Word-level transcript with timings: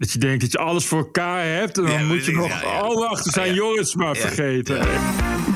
Dat 0.00 0.12
je 0.12 0.18
denkt 0.18 0.40
dat 0.40 0.52
je 0.52 0.58
alles 0.58 0.86
voor 0.86 0.98
elkaar 0.98 1.44
hebt. 1.44 1.76
En 1.78 1.82
dan 1.84 1.92
Ja, 1.92 2.02
moet 2.02 2.24
je 2.24 2.32
nog 2.32 2.48
ja, 2.48 2.60
ja. 2.62 2.78
alle 2.78 3.06
achter 3.06 3.32
zijn 3.32 3.46
Ja. 3.48 3.54
Joris 3.54 3.94
maar 3.94 4.14
Ja. 4.14 4.20
vergeten. 4.20 4.80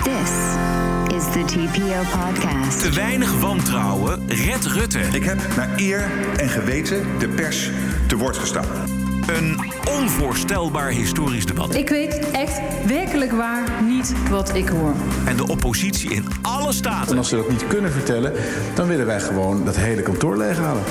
This 0.03 0.31
is 1.17 1.25
the 1.33 1.45
TPO 1.47 2.19
podcast. 2.21 2.81
Te 2.81 2.91
weinig 2.91 3.41
wantrouwen. 3.41 4.23
Red 4.29 4.67
Rutte. 4.67 4.99
Ik 4.99 5.25
heb 5.25 5.39
naar 5.57 5.69
eer 5.77 6.11
en 6.37 6.49
geweten 6.49 7.07
de 7.19 7.29
pers 7.29 7.71
te 8.07 8.17
woord 8.17 8.37
gestaan. 8.37 8.67
Een 9.27 9.73
onvoorstelbaar 10.01 10.89
historisch 10.91 11.47
debat. 11.47 11.75
Ik 11.75 11.89
weet 11.89 12.31
echt 12.31 12.61
werkelijk 12.87 13.33
waar 13.33 13.83
niet 13.83 14.13
wat 14.31 14.55
ik 14.55 14.69
hoor. 14.69 14.95
En 15.25 15.37
de 15.37 15.47
oppositie 15.47 16.11
in 16.11 16.25
alle 16.43 16.67
En 16.67 16.75
staten. 16.75 17.19
als 17.19 17.29
ze 17.29 17.37
dat 17.37 17.49
niet 17.51 17.67
kunnen 17.67 17.93
vertellen, 17.93 18.33
dan 18.75 18.87
willen 18.87 19.07
wij 19.07 19.21
gewoon 19.21 19.65
dat 19.65 19.77
hele 19.77 20.03
kantoor 20.03 20.37
leeghalen. 20.37 20.83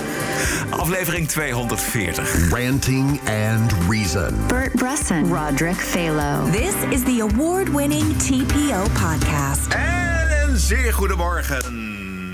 Aflevering 0.70 1.28
240. 1.28 2.50
Ranting 2.50 3.20
and 3.50 3.74
Reason. 3.90 4.36
Bert 4.48 4.72
Bresson, 4.72 5.34
Roderick 5.34 5.76
Phalo. 5.76 6.50
This 6.52 6.74
is 6.90 7.02
the 7.04 7.28
award 7.32 7.70
winning 7.76 8.18
TPO 8.18 8.82
podcast. 8.82 9.74
En 9.74 10.50
een 10.50 10.58
zeer 10.58 10.94
goedemorgen. 10.94 11.62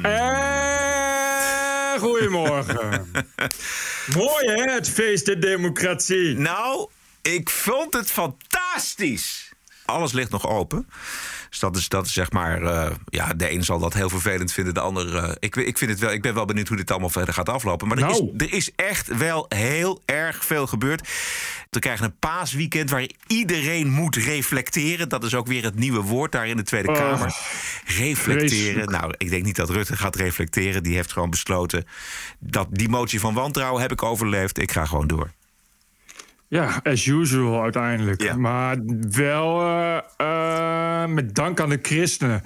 En 0.01 0.68
goedemorgen. 1.99 3.11
Mooi 4.17 4.45
hè, 4.45 4.71
het 4.73 4.89
feest 4.89 5.25
der 5.25 5.39
democratie. 5.39 6.37
Nou, 6.37 6.89
ik 7.21 7.49
vond 7.49 7.93
het 7.93 8.11
fantastisch. 8.11 9.51
Alles 9.85 10.11
ligt 10.11 10.31
nog 10.31 10.47
open. 10.47 10.87
Dus 11.49 11.59
dat 11.59 11.75
is, 11.77 11.87
dat 11.89 12.05
is 12.05 12.13
zeg 12.13 12.31
maar. 12.31 12.61
eh, 12.63 12.91
ja, 13.05 13.33
de 13.33 13.51
een 13.51 13.63
zal 13.63 13.79
dat 13.79 13.93
heel 13.93 14.09
vervelend 14.09 14.51
vinden. 14.51 14.73
De 14.73 14.79
ander. 14.79 15.15
eh, 15.15 15.31
ik, 15.39 15.55
ik, 15.55 15.77
vind 15.77 15.91
het 15.91 15.99
wel, 15.99 16.11
ik 16.11 16.21
ben 16.21 16.33
wel 16.33 16.45
benieuwd 16.45 16.67
hoe 16.67 16.77
dit 16.77 16.91
allemaal 16.91 17.09
verder 17.09 17.33
gaat 17.33 17.49
aflopen. 17.49 17.87
Maar 17.87 17.97
er, 17.97 18.03
Nou. 18.03 18.31
is, 18.37 18.45
er 18.47 18.53
is 18.53 18.71
echt 18.75 19.07
wel 19.17 19.45
heel 19.49 20.01
erg 20.05 20.45
veel 20.45 20.67
gebeurd. 20.67 21.07
We 21.69 21.79
krijgen 21.79 22.05
een 22.05 22.19
paasweekend 22.19 22.89
waar 22.89 23.09
iedereen 23.27 23.89
moet 23.89 24.15
reflecteren. 24.15 25.09
Dat 25.09 25.23
is 25.23 25.35
ook 25.35 25.47
weer 25.47 25.63
het 25.63 25.75
nieuwe 25.75 26.01
woord 26.01 26.31
daar 26.31 26.47
in 26.47 26.57
de 26.57 26.63
Tweede 26.63 26.89
Oh, 26.89 26.95
Kamer. 26.95 27.35
Reflecteren. 27.85 28.49
vreselijk. 28.49 28.89
Nou, 28.91 29.13
ik 29.17 29.29
denk 29.29 29.43
niet 29.43 29.55
dat 29.55 29.69
Rutte 29.69 29.97
gaat 29.97 30.15
reflecteren. 30.15 30.83
Die 30.83 30.95
heeft 30.95 31.11
gewoon 31.11 31.29
besloten. 31.29 31.85
dat 32.39 32.67
die 32.71 32.89
motie 32.89 33.19
van 33.19 33.33
wantrouwen 33.33 33.81
heb 33.81 33.91
ik 33.91 34.03
overleefd. 34.03 34.57
Ik 34.59 34.71
ga 34.71 34.85
gewoon 34.85 35.07
door. 35.07 35.31
Ja, 36.47 36.79
as 36.83 37.05
usual 37.05 37.61
uiteindelijk. 37.61 38.21
Ja. 38.21 38.35
Maar 38.35 38.77
wel 39.09 39.61
eh, 39.61 39.97
eh, 41.03 41.09
met 41.09 41.35
dank 41.35 41.59
aan 41.59 41.69
de 41.69 41.79
christenen. 41.81 42.43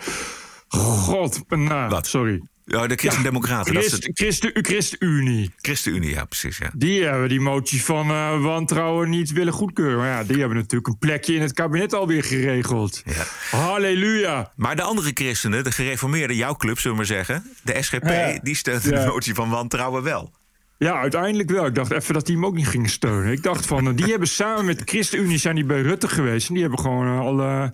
God, 0.68 1.50
nou, 1.50 1.90
Wat? 1.90 2.08
sorry. 2.08 2.42
Ja, 2.66 2.88
de 2.88 2.96
Christen-Democraten. 2.96 3.74
dat 3.74 3.84
is 3.84 3.90
Christ, 3.90 4.06
het. 4.08 4.18
Christen, 4.18 4.52
ChristenUnie. 4.66 5.52
ChristenUnie, 5.58 6.10
ja, 6.10 6.26
precies. 6.26 6.58
Ja. 6.58 6.72
Die 6.76 7.04
hebben 7.04 7.30
die 7.30 7.40
motie 7.40 7.84
van 7.84 8.10
eh, 8.10 8.42
wantrouwen 8.44 9.10
niet 9.10 9.32
willen 9.32 9.54
goedkeuren. 9.54 9.98
Maar 9.98 10.08
ja, 10.08 10.24
die 10.24 10.38
hebben 10.40 10.58
natuurlijk 10.58 10.88
een 10.88 10.98
plekje 10.98 11.34
in 11.36 11.42
het 11.42 11.54
kabinet 11.54 11.94
alweer 11.94 12.24
geregeld. 12.24 13.02
Ja. 13.06 13.24
Halleluja. 13.58 14.52
Maar 14.56 14.76
de 14.76 14.82
andere 14.82 15.12
christenen, 15.14 15.64
de 15.64 15.72
gereformeerden, 15.72 16.36
jouw 16.36 16.56
club, 16.56 16.80
zullen 16.80 16.92
we 16.92 16.98
maar 16.98 17.06
zeggen, 17.26 17.46
de 17.64 17.82
SGP, 17.82 18.04
Ja. 18.08 18.40
die 18.44 18.56
steunt 18.56 18.84
Ja. 18.84 18.90
de 18.90 19.06
motie 19.08 19.34
van 19.34 19.50
wantrouwen 19.50 20.04
wel. 20.04 20.32
Ja, 20.84 21.00
uiteindelijk 21.00 21.50
wel. 21.50 21.66
Ik 21.66 21.76
dacht 21.76 21.92
even 21.92 22.14
dat 22.14 22.26
die 22.26 22.36
hem 22.36 22.46
ook 22.46 22.56
niet 22.56 22.68
gingen 22.68 22.90
steunen. 22.90 23.32
Ik 23.32 23.44
dacht 23.44 23.66
van, 23.66 23.96
die 23.96 24.06
hebben 24.06 24.28
samen 24.28 24.66
met 24.66 24.80
de 24.80 24.86
ChristenUnie 24.86 25.38
zijn 25.38 25.56
die 25.56 25.66
bij 25.66 25.82
Rutte 25.82 26.08
geweest. 26.08 26.48
En 26.48 26.54
die 26.54 26.64
hebben 26.64 26.80
gewoon 26.80 27.08
eh, 27.08 27.20
al 27.20 27.42
eh, 27.42 27.68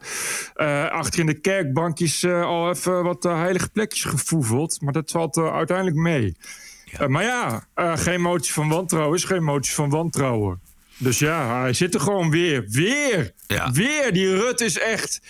eh, 0.54 0.92
achter 0.92 1.20
in 1.20 1.26
de 1.26 1.40
kerkbankjes 1.40 2.24
eh, 2.24 2.44
al 2.44 2.70
even 2.70 3.04
wat 3.04 3.24
heilige 3.24 3.70
plekjes 3.70 4.04
gevoeveld. 4.04 4.82
Maar 4.82 4.94
dat 4.94 5.12
valt 5.12 5.38
uiteindelijk 5.38 5.98
mee. 5.98 6.36
Eh, 6.92 7.08
maar 7.08 7.24
ja, 7.24 7.68
geen 7.96 8.22
motie 8.22 8.54
van 8.54 8.70
wantrouwen 8.70 9.18
is 9.18 9.24
geen 9.24 9.44
motie 9.44 9.74
van 9.74 9.90
wantrouwen. 9.90 10.62
Dus 10.98 11.20
ja, 11.20 11.62
hij 11.62 11.74
zit 11.74 11.94
er 11.94 12.02
gewoon 12.02 12.30
weer. 12.30 12.66
Weer! 12.68 13.34
Ja. 13.48 13.72
Weer! 13.72 14.14
Die 14.14 14.36
Rutte 14.36 14.66
is 14.66 14.80
echt... 14.80 15.22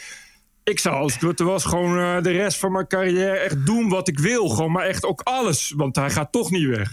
Ik 0.63 0.79
zou 0.79 0.95
als 0.95 1.19
Rutte 1.19 1.43
was 1.43 1.65
gewoon 1.65 2.23
de 2.23 2.31
rest 2.31 2.57
van 2.57 2.71
mijn 2.71 2.87
carrière 2.87 3.37
echt 3.37 3.65
doen 3.65 3.89
wat 3.89 4.07
ik 4.07 4.19
wil. 4.19 4.49
Gewoon, 4.49 4.71
maar 4.71 4.85
echt 4.85 5.05
ook 5.05 5.21
alles. 5.23 5.73
Want 5.75 5.95
hij 5.95 6.09
gaat 6.09 6.31
toch 6.31 6.51
niet 6.51 6.67
weg. 6.67 6.91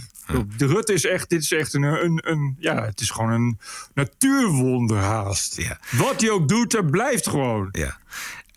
De 0.56 0.66
Rutte 0.66 0.92
is 0.92 1.04
echt, 1.04 1.28
dit 1.30 1.42
is 1.42 1.52
echt 1.52 1.74
een, 1.74 1.82
een, 1.82 2.20
een, 2.30 2.56
ja, 2.58 2.84
het 2.84 3.00
is 3.00 3.10
gewoon 3.10 3.30
een 3.30 3.58
natuurwonder 3.94 4.98
haast. 4.98 5.56
Ja. 5.56 5.78
Wat 5.90 6.20
hij 6.20 6.30
ook 6.30 6.48
doet, 6.48 6.72
hij 6.72 6.82
blijft 6.82 7.28
gewoon. 7.28 7.68
Ja. 7.70 7.98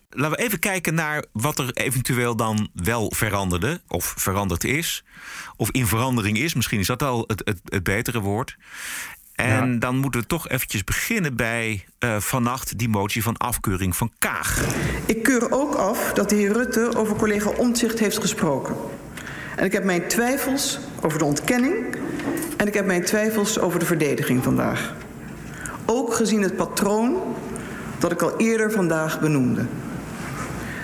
Laten 0.10 0.38
we 0.38 0.44
even 0.44 0.60
kijken 0.60 0.94
naar 0.94 1.24
wat 1.32 1.60
er 1.60 1.74
eventueel 1.74 2.36
dan 2.36 2.70
wel 2.74 3.12
veranderde, 3.16 3.82
of 3.88 4.14
veranderd 4.18 4.64
is, 4.64 5.04
of 5.56 5.72
in 5.72 5.88
verandering 5.88 6.38
is. 6.38 6.54
Misschien 6.54 6.80
is 6.80 6.88
dat 6.88 7.04
al 7.04 7.24
het, 7.28 7.42
het, 7.46 7.60
het 7.64 7.84
betere 7.84 8.20
woord. 8.20 8.58
En 9.36 9.72
Ja. 9.74 9.80
dan 9.80 9.98
moeten 9.98 10.22
we 10.22 10.28
toch 10.28 10.50
eventjes 10.50 10.84
beginnen 10.84 11.36
bij 11.36 11.86
eh, 12.00 12.18
vannacht 12.20 12.78
die 12.78 12.90
motie 12.90 13.24
van 13.24 13.38
afkeuring 13.38 13.96
van 13.96 14.12
Kaag. 14.20 14.64
Ik 15.06 15.24
keur 15.24 15.52
ook 15.52 15.76
af 15.76 16.12
dat 16.14 16.30
de 16.30 16.36
heer 16.36 16.52
Rutte 16.54 16.92
over 16.96 17.16
collega 17.16 17.50
Omtzigt 17.50 18.00
heeft 18.00 18.18
gesproken. 18.20 18.76
En 19.60 19.66
ik 19.66 19.74
heb 19.74 19.84
mijn 19.84 20.08
twijfels 20.08 20.80
over 21.02 21.20
de 21.20 21.26
ontkenning 21.26 21.76
en 22.58 22.68
ik 22.68 22.74
heb 22.74 22.86
mijn 22.86 23.04
twijfels 23.04 23.60
over 23.60 23.80
de 23.80 23.86
verdediging 23.86 24.44
vandaag. 24.44 24.94
Ook 25.86 26.14
gezien 26.14 26.42
het 26.42 26.56
patroon 26.56 27.18
dat 27.98 28.12
ik 28.12 28.22
al 28.22 28.38
eerder 28.38 28.72
vandaag 28.72 29.20
benoemde. 29.20 29.66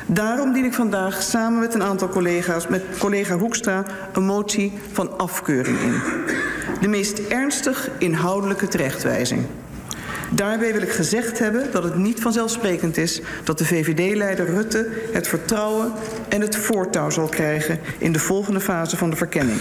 Daarom 0.05 0.53
dien 0.53 0.65
ik 0.65 0.73
vandaag 0.73 1.21
samen 1.21 1.59
met 1.59 1.73
een 1.73 1.83
aantal 1.83 2.09
collega's, 2.09 2.67
met 2.67 2.83
collega 2.99 3.37
Hoekstra, 3.37 3.85
een 4.13 4.25
motie 4.25 4.73
van 4.91 5.17
afkeuring 5.17 5.79
in. 5.79 6.01
De 6.81 6.87
meest 6.87 7.19
ernstig 7.19 7.89
inhoudelijke 7.97 8.67
terechtwijzing. 8.67 9.45
Daarbij 10.29 10.73
wil 10.73 10.81
ik 10.81 10.91
gezegd 10.91 11.39
hebben 11.39 11.71
dat 11.71 11.83
het 11.83 11.95
niet 11.95 12.21
vanzelfsprekend 12.21 12.97
is 12.97 13.21
dat 13.43 13.57
de 13.57 13.65
VVD-leider 13.65 14.45
Rutte 14.45 15.09
het 15.11 15.27
vertrouwen 15.27 15.93
en 16.29 16.41
het 16.41 16.55
voortouw 16.55 17.09
zal 17.09 17.27
krijgen 17.27 17.79
in 17.97 18.11
de 18.11 18.19
volgende 18.19 18.59
fase 18.59 18.97
van 18.97 19.09
de 19.09 19.15
verkenning. 19.15 19.59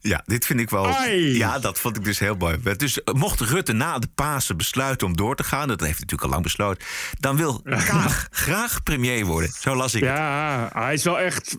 Ja, 0.00 0.22
dit 0.26 0.46
vind 0.46 0.60
ik 0.60 0.70
wel. 0.70 0.88
Ai. 0.88 1.36
Ja, 1.36 1.58
dat 1.58 1.78
vond 1.78 1.96
ik 1.96 2.04
dus 2.04 2.18
heel 2.18 2.36
mooi. 2.36 2.58
Dus 2.76 3.02
eh, 3.02 3.14
mocht 3.14 3.40
Rutte 3.40 3.72
na 3.72 3.98
de 3.98 4.08
Pasen 4.14 4.56
besluiten 4.56 5.06
om 5.06 5.16
door 5.16 5.36
te 5.36 5.44
gaan, 5.44 5.68
dat 5.68 5.80
heeft 5.80 5.98
hij 5.98 6.00
natuurlijk 6.00 6.22
al 6.22 6.28
lang 6.28 6.42
besloten, 6.42 6.84
dan 7.20 7.36
wil 7.36 7.62
Kaag 7.86 8.28
graag 8.30 8.82
premier 8.82 9.24
worden. 9.24 9.50
Zo 9.58 9.74
las 9.74 9.94
ik 9.94 10.02
het. 10.02 10.10
Ja, 10.10 10.70
hij 10.72 10.94
is 10.94 11.04
wel 11.04 11.18
echt... 11.18 11.56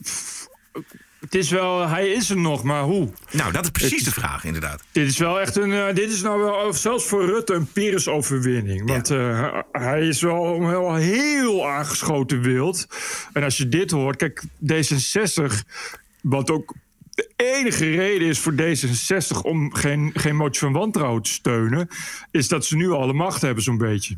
Het 1.25 1.35
is 1.35 1.49
wel, 1.49 1.87
hij 1.87 2.07
is 2.07 2.29
er 2.29 2.37
nog, 2.37 2.63
maar 2.63 2.83
hoe? 2.83 3.09
Nou, 3.31 3.51
dat 3.51 3.63
is 3.63 3.69
precies 3.69 4.05
Het- 4.05 4.13
de 4.13 4.21
vraag, 4.21 4.43
inderdaad. 4.43 4.83
Dit 4.91 5.07
is 5.07 5.17
wel 5.17 5.41
echt 5.41 5.55
een. 5.55 5.73
eh, 5.73 5.93
dit 5.95 6.11
is 6.11 6.21
nou 6.21 6.39
wel 6.41 6.73
zelfs 6.73 7.05
voor 7.05 7.25
Rutte 7.25 7.53
een 7.53 7.65
Pyrrhus-overwinning. 7.71 8.87
Want 8.87 9.09
eh, 9.09 9.57
hij 9.71 10.07
is 10.07 10.21
wel 10.21 10.67
heel, 10.69 10.95
heel 10.95 11.67
aangeschoten 11.69 12.41
wild. 12.41 12.87
En 13.33 13.43
als 13.43 13.57
je 13.57 13.69
dit 13.69 13.91
hoort, 13.91 14.15
kijk, 14.17 14.43
D66, 14.73 15.43
wat 16.21 16.49
ook 16.51 16.73
de 17.09 17.29
enige 17.35 17.89
reden 17.95 18.27
is 18.27 18.39
voor 18.39 18.53
D66 18.53 19.41
om 19.41 19.73
geen, 19.73 20.11
geen 20.13 20.35
motie 20.35 20.59
van 20.59 20.71
wantrouwen 20.73 21.21
te 21.21 21.29
steunen, 21.31 21.87
is 22.31 22.47
dat 22.47 22.65
ze 22.65 22.75
nu 22.75 22.89
al 22.91 23.07
de 23.07 23.13
macht 23.13 23.41
hebben, 23.41 23.63
zo'n 23.63 23.77
beetje. 23.77 24.17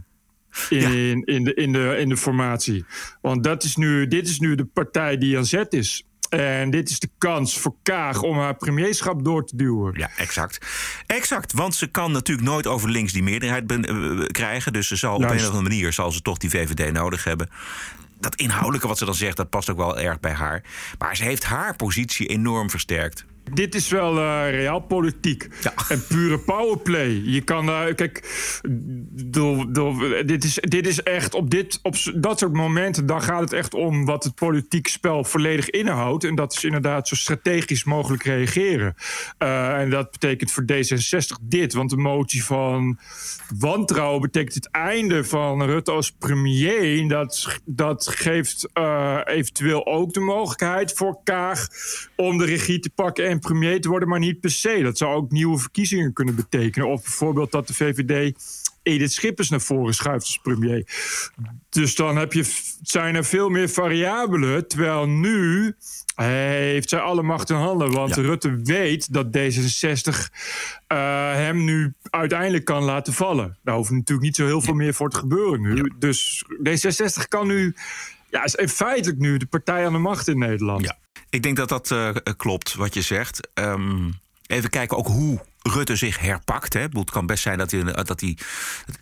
In, 0.69 1.23
in, 1.25 1.43
de, 1.43 1.53
in, 1.53 1.71
de, 1.71 1.95
in 1.99 2.09
de 2.09 2.17
formatie. 2.17 2.85
Want 3.21 3.43
dat 3.43 3.63
is 3.63 3.75
nu, 3.75 4.07
dit 4.07 4.27
is 4.27 4.39
nu 4.39 4.55
de 4.55 4.65
partij 4.65 5.17
die 5.17 5.37
aan 5.37 5.45
zet 5.45 5.73
is. 5.73 6.03
En 6.29 6.69
dit 6.69 6.89
is 6.89 6.99
de 6.99 7.09
kans 7.17 7.59
voor 7.59 7.75
Kaag 7.83 8.21
om 8.21 8.37
haar 8.37 8.55
premierschap 8.55 9.23
door 9.23 9.45
te 9.45 9.55
duwen. 9.55 9.93
Ja, 9.97 10.09
exact. 10.17 10.65
Exact, 11.05 11.53
want 11.53 11.75
ze 11.75 11.87
kan 11.87 12.11
natuurlijk 12.11 12.47
nooit 12.47 12.67
over 12.67 12.89
links 12.89 13.13
die 13.13 13.23
meerderheid 13.23 13.67
ben- 13.67 13.85
eh, 13.85 14.25
krijgen. 14.27 14.73
Dus 14.73 14.87
ze 14.87 14.95
zal 14.95 15.15
op 15.15 15.21
een 15.21 15.29
of 15.29 15.45
andere 15.45 15.61
manier 15.61 15.93
zal 15.93 16.11
ze 16.11 16.21
toch 16.21 16.37
die 16.37 16.49
VVD 16.49 16.91
nodig 16.91 17.23
hebben. 17.23 17.49
Dat 18.19 18.35
inhoudelijke 18.35 18.87
wat 18.87 18.97
ze 18.97 19.05
dan 19.05 19.15
zegt, 19.15 19.37
dat 19.37 19.49
past 19.49 19.69
ook 19.69 19.77
wel 19.77 19.99
erg 19.99 20.19
bij 20.19 20.33
haar. 20.33 20.63
Maar 20.97 21.15
ze 21.15 21.23
heeft 21.23 21.43
haar 21.43 21.75
positie 21.75 22.27
enorm 22.27 22.69
versterkt. 22.69 23.25
Dit 23.53 23.75
is 23.75 23.89
wel 23.89 24.17
eh 24.17 24.49
realpolitiek. 24.49 25.47
Ja. 25.61 25.73
En 25.89 26.03
pure 26.07 26.39
powerplay. 26.39 27.21
Je 27.25 27.41
kan 27.41 27.65
daar. 27.65 27.93
kijk, 27.93 28.23
door, 29.25 29.73
door, 29.73 30.23
dit, 30.25 30.43
is, 30.43 30.53
dit 30.53 30.87
is 30.87 31.03
echt 31.03 31.33
op, 31.33 31.49
dit, 31.49 31.79
op 31.81 31.95
dat 32.15 32.39
soort 32.39 32.53
momenten. 32.53 33.05
dan 33.05 33.21
gaat 33.21 33.39
het 33.39 33.53
echt 33.53 33.73
om 33.73 34.05
wat 34.05 34.23
het 34.23 34.35
politiek 34.35 34.87
spel 34.87 35.23
volledig 35.23 35.69
inhoudt. 35.69 36.23
En 36.23 36.35
dat 36.35 36.53
is 36.53 36.63
inderdaad 36.63 37.07
zo 37.07 37.15
strategisch 37.15 37.83
mogelijk 37.83 38.23
reageren. 38.23 38.95
Eh, 39.37 39.79
en 39.79 39.89
dat 39.89 40.11
betekent 40.11 40.51
voor 40.51 40.63
D66 40.63 41.41
dit. 41.41 41.73
Want 41.73 41.89
de 41.89 41.97
motie 41.97 42.43
van 42.43 42.99
wantrouwen 43.59 44.21
betekent 44.21 44.53
het 44.53 44.71
einde 44.71 45.23
van 45.23 45.63
Rutte 45.63 45.91
als 45.91 46.11
premier. 46.11 47.07
Dat, 47.07 47.59
dat 47.65 48.07
geeft 48.07 48.69
eventueel 49.25 49.85
ook 49.85 50.13
de 50.13 50.19
mogelijkheid 50.19 50.93
voor 50.93 51.19
Kaag 51.23 51.67
om 52.15 52.37
de 52.37 52.45
regie 52.45 52.79
te 52.79 52.89
pakken 52.89 53.27
en 53.27 53.36
premier 53.39 53.81
te 53.81 53.89
worden, 53.89 54.09
maar 54.09 54.19
niet 54.19 54.39
per 54.39 54.51
se. 54.51 54.79
Dat 54.83 54.97
zou 54.97 55.15
ook 55.15 55.31
nieuwe 55.31 55.57
verkiezingen 55.57 56.13
kunnen 56.13 56.35
betekenen. 56.35 56.87
Of 56.87 57.01
bijvoorbeeld 57.01 57.51
dat 57.51 57.67
de 57.67 57.73
VVD 57.73 58.33
Edith 58.87 59.11
Schippers 59.11 59.49
naar 59.49 59.61
voren 59.61 59.93
schuift 59.93 60.25
als 60.25 60.37
premier. 60.37 60.87
Dus 61.69 61.95
dan 61.95 62.17
heb 62.17 62.33
je, 62.33 62.43
zijn 62.81 63.15
er 63.15 63.25
veel 63.25 63.49
meer 63.49 63.69
variabelen. 63.69 64.67
Terwijl 64.67 65.07
nu 65.07 65.75
heeft 66.15 66.89
zij 66.89 66.99
alle 66.99 67.23
macht 67.23 67.49
in 67.49 67.55
handen. 67.55 67.91
Want 67.91 68.15
Rutte 68.15 68.55
weet 68.63 69.13
dat 69.13 69.25
D66 69.25 70.09
uh, 70.87 71.33
hem 71.33 71.63
nu 71.63 71.93
uiteindelijk 72.01 72.65
kan 72.65 72.83
laten 72.83 73.13
vallen. 73.13 73.57
Daar 73.63 73.75
hoeft 73.75 73.91
natuurlijk 73.91 74.27
niet 74.27 74.35
zo 74.35 74.45
heel 74.45 74.61
veel 74.61 74.73
meer 74.73 74.93
voor 74.93 75.09
te 75.09 75.17
gebeuren 75.17 75.61
nu. 75.61 75.91
Dus 75.99 76.45
D66 76.63 77.27
kan 77.27 77.47
nu, 77.47 77.75
ja, 78.29 78.43
is 78.43 78.71
feitelijk 78.71 79.19
nu 79.19 79.37
de 79.37 79.45
partij 79.45 79.85
aan 79.85 79.93
de 79.93 79.99
macht 79.99 80.27
in 80.27 80.37
Nederland. 80.37 80.81
Ja. 80.81 80.97
Ik 81.29 81.43
denk 81.43 81.57
dat 81.57 81.69
dat 81.69 81.91
uh, 81.91 82.09
klopt 82.37 82.73
wat 82.73 82.93
je 82.93 83.01
zegt. 83.01 83.49
Um, 83.53 84.13
even 84.47 84.69
kijken 84.69 84.97
ook 84.97 85.07
hoe 85.07 85.39
Rutte 85.61 85.95
zich 85.95 86.19
herpakt. 86.19 86.73
Hè. 86.73 86.81
Het 86.81 87.11
kan 87.11 87.25
best 87.25 87.43
zijn 87.43 87.57
dat 87.57 87.71
hij, 87.71 87.83
dat 87.83 88.21
hij, 88.21 88.37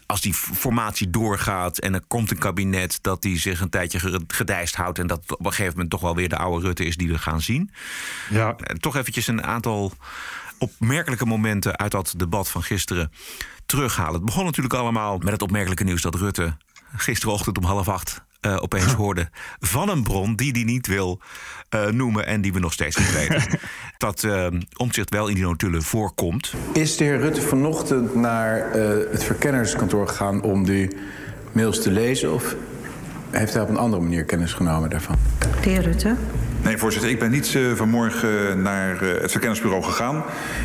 als 0.05 0.21
die 0.21 0.33
formatie 0.33 1.09
doorgaat 1.09 1.77
en 1.77 1.93
er 1.93 2.03
komt 2.07 2.31
een 2.31 2.37
kabinet, 2.37 2.99
dat 3.01 3.23
hij 3.23 3.39
zich 3.39 3.61
een 3.61 3.69
tijdje 3.69 4.21
gedijst 4.27 4.75
houdt 4.75 4.99
en 4.99 5.07
dat 5.07 5.19
op 5.27 5.45
een 5.45 5.51
gegeven 5.51 5.71
moment 5.71 5.89
toch 5.89 6.01
wel 6.01 6.15
weer 6.15 6.29
de 6.29 6.37
oude 6.37 6.65
Rutte 6.65 6.85
is 6.85 6.97
die 6.97 7.07
we 7.07 7.17
gaan 7.17 7.41
zien. 7.41 7.71
Ja. 8.29 8.55
En 8.55 8.79
toch 8.79 8.95
eventjes 8.95 9.27
een 9.27 9.43
aantal 9.43 9.93
opmerkelijke 10.57 11.25
momenten 11.25 11.77
uit 11.77 11.91
dat 11.91 12.13
debat 12.17 12.49
van 12.49 12.63
gisteren 12.63 13.11
terughalen. 13.65 14.13
Het 14.13 14.25
begon 14.25 14.45
natuurlijk 14.45 14.73
allemaal 14.73 15.17
met 15.17 15.31
het 15.31 15.41
opmerkelijke 15.41 15.83
nieuws 15.83 16.01
dat 16.01 16.15
Rutte 16.15 16.57
gisterochtend 16.95 17.57
om 17.57 17.63
half 17.63 17.89
acht 17.89 18.24
uh, 18.45 18.57
opeens 18.61 18.93
hoorde 18.93 19.29
van 19.59 19.89
een 19.89 20.03
bron 20.03 20.35
die 20.35 20.51
hij 20.51 20.63
niet 20.63 20.87
wil 20.87 21.19
uh, 21.69 21.85
noemen 21.87 22.25
en 22.25 22.41
die 22.41 22.53
we 22.53 22.59
nog 22.59 22.73
steeds 22.73 22.97
niet 22.97 23.13
weten. 23.13 23.59
dat 23.97 24.23
uh, 24.23 24.47
omzicht 24.77 25.09
wel 25.09 25.27
in 25.27 25.35
die 25.35 25.43
notulen 25.43 25.83
voorkomt. 25.83 26.53
Is 26.73 26.97
de 26.97 27.03
heer 27.03 27.19
Rutte 27.19 27.41
vanochtend 27.41 28.15
naar 28.15 28.71
het 29.11 29.23
verkennerskantoor 29.23 30.07
gegaan 30.07 30.41
om 30.41 30.65
die 30.65 30.89
mails 31.51 31.81
te 31.81 31.91
lezen? 31.91 32.33
Of 32.33 32.55
heeft 33.29 33.53
hij 33.53 33.61
op 33.61 33.69
een 33.69 33.77
andere 33.77 34.01
manier 34.01 34.23
kennis 34.23 34.53
genomen 34.53 34.89
daarvan? 34.89 35.15
De 35.61 35.69
heer 35.69 35.81
Rutte. 35.81 36.15
Nee, 36.65 36.77
voorzitter, 36.77 37.09
ik 37.09 37.19
ben 37.19 37.31
niet 37.31 37.53
uh, 37.53 37.73
vanmorgen 37.73 38.61
naar 38.61 39.03
uh, 39.03 39.21
het 39.21 39.31
verkenningsbureau 39.31 39.83
gegaan. 39.83 40.23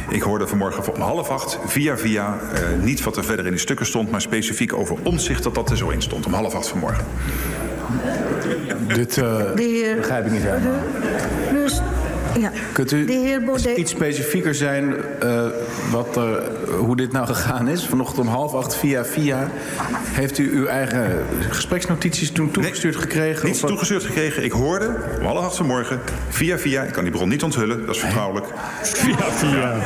Ik 0.09 0.23
hoorde 0.23 0.47
vanmorgen 0.47 0.95
om 0.95 1.01
half 1.01 1.29
acht 1.29 1.59
via 1.67 1.97
via 1.97 2.39
uh, 2.55 2.85
niet 2.85 3.03
wat 3.03 3.17
er 3.17 3.25
verder 3.25 3.45
in 3.45 3.51
die 3.51 3.61
stukken 3.61 3.87
stond, 3.87 4.11
maar 4.11 4.21
specifiek 4.21 4.73
over 4.73 4.97
omzicht 5.03 5.43
dat 5.43 5.55
dat 5.55 5.71
er 5.71 5.77
zo 5.77 5.89
in 5.89 6.03
stond. 6.03 6.27
Om 6.27 6.33
half 6.33 6.55
acht 6.55 6.69
vanmorgen. 6.69 7.05
Dit 8.95 9.15
heer... 9.55 9.97
begrijp 9.97 10.27
ik 10.27 10.33
niet 10.33 10.43
helemaal. 10.43 10.81
Dus, 11.53 11.81
ja. 12.39 12.51
Kunt 12.73 12.93
u 12.93 13.05
de 13.05 13.13
heer 13.13 13.45
Baudet... 13.45 13.77
iets 13.77 13.91
specifieker 13.91 14.55
zijn 14.55 14.95
uh, 15.23 15.47
wat 15.91 16.21
hoe 16.79 16.97
dit 16.97 17.13
nou 17.13 17.27
gegaan 17.27 17.69
is? 17.69 17.87
Vanochtend 17.87 18.19
om 18.19 18.27
half 18.27 18.55
acht 18.55 18.77
via 18.77 19.05
via. 19.05 19.51
Heeft 20.05 20.39
u 20.39 20.51
uw 20.53 20.67
eigen 20.67 21.25
gespreksnotities 21.51 22.33
toen 22.33 22.51
toegestuurd 22.51 22.95
nee, 22.95 23.03
gekregen? 23.03 23.47
Niets 23.47 23.61
toegestuurd 23.61 24.05
gekregen. 24.05 24.45
Ik 24.45 24.53
hoorde 24.53 24.97
om 25.19 25.27
half 25.27 25.45
acht 25.45 25.57
vanmorgen 25.57 26.01
via 26.29 26.59
via. 26.59 26.83
Ik 26.83 26.93
kan 26.93 27.05
die 27.05 27.13
bron 27.13 27.29
niet 27.29 27.43
onthullen, 27.43 27.87
dat 27.87 27.95
is 27.95 28.01
vertrouwelijk. 28.01 28.47
Via 28.83 29.31
via. 29.31 29.79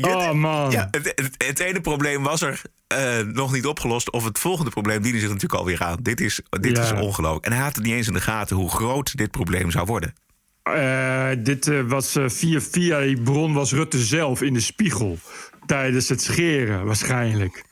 Oh 0.00 0.32
man. 0.32 0.70
Ja, 0.70 0.88
het, 0.90 1.12
het, 1.14 1.34
het, 1.46 1.58
ene 1.58 1.80
probleem 1.80 2.22
was 2.22 2.42
er 2.42 2.62
uh, 2.96 3.18
nog 3.32 3.52
niet 3.52 3.66
opgelost. 3.66 4.10
Of 4.10 4.24
het 4.24 4.38
volgende 4.38 4.70
probleem 4.70 5.02
diende 5.02 5.18
zich 5.18 5.28
natuurlijk 5.28 5.60
alweer 5.60 5.82
aan. 5.82 5.98
Dit 6.02 6.20
is, 6.20 6.40
dit 6.60 6.76
Ja. 6.76 6.82
is 6.82 6.92
ongelooflijk. 6.92 7.44
En 7.46 7.52
hij 7.52 7.62
had 7.62 7.74
het 7.76 7.84
niet 7.84 7.94
eens 7.94 8.06
in 8.06 8.12
de 8.12 8.20
gaten 8.20 8.56
hoe 8.56 8.70
groot 8.70 9.16
dit 9.16 9.30
probleem 9.30 9.70
zou 9.70 9.86
worden. 9.86 10.14
Eh, 10.62 11.28
dit 11.38 11.68
eh, 11.68 11.80
was 11.80 12.16
eh, 12.16 12.24
via 12.28 12.60
via 12.60 13.00
die 13.00 13.22
bron 13.22 13.52
was 13.52 13.72
Rutte 13.72 13.98
zelf 14.04 14.42
in 14.42 14.54
de 14.54 14.60
spiegel. 14.60 15.18
Tijdens 15.66 16.08
het 16.08 16.22
scheren 16.22 16.84
waarschijnlijk. 16.84 17.64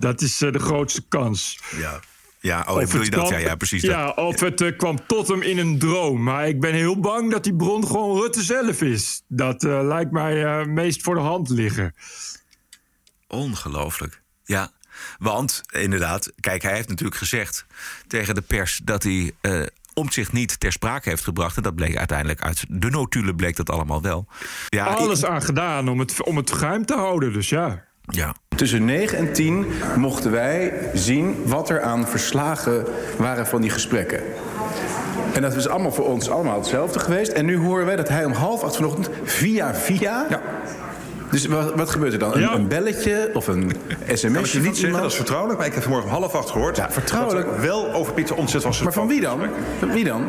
Dat 0.00 0.20
is 0.20 0.42
eh, 0.42 0.52
de 0.52 0.58
grootste 0.58 1.02
kans. 1.08 1.60
Ja. 1.78 2.00
Ja, 2.40 2.66
oh, 2.68 2.80
je 2.80 3.10
dat? 3.10 3.28
Ja, 3.28 3.36
ja, 3.36 3.54
precies. 3.54 3.82
dat. 3.82 3.90
Ja, 3.90 4.10
of 4.10 4.40
het 4.40 4.60
eh, 4.60 4.76
kwam 4.76 5.06
tot 5.06 5.28
hem 5.28 5.42
in 5.42 5.58
een 5.58 5.78
droom. 5.78 6.22
Maar 6.22 6.48
ik 6.48 6.60
ben 6.60 6.72
heel 6.74 7.00
bang 7.00 7.30
dat 7.30 7.44
die 7.44 7.54
bron 7.56 7.86
gewoon 7.86 8.20
Rutte 8.20 8.42
zelf 8.42 8.82
is. 8.82 9.22
Dat 9.28 9.64
eh, 9.64 9.80
lijkt 9.82 10.10
mij 10.10 10.44
eh, 10.44 10.66
meest 10.66 11.02
voor 11.02 11.14
de 11.14 11.20
hand 11.20 11.48
liggen. 11.48 11.94
Ongelooflijk. 13.28 14.22
Ja, 14.44 14.70
want 15.18 15.62
inderdaad, 15.72 16.32
kijk, 16.40 16.62
hij 16.62 16.74
heeft 16.74 16.88
natuurlijk 16.88 17.16
gezegd 17.16 17.66
tegen 18.06 18.34
de 18.34 18.42
pers 18.42 18.80
dat 18.84 19.02
hij 19.02 19.32
eh 19.40 19.62
omzicht 19.94 20.32
niet 20.32 20.60
ter 20.60 20.72
sprake 20.72 21.08
heeft 21.08 21.24
gebracht. 21.24 21.56
En 21.56 21.62
dat 21.62 21.74
bleek 21.74 21.96
uiteindelijk 21.96 22.40
uit 22.42 22.64
de 22.68 22.90
notulen 22.90 23.36
bleek 23.36 23.56
dat 23.56 23.70
allemaal 23.70 24.02
wel. 24.02 24.26
Ja, 24.68 24.84
Alles 24.84 25.20
ik- 25.20 25.28
aan 25.28 25.42
gedaan 25.42 25.88
om 25.88 25.98
het, 25.98 26.22
om 26.22 26.36
het 26.36 26.52
geheim 26.52 26.84
te 26.86 26.94
houden, 26.94 27.32
dus 27.32 27.48
ja. 27.48 27.84
Ja. 28.08 28.34
Tussen 28.56 28.84
9 28.84 29.18
en 29.18 29.32
10 29.32 29.66
mochten 29.96 30.30
wij 30.30 30.72
zien 30.94 31.42
wat 31.44 31.68
er 31.70 31.82
aan 31.82 32.06
verslagen 32.08 32.84
waren 33.16 33.46
van 33.46 33.60
die 33.60 33.70
gesprekken. 33.70 34.20
En 35.32 35.42
dat 35.42 35.54
is 35.56 35.68
allemaal 35.68 35.92
voor 35.92 36.06
ons 36.06 36.30
allemaal 36.30 36.56
hetzelfde 36.56 36.98
geweest. 36.98 37.32
En 37.32 37.44
nu 37.44 37.56
horen 37.58 37.86
wij 37.86 37.96
dat 37.96 38.08
hij 38.08 38.24
om 38.24 38.32
half 38.32 38.62
acht 38.62 38.76
vanochtend 38.76 39.10
via 39.24 39.74
via. 39.74 40.26
Ja. 40.30 40.40
Dus 41.30 41.46
wat, 41.46 41.74
wat 41.74 41.90
gebeurt 41.90 42.12
er 42.12 42.18
dan? 42.18 42.34
Een, 42.34 42.40
Ja. 42.40 42.54
een 42.54 42.68
belletje 42.68 43.30
of 43.34 43.46
een 43.46 43.72
sms'je? 44.14 44.28
Je 44.40 44.46
van 44.46 44.62
niet 44.62 44.76
zeggen, 44.76 45.00
dat 45.00 45.10
is 45.10 45.16
vertrouwelijk. 45.16 45.58
Maar 45.58 45.66
ik 45.68 45.74
heb 45.74 45.82
vanmorgen 45.82 46.10
om 46.10 46.16
half 46.16 46.34
acht 46.34 46.50
gehoord. 46.50 46.76
Ja, 46.76 46.90
vertrouwelijk. 46.90 47.46
Dat 47.46 47.54
er 47.54 47.60
wel 47.60 47.92
over 47.92 48.12
Pieter 48.12 48.36
Omtzigt 48.36 48.64
was 48.64 48.82
Maar 48.82 48.92
van 48.92 49.08
wie 49.08 49.20
dan? 49.20 49.40
Van 49.78 49.92
wie 49.92 50.04
dan? 50.04 50.24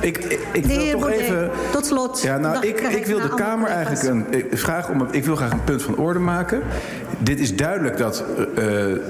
Ik, 0.00 0.18
ik, 0.52 0.66
wil 0.66 0.78
heer 0.78 0.92
toch 0.92 1.00
Baudet, 1.00 1.20
even. 1.20 1.50
tot 1.72 1.86
slot. 1.86 2.22
Ja, 2.22 2.38
nou, 2.38 2.66
ik, 2.66 2.80
ik 2.80 3.06
wil 3.06 3.20
de 3.20 3.34
Kamer 3.34 3.68
eigenlijk 3.68 4.08
een 4.08 4.26
ik 4.50 4.58
vraag 4.58 4.90
om. 4.90 5.06
Ik 5.10 5.24
wil 5.24 5.36
graag 5.36 5.52
een 5.52 5.64
punt 5.64 5.82
van 5.82 5.96
orde 5.96 6.18
maken. 6.18 6.62
Dit 7.18 7.40
is 7.40 7.56
duidelijk 7.56 7.96
dat 7.96 8.24
eh, 8.56 8.64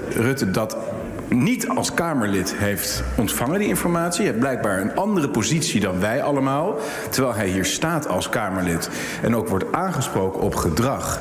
Rutte 0.08 0.50
dat 0.50 0.76
niet 1.28 1.68
als 1.68 1.94
Kamerlid 1.94 2.54
heeft 2.56 3.02
ontvangen, 3.16 3.58
die 3.58 3.68
informatie. 3.68 4.16
Hij 4.22 4.26
heeft 4.26 4.38
blijkbaar 4.38 4.80
een 4.80 4.96
andere 4.96 5.28
positie 5.28 5.80
dan 5.80 6.00
wij 6.00 6.22
allemaal. 6.22 6.78
Terwijl 7.10 7.34
hij 7.34 7.48
hier 7.48 7.64
staat 7.64 8.08
als 8.08 8.28
Kamerlid 8.28 8.90
en 9.22 9.36
ook 9.36 9.48
wordt 9.48 9.72
aangesproken 9.72 10.40
op 10.40 10.54
gedrag. 10.54 11.20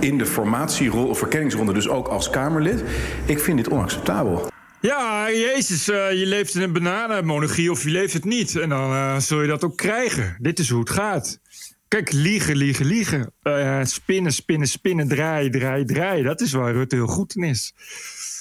In 0.00 0.18
de 0.18 0.26
formatierol 0.26 1.06
of 1.06 1.18
verkenningsronde, 1.18 1.72
dus 1.72 1.88
ook 1.88 2.08
als 2.08 2.30
Kamerlid. 2.30 2.82
Ik 3.24 3.40
vind 3.40 3.56
dit 3.56 3.70
onacceptabel. 3.70 4.48
Ja, 4.80 5.30
jezus, 5.30 5.88
eh, 5.88 6.12
je 6.12 6.26
leeft 6.26 6.54
in 6.54 6.62
een 6.62 6.72
bananenmonarchie 6.72 7.70
of 7.70 7.84
je 7.84 7.90
leeft 7.90 8.12
het 8.12 8.24
niet. 8.24 8.56
En 8.56 8.68
dan 8.68 8.92
eh, 8.92 9.18
zul 9.18 9.42
je 9.42 9.48
dat 9.48 9.64
ook 9.64 9.76
krijgen. 9.76 10.36
Dit 10.38 10.58
is 10.58 10.68
hoe 10.70 10.80
het 10.80 10.90
gaat. 10.90 11.40
Kijk, 11.88 12.12
liegen, 12.12 12.56
liegen, 12.56 12.86
liegen. 12.86 13.32
Eh, 13.42 13.84
spinnen, 13.84 14.32
spinnen, 14.32 14.68
spinnen, 14.68 15.08
draaien, 15.08 15.50
draaien, 15.50 15.86
draaien. 15.86 16.24
Dat 16.24 16.40
is 16.40 16.52
waar 16.52 16.72
Rutte 16.72 16.94
heel 16.94 17.06
goed 17.06 17.36
in 17.36 17.42
is. 17.42 17.74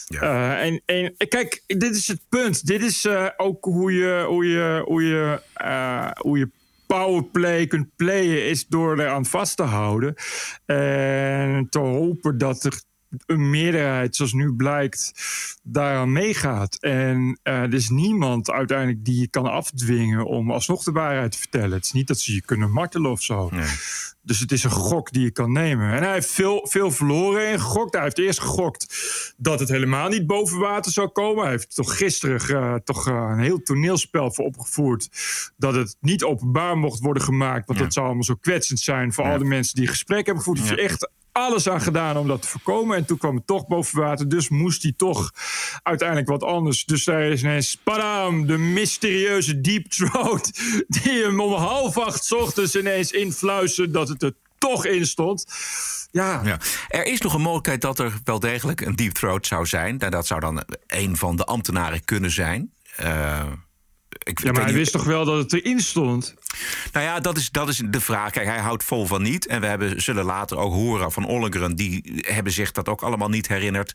Eh, 0.08 0.66
en, 0.66 0.82
en 0.86 1.16
kijk, 1.28 1.64
dit 1.68 1.96
is 1.96 2.08
het 2.08 2.22
punt. 2.30 2.66
Dit 2.66 2.82
is 2.82 3.08
ook 3.38 3.66
hoe 3.66 3.94
je, 3.94 4.24
hoe 4.28 4.46
je, 4.46 4.82
hoe 4.86 5.04
je, 5.04 5.42
hoe 6.18 6.38
je 6.38 6.50
powerplay 6.88 7.68
kunt 7.68 7.96
playen, 7.96 8.46
is 8.46 8.68
door 8.68 9.00
eraan 9.00 9.26
vast 9.26 9.58
te 9.58 9.64
houden. 9.64 10.16
En 10.66 11.68
te 11.70 11.80
hopen 11.80 12.38
dat 12.38 12.64
er 12.64 12.82
een 13.26 13.50
meerderheid, 13.50 14.16
zoals 14.16 14.34
nu 14.34 14.54
blijkt, 14.54 15.14
daaraan 15.64 16.12
meegaat. 16.12 16.76
En 16.76 17.40
eh, 17.44 17.62
er 17.62 17.74
is 17.74 17.90
niemand 17.90 18.50
uiteindelijk 18.50 19.06
die 19.06 19.20
je 19.20 19.28
kan 19.28 19.46
afdwingen 19.46 20.26
om 20.26 20.52
alsnog 20.52 20.84
de 20.84 20.92
waarheid 20.92 21.32
te 21.32 21.38
vertellen. 21.38 21.72
Het 21.72 21.86
is 21.86 21.92
niet 21.92 22.08
dat 22.08 22.20
ze 22.20 22.34
je 22.34 22.42
kunnen 22.42 22.72
martelen 22.72 23.12
of 23.12 23.22
zo. 23.22 23.52
Dus 24.22 24.40
het 24.40 24.52
is 24.52 24.64
een 24.64 24.72
gok 24.72 25.12
die 25.12 25.24
je 25.24 25.32
kan 25.32 25.52
nemen. 25.52 25.94
En 25.94 26.04
hij 26.04 26.14
heeft 26.14 26.32
veel, 26.32 26.68
veel 26.70 26.92
verloren 26.92 27.52
in 27.52 27.60
gegokt. 27.60 27.94
Hij 27.94 28.04
heeft 28.04 28.18
eerst 28.18 28.40
gegokt 28.40 28.96
dat 29.38 29.60
het 29.60 29.70
helemaal 29.70 30.10
niet 30.10 30.28
boven 30.28 30.60
water 30.60 30.92
zou 30.92 31.08
komen. 31.08 31.42
Hij 31.42 31.52
heeft 31.52 31.76
toch 31.76 31.98
gisteren 31.98 32.40
eh, 32.40 32.76
toch, 32.76 33.08
eh, 33.08 33.28
een 33.32 33.40
heel 33.40 33.62
toneelspel 33.62 34.32
voor 34.32 34.46
opgevoerd. 34.46 35.10
Dat 35.58 35.74
het 35.74 35.96
niet 36.00 36.24
openbaar 36.24 36.78
mocht 36.78 37.00
worden 37.00 37.24
gemaakt. 37.24 37.68
Want 37.68 37.80
dat 37.80 37.94
zou 37.94 38.06
allemaal 38.06 38.24
zo 38.24 38.36
kwetsend 38.36 38.80
zijn 38.80 39.14
voor 39.14 39.24
al 39.24 39.38
de 39.38 39.46
mensen 39.46 39.76
die 39.76 39.88
gesprek 39.88 40.26
hebben 40.26 40.44
gevoerd. 40.44 40.60
Hij 40.60 40.68
heeft 40.68 40.82
echt 40.82 41.10
alles 41.40 41.70
aan 41.70 41.82
gedaan 41.82 42.18
om 42.18 42.28
dat 42.28 42.42
te 42.42 42.48
voorkomen. 42.48 42.98
En 42.98 43.06
toen 43.06 43.18
kwam 43.18 43.36
het 43.36 43.48
toch 43.48 43.68
boven 43.68 44.00
water. 44.00 44.30
Dus 44.30 44.50
moest 44.50 44.84
hij 44.84 44.94
toch 44.98 45.32
uiteindelijk 45.84 46.28
wat 46.28 46.44
anders. 46.44 46.86
Dus 46.86 47.04
daar 47.04 47.22
is 47.22 47.42
ineens, 47.42 47.78
padam, 47.84 48.46
de 48.46 48.58
mysterieuze 48.58 49.62
deep 49.62 49.86
throat. 49.90 50.52
Die 50.88 51.24
hem 51.24 51.40
om 51.40 51.54
half 51.54 51.98
acht 51.98 52.32
ochtends 52.32 52.76
ineens 52.76 53.12
influisterde 53.12 53.92
dat 53.92 54.08
het 54.08 54.24
er 54.24 54.34
toch 54.58 54.86
in 54.86 55.06
stond. 55.06 55.46
Ja, 56.12 56.42
Ja. 56.44 56.58
Er 56.88 57.06
is 57.06 57.22
nog 57.22 57.34
een 57.34 57.42
mogelijkheid 57.42 57.82
dat 57.82 58.00
er 58.00 58.20
wel 58.24 58.40
degelijk 58.40 58.82
een 58.82 58.96
deep 58.96 59.12
throat 59.12 59.48
zou 59.48 59.66
zijn. 59.66 59.98
Nou, 59.98 60.12
dat 60.12 60.28
zou 60.28 60.40
dan 60.40 60.64
een 60.88 61.18
van 61.18 61.36
de 61.36 61.46
ambtenaren 61.46 62.06
kunnen 62.06 62.32
zijn. 62.32 62.74
Eh, 62.96 63.44
ik, 64.24 64.44
Ja, 64.44 64.52
maar 64.52 64.64
hij 64.64 64.74
wist 64.74 64.92
toch 64.92 65.04
wel 65.04 65.26
dat 65.26 65.38
het 65.38 65.54
erin 65.54 65.80
stond? 65.80 66.36
Nou 66.94 67.06
ja, 67.06 67.20
dat 67.20 67.38
is, 67.38 67.50
dat 67.52 67.68
is 67.68 67.82
de 67.86 68.02
vraag. 68.02 68.32
Kijk, 68.32 68.48
hij 68.48 68.60
houdt 68.60 68.84
vol 68.84 69.06
van 69.06 69.22
niet. 69.22 69.48
En 69.48 69.62
we 69.62 69.68
hebben, 69.68 70.02
zullen 70.02 70.26
later 70.26 70.58
ook 70.58 70.74
horen 70.74 71.12
van 71.12 71.26
Ollengren. 71.26 71.76
Die 71.76 72.22
hebben 72.28 72.54
zich 72.54 72.72
dat 72.72 72.90
ook 72.90 73.02
allemaal 73.02 73.30
niet 73.30 73.48
herinnerd. 73.48 73.92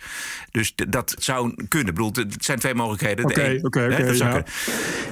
Dus 0.50 0.74
dat 0.88 1.14
zou 1.18 1.54
kunnen. 1.68 1.88
Ik 1.88 1.94
bedoel, 1.94 2.12
het 2.12 2.44
zijn 2.44 2.58
twee 2.58 2.74
mogelijkheden. 2.74 3.26
De 3.26 3.32
Oké, 3.32 3.58
oké, 3.62 3.84
oké, 3.92 4.10
ja. 4.10 4.44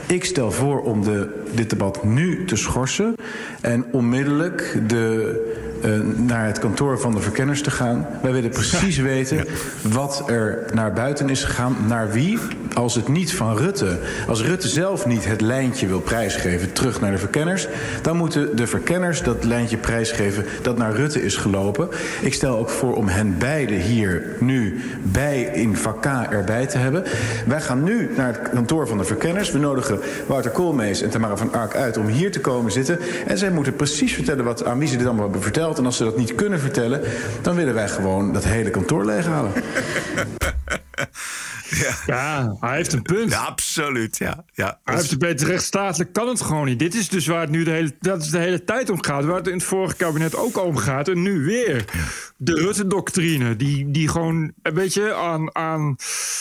Ik 0.06 0.24
stel 0.24 0.50
voor 0.52 0.82
om 0.82 1.04
de, 1.04 1.44
dit 1.54 1.70
debat 1.70 2.04
nu 2.04 2.44
te 2.44 2.56
schorsen 2.56 3.14
en 3.60 3.84
onmiddellijk 3.92 4.82
de, 4.86 5.80
eh, 5.82 5.98
naar 6.00 6.46
het 6.46 6.58
kantoor 6.58 7.00
van 7.00 7.12
de 7.12 7.20
verkenners 7.20 7.62
te 7.62 7.70
gaan. 7.70 8.06
Wij 8.22 8.32
willen 8.32 8.50
precies 8.50 8.96
weten 8.96 9.46
wat 9.82 10.30
er 10.30 10.70
naar 10.74 10.92
buiten 10.92 11.28
is 11.28 11.44
gegaan, 11.44 11.76
naar 11.86 12.12
wie. 12.12 12.38
Als 12.74 12.94
het 12.94 13.08
niet 13.08 13.34
van 13.34 13.56
Rutte, 13.56 13.98
als 14.28 14.42
Rutte 14.42 14.68
zelf 14.68 15.06
niet 15.06 15.24
het 15.24 15.40
lijntje 15.40 15.86
wil 15.86 16.00
prijsgeven 16.00 16.72
terug 16.72 17.00
naar 17.00 17.10
de 17.10 17.18
verkenners, 17.18 17.68
dan 18.02 18.16
moeten 18.16 18.56
de 18.56 18.66
verkenners 18.66 19.22
dat 19.22 19.44
lijntje 19.44 19.76
prijsgeven 19.76 20.44
dat 20.62 20.76
naar 20.76 20.94
Rutte 20.94 21.22
is 21.22 21.36
gelopen. 21.36 21.88
Ik 22.20 22.34
stel 22.34 22.58
ook 22.58 22.70
voor 22.70 22.94
om 22.94 23.08
hen 23.08 23.38
beiden 23.38 23.80
hier 23.80 24.36
nu 24.38 24.80
bij 25.02 25.42
in 25.42 25.76
vak 25.76 26.02
K 26.02 26.06
erbij 26.30 26.66
te 26.66 26.78
hebben. 26.78 27.04
Wij 27.46 27.60
gaan 27.60 27.82
nu 27.82 28.10
naar 28.16 28.26
het 28.26 28.50
kantoor 28.50 28.88
van 28.88 28.98
de 28.98 29.04
verkenners. 29.04 29.50
We 29.50 29.58
nodigen 29.58 30.00
Wouter 30.26 30.50
Koolmees 30.50 31.02
en 31.02 31.10
Tamara 31.10 31.36
van 31.36 31.52
Ark 31.52 31.74
uit 31.74 31.96
om 31.96 32.06
hier 32.06 32.32
te 32.32 32.40
komen 32.40 32.72
zitten. 32.72 32.98
En 33.26 33.38
zij 33.38 33.50
moeten 33.50 33.76
precies 33.76 34.14
vertellen 34.14 34.44
wat, 34.44 34.64
aan 34.64 34.78
dit 34.78 35.04
allemaal 35.04 35.22
hebben 35.22 35.42
verteld. 35.42 35.78
En 35.78 35.86
als 35.86 35.96
ze 35.96 36.04
dat 36.04 36.16
niet 36.16 36.34
kunnen 36.34 36.60
vertellen, 36.60 37.00
dan 37.42 37.54
willen 37.54 37.74
wij 37.74 37.88
gewoon 37.88 38.32
dat 38.32 38.44
hele 38.44 38.70
kantoor 38.70 39.04
leeghalen. 39.04 39.52
Ja, 42.06 42.56
hij 42.60 42.76
heeft 42.76 42.92
een 42.92 43.02
punt. 43.02 43.30
Ja, 43.30 43.38
absoluut, 43.44 44.18
ja. 44.18 44.44
ja. 44.52 44.80
Hij 44.84 44.94
heeft 44.94 45.10
het 45.10 45.18
beter 45.18 45.46
rechtsstatelijk 45.46 46.12
kan 46.12 46.28
het 46.28 46.40
gewoon 46.40 46.66
niet. 46.66 46.78
Dit 46.78 46.94
is 46.94 47.08
dus 47.08 47.26
waar 47.26 47.40
het 47.40 47.50
nu 47.50 47.64
de 47.64 47.70
hele, 47.70 47.94
dat 48.00 48.22
is 48.22 48.30
de 48.30 48.38
hele 48.38 48.64
tijd 48.64 48.90
om 48.90 49.04
gaat. 49.04 49.24
Waar 49.24 49.36
het 49.36 49.46
in 49.46 49.52
het 49.52 49.64
vorige 49.64 49.96
kabinet 49.96 50.36
ook 50.36 50.64
om 50.64 50.76
gaat. 50.76 51.08
En 51.08 51.22
nu 51.22 51.44
weer. 51.44 51.84
De 52.36 52.54
Rutte-doctrine. 52.54 53.56
Die, 53.56 53.90
die 53.90 54.08
gewoon, 54.08 54.52
een 54.62 54.74
beetje 54.74 55.14
aan, 55.14 55.54
aan, 55.54 55.96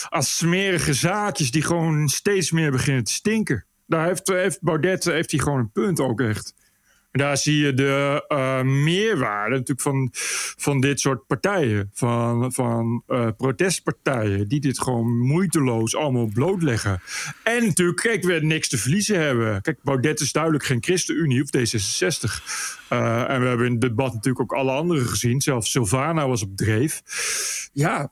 aan 0.09 0.23
smerige 0.23 0.93
zaadjes... 0.93 1.51
die 1.51 1.63
gewoon 1.63 2.09
steeds 2.09 2.51
meer 2.51 2.71
beginnen 2.71 3.03
te 3.03 3.13
stinken. 3.13 3.65
Daar 3.87 4.05
heeft, 4.05 4.27
heeft 4.27 4.61
Baudet 4.61 5.03
heeft 5.03 5.31
hij 5.31 5.39
gewoon 5.39 5.59
een 5.59 5.71
punt 5.71 5.99
ook 5.99 6.21
echt. 6.21 6.53
Daar 7.11 7.37
zie 7.37 7.57
je 7.57 7.73
de 7.73 8.25
eh, 8.27 8.61
meerwaarde 8.61 9.55
natuurlijk 9.55 9.81
van, 9.81 10.09
van 10.57 10.79
dit 10.79 10.99
soort 10.99 11.27
partijen. 11.27 11.89
Van, 11.93 12.53
van 12.53 13.03
eh, 13.07 13.27
protestpartijen. 13.37 14.47
Die 14.47 14.59
dit 14.59 14.81
gewoon 14.81 15.19
moeiteloos 15.19 15.95
allemaal 15.95 16.29
blootleggen. 16.33 17.01
En 17.43 17.65
natuurlijk, 17.65 18.01
kijk, 18.01 18.23
we 18.23 18.33
niks 18.33 18.69
te 18.69 18.77
verliezen 18.77 19.19
hebben. 19.19 19.61
Kijk, 19.61 19.83
Baudet 19.83 20.19
is 20.19 20.31
duidelijk 20.31 20.63
geen 20.63 20.83
ChristenUnie 20.83 21.43
of 21.43 21.49
D66. 21.57 22.43
Eh, 22.89 23.29
en 23.29 23.41
we 23.41 23.47
hebben 23.47 23.65
in 23.65 23.71
het 23.71 23.81
debat 23.81 24.13
natuurlijk 24.13 24.41
ook 24.51 24.59
alle 24.59 24.71
anderen 24.71 25.05
gezien. 25.05 25.41
Zelfs 25.41 25.71
Silvana 25.71 26.27
was 26.27 26.43
op 26.43 26.57
dreef. 26.57 27.01
Ja, 27.73 28.11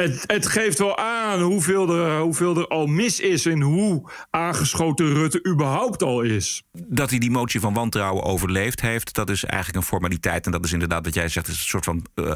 het, 0.00 0.24
het 0.26 0.46
geeft 0.46 0.78
wel 0.78 0.98
aan 0.98 1.40
hoeveel 1.40 1.88
er, 1.96 2.20
hoeveel 2.20 2.56
er 2.56 2.66
al 2.68 2.86
mis 2.86 3.20
is... 3.20 3.46
en 3.46 3.60
hoe 3.60 4.10
aangeschoten 4.30 5.14
Rutte 5.14 5.46
überhaupt 5.46 6.02
al 6.02 6.22
is. 6.22 6.62
dat 6.72 7.10
hij 7.10 7.18
die 7.18 7.30
motie 7.30 7.60
van 7.60 7.74
wantrouwen 7.74 8.22
overleefd 8.22 8.80
heeft, 8.80 9.14
dat 9.14 9.30
is 9.30 9.44
eigenlijk 9.44 9.82
een 9.82 9.88
formaliteit. 9.90 10.46
En 10.46 10.52
dat 10.52 10.64
is 10.64 10.72
inderdaad 10.72 11.04
wat 11.04 11.14
jij 11.14 11.28
zegt, 11.28 11.48
is 11.48 11.54
een 11.54 11.68
soort 11.68 11.84
van 11.84 12.06
eh 12.14 12.34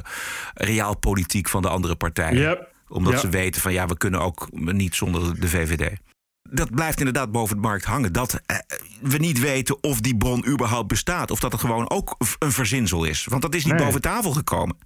realpolitiek 0.55 1.49
van 1.49 1.63
de 1.63 1.69
andere 1.69 1.97
partijen. 1.97 2.41
Yep. 2.41 2.73
Omdat 2.89 3.21
ze 3.21 3.29
weten 3.29 3.61
van 3.61 3.73
ja, 3.73 3.87
we 3.87 3.97
kunnen 3.97 4.21
ook 4.21 4.49
niet 4.53 4.95
zonder 4.95 5.41
de 5.41 5.49
VVD. 5.49 5.97
Dat 6.51 6.71
blijft 6.71 6.99
inderdaad 6.99 7.33
boven 7.33 7.57
de 7.57 7.63
markt 7.63 7.85
hangen. 7.85 8.13
Dat 8.13 8.41
eh, 8.47 8.57
we 9.01 9.19
niet 9.19 9.41
weten 9.41 9.83
of 9.83 10.01
die 10.01 10.17
bron 10.17 10.47
überhaupt 10.47 10.89
bestaat. 10.89 11.31
Of 11.31 11.41
dat 11.41 11.53
het 11.53 11.61
gewoon 11.61 11.91
ook 11.91 12.17
een 12.39 12.53
verzinsel 12.53 13.05
is. 13.05 13.25
Want 13.25 13.43
dat 13.43 13.55
is 13.55 13.65
niet 13.65 13.75
Nee. 13.75 13.85
boven 13.85 14.01
tafel 14.01 14.33
gekomen. 14.33 14.77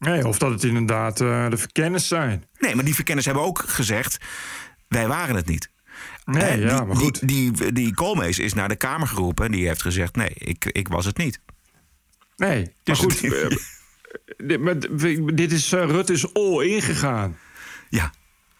Nee, 0.00 0.26
of 0.28 0.38
dat 0.38 0.50
het 0.50 0.64
inderdaad 0.64 1.20
eh, 1.20 1.50
de 1.50 1.56
verkenners 1.56 2.08
zijn. 2.08 2.44
Nee, 2.58 2.74
maar 2.74 2.84
die 2.84 2.94
verkenners 2.94 3.26
hebben 3.26 3.44
ook 3.44 3.58
gezegd... 3.66 4.18
wij 4.88 5.06
waren 5.08 5.34
het 5.36 5.46
niet. 5.46 5.70
Nee, 6.24 6.60
ja, 6.60 6.76
die, 6.78 6.86
maar 6.86 6.96
goed. 6.96 7.28
Die, 7.28 7.50
die, 7.52 7.72
die 7.72 7.94
Koolmees 7.94 8.38
is 8.38 8.54
naar 8.54 8.68
de 8.68 8.76
Kamer 8.76 9.06
geroepen... 9.06 9.44
en 9.44 9.52
die 9.52 9.66
heeft 9.66 9.82
gezegd, 9.82 10.16
nee, 10.16 10.30
ik, 10.34 10.64
ik 10.64 10.88
was 10.88 11.04
het 11.04 11.16
niet. 11.16 11.40
Nee, 12.36 12.62
maar 12.62 12.72
Dus 12.82 12.98
goed. 12.98 13.20
het- 13.20 13.32
eh, 13.32 13.56
dit, 14.36 14.60
maar 14.60 14.78
dit 15.34 15.52
is, 15.52 15.72
eh, 15.72 15.84
Rutte 15.84 16.12
is 16.12 16.34
all 16.34 16.62
ingegaan. 16.66 17.36
Ja, 17.88 18.12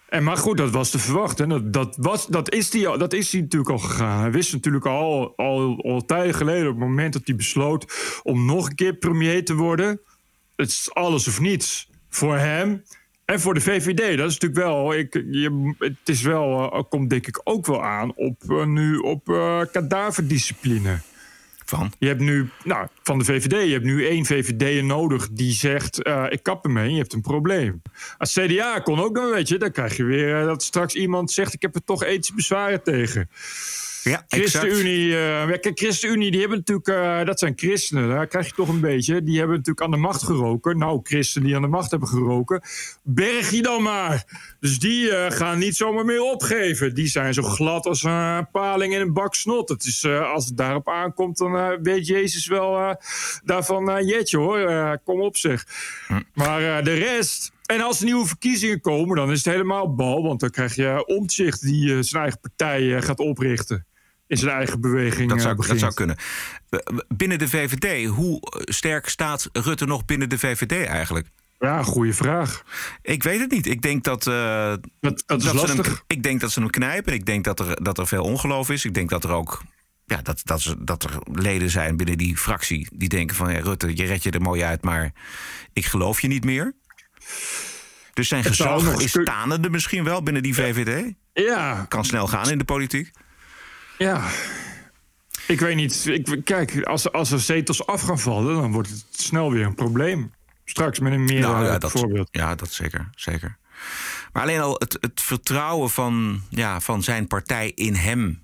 En 0.08 0.24
maar 0.24 0.36
goed, 0.36 0.56
dat 0.56 0.70
was 0.70 0.90
te 0.90 0.98
verwachten. 0.98 1.48
Dat, 1.48 1.72
dat, 1.72 1.96
was, 2.00 2.26
dat, 2.26 2.52
is 2.52 2.70
die, 2.70 2.98
dat 2.98 3.12
is 3.12 3.32
hij 3.32 3.40
natuurlijk 3.40 3.70
al 3.70 3.78
gegaan. 3.78 4.20
Hij 4.20 4.30
wist 4.30 4.52
natuurlijk 4.52 4.86
al, 4.86 5.36
al, 5.36 5.82
al 5.84 6.04
tijden 6.04 6.34
geleden, 6.34 6.68
op 6.68 6.78
het 6.78 6.88
moment 6.88 7.12
dat 7.12 7.22
hij 7.24 7.36
besloot 7.36 7.92
om 8.22 8.44
nog 8.44 8.68
een 8.68 8.74
keer 8.74 8.94
premier 8.94 9.44
te 9.44 9.54
worden. 9.54 10.00
Het 10.60 10.68
is 10.68 10.94
alles 10.94 11.28
of 11.28 11.40
niets. 11.40 11.88
Voor 12.08 12.36
hem 12.36 12.82
en 13.24 13.40
voor 13.40 13.54
de 13.54 13.60
VVD. 13.60 14.16
Dat 14.16 14.30
is 14.30 14.38
natuurlijk 14.38 14.60
wel. 14.60 14.94
Ik, 14.94 15.14
je, 15.14 15.74
het 15.78 16.08
is 16.08 16.22
wel, 16.22 16.72
eh, 16.72 16.82
komt 16.88 17.10
denk 17.10 17.26
ik 17.26 17.40
ook 17.44 17.66
wel 17.66 17.84
aan 17.84 18.14
op 18.14 18.42
eh, 18.48 18.64
nu 18.64 18.96
op 18.96 19.28
eh 19.28 19.60
kadaverdiscipline. 19.72 21.00
van. 21.64 21.92
Je 21.98 22.06
hebt 22.06 22.20
nu, 22.20 22.50
nou, 22.64 22.86
van 23.02 23.18
de 23.18 23.24
VVD, 23.24 23.50
je 23.66 23.72
hebt 23.72 23.84
nu 23.84 24.06
één 24.06 24.26
VVD'er 24.26 24.84
nodig 24.84 25.28
die 25.32 25.52
zegt: 25.52 25.98
Ik 26.28 26.42
kap 26.42 26.64
ermee, 26.64 26.90
je 26.90 26.98
hebt 26.98 27.12
een 27.12 27.20
probleem. 27.20 27.82
Als 28.18 28.32
CDA 28.32 28.78
kon 28.78 29.00
ook 29.00 29.14
nog, 29.14 29.30
weet 29.30 29.48
je, 29.48 29.58
dan 29.58 29.72
krijg 29.72 29.96
je 29.96 30.04
weer 30.04 30.44
dat 30.44 30.62
straks 30.62 30.94
iemand 30.94 31.30
zegt: 31.30 31.54
Ik 31.54 31.62
heb 31.62 31.74
er 31.74 31.84
toch 31.84 32.04
ethische 32.04 32.34
bezwaren 32.34 32.82
tegen. 32.82 33.28
Ja, 34.02 34.24
ChristenUnie, 34.28 35.10
kijk, 35.58 35.78
ChristenUnie, 35.78 36.30
die 36.30 36.40
hebben 36.40 36.58
natuurlijk, 36.58 36.88
eh, 36.88 37.24
dat 37.24 37.38
zijn 37.38 37.52
christenen, 37.56 38.08
daar 38.08 38.26
krijg 38.26 38.46
je 38.46 38.52
toch 38.52 38.68
een 38.68 38.80
beetje. 38.80 39.22
Die 39.22 39.38
hebben 39.38 39.56
natuurlijk 39.56 39.84
aan 39.84 39.90
de 39.90 39.96
macht 39.96 40.22
geroken. 40.22 40.78
Nou, 40.78 41.00
christenen 41.02 41.46
die 41.46 41.56
aan 41.56 41.62
de 41.62 41.68
macht 41.68 41.90
hebben 41.90 42.08
geroken, 42.08 42.62
berg 43.02 43.50
je 43.50 43.62
dan 43.62 43.82
maar. 43.82 44.24
Dus 44.60 44.78
die 44.78 45.10
eh, 45.16 45.30
gaan 45.30 45.58
niet 45.58 45.76
zomaar 45.76 46.04
meer 46.04 46.22
opgeven. 46.22 46.94
Die 46.94 47.06
zijn 47.06 47.34
zo 47.34 47.42
glad 47.42 47.86
als 47.86 48.02
een 48.02 48.50
paling 48.50 48.94
in 48.94 49.00
een 49.00 49.12
bak 49.12 49.34
snot. 49.34 49.68
Het 49.68 49.84
is, 49.84 50.04
als 50.04 50.46
het 50.46 50.56
daarop 50.56 50.88
aankomt, 50.88 51.38
dan 51.38 51.82
weet 51.82 52.06
Jezus 52.06 52.46
wel 52.46 52.96
daarvan, 53.44 54.06
jetje 54.06 54.38
hoor, 54.38 54.98
kom 55.04 55.20
op 55.20 55.36
zeg. 55.36 55.66
Maar 56.34 56.78
eh, 56.78 56.84
de 56.84 56.94
rest... 56.94 57.52
En 57.66 57.80
als 57.80 57.98
er 57.98 58.04
nieuwe 58.04 58.26
verkiezingen 58.26 58.80
komen, 58.80 59.16
dan 59.16 59.30
is 59.30 59.44
het 59.44 59.54
helemaal 59.54 59.94
bal. 59.94 60.22
Want 60.22 60.40
dan 60.40 60.50
krijg 60.50 60.74
je 60.74 61.06
omzicht 61.06 61.62
die 61.62 62.02
zijn 62.02 62.22
eigen 62.22 62.40
partij 62.40 63.02
gaat 63.02 63.18
oprichten. 63.18 63.86
In 64.30 64.36
zijn 64.36 64.56
eigen 64.56 64.80
beweging 64.80 65.28
Dat 65.28 65.38
eh, 65.38 65.44
zou, 65.44 65.66
dat 65.66 65.78
zou 65.78 65.94
kunnen. 65.94 66.16
Binnen 67.08 67.38
de 67.38 67.48
VVD, 67.48 68.08
hoe 68.08 68.40
sterk 68.64 69.08
staat 69.08 69.48
Rutte 69.52 69.86
nog 69.86 70.04
binnen 70.04 70.28
de 70.28 70.38
VVD 70.38 70.86
eigenlijk? 70.86 71.26
Ja, 71.58 71.82
goede 71.82 72.12
vraag. 72.12 72.62
Ik 73.02 73.22
weet 73.22 73.40
het 73.40 73.50
niet. 73.50 73.66
Ik 73.66 73.82
denk 73.82 74.04
dat, 74.04 74.26
eh, 74.26 74.34
Dat, 74.64 74.82
dat 75.00 75.10
is 75.10 75.24
dat 75.26 75.40
ze 75.40 75.46
hem, 75.48 75.56
lastig. 75.56 76.04
ik 76.06 76.22
denk 76.22 76.40
dat 76.40 76.50
ze 76.50 76.60
hem 76.60 76.70
knijpen. 76.70 77.12
Ik 77.12 77.26
denk 77.26 77.44
dat 77.44 77.60
er, 77.60 77.82
dat 77.82 77.98
er 77.98 78.06
veel 78.06 78.22
ongeloof 78.22 78.70
is. 78.70 78.84
Ik 78.84 78.94
denk 78.94 79.10
dat 79.10 79.24
er 79.24 79.30
ook 79.30 79.62
ja, 80.04 80.20
dat, 80.22 80.40
dat, 80.44 80.74
dat 80.78 81.02
er 81.02 81.18
leden 81.32 81.70
zijn 81.70 81.96
binnen 81.96 82.18
die 82.18 82.36
fractie 82.36 82.88
die 82.92 83.08
denken 83.08 83.36
van 83.36 83.52
ja, 83.52 83.60
Rutte, 83.60 83.96
je 83.96 84.04
red 84.04 84.22
je 84.22 84.30
er 84.30 84.40
mooi 84.40 84.62
uit, 84.62 84.82
maar 84.82 85.12
ik 85.72 85.84
geloof 85.86 86.20
je 86.20 86.28
niet 86.28 86.44
meer. 86.44 86.74
Dus 88.14 88.28
zijn 88.28 88.42
Het 88.42 88.50
gezag 88.50 89.00
is 89.00 89.16
misschien 89.70 90.04
wel 90.04 90.22
binnen 90.22 90.42
die 90.42 90.54
VVD. 90.54 91.14
Ja, 91.32 91.84
Kan 91.88 92.04
snel 92.04 92.26
gaan 92.26 92.50
in 92.50 92.58
de 92.58 92.64
politiek. 92.64 93.10
Ja. 94.06 94.28
Ik 95.46 95.60
weet 95.60 95.76
niet. 95.76 96.06
Ik, 96.06 96.40
kijk, 96.44 96.82
als, 96.82 97.12
als 97.12 97.30
er 97.30 97.40
zetels 97.40 97.86
af 97.86 98.00
gaan 98.00 98.18
vallen, 98.18 98.54
dan 98.54 98.72
wordt 98.72 98.88
het 98.88 99.04
snel 99.10 99.52
weer 99.52 99.64
een 99.66 99.74
probleem. 99.74 100.32
Straks 100.64 100.98
met 100.98 101.12
een 101.12 101.24
meer 101.24 101.40
Nou, 101.40 101.64
ja, 101.64 101.78
dat, 101.78 101.90
voorbeeld. 101.90 102.28
ja, 102.30 102.54
dat 102.54 102.72
zeker, 102.72 103.08
zeker. 103.14 103.56
Maar 104.32 104.42
alleen 104.42 104.60
al 104.60 104.74
het, 104.78 104.96
het 105.00 105.20
vertrouwen 105.20 105.90
van, 105.90 106.42
ja, 106.48 106.80
van 106.80 107.02
zijn 107.02 107.26
partij 107.26 107.72
in 107.74 107.94
hem. 107.94 108.42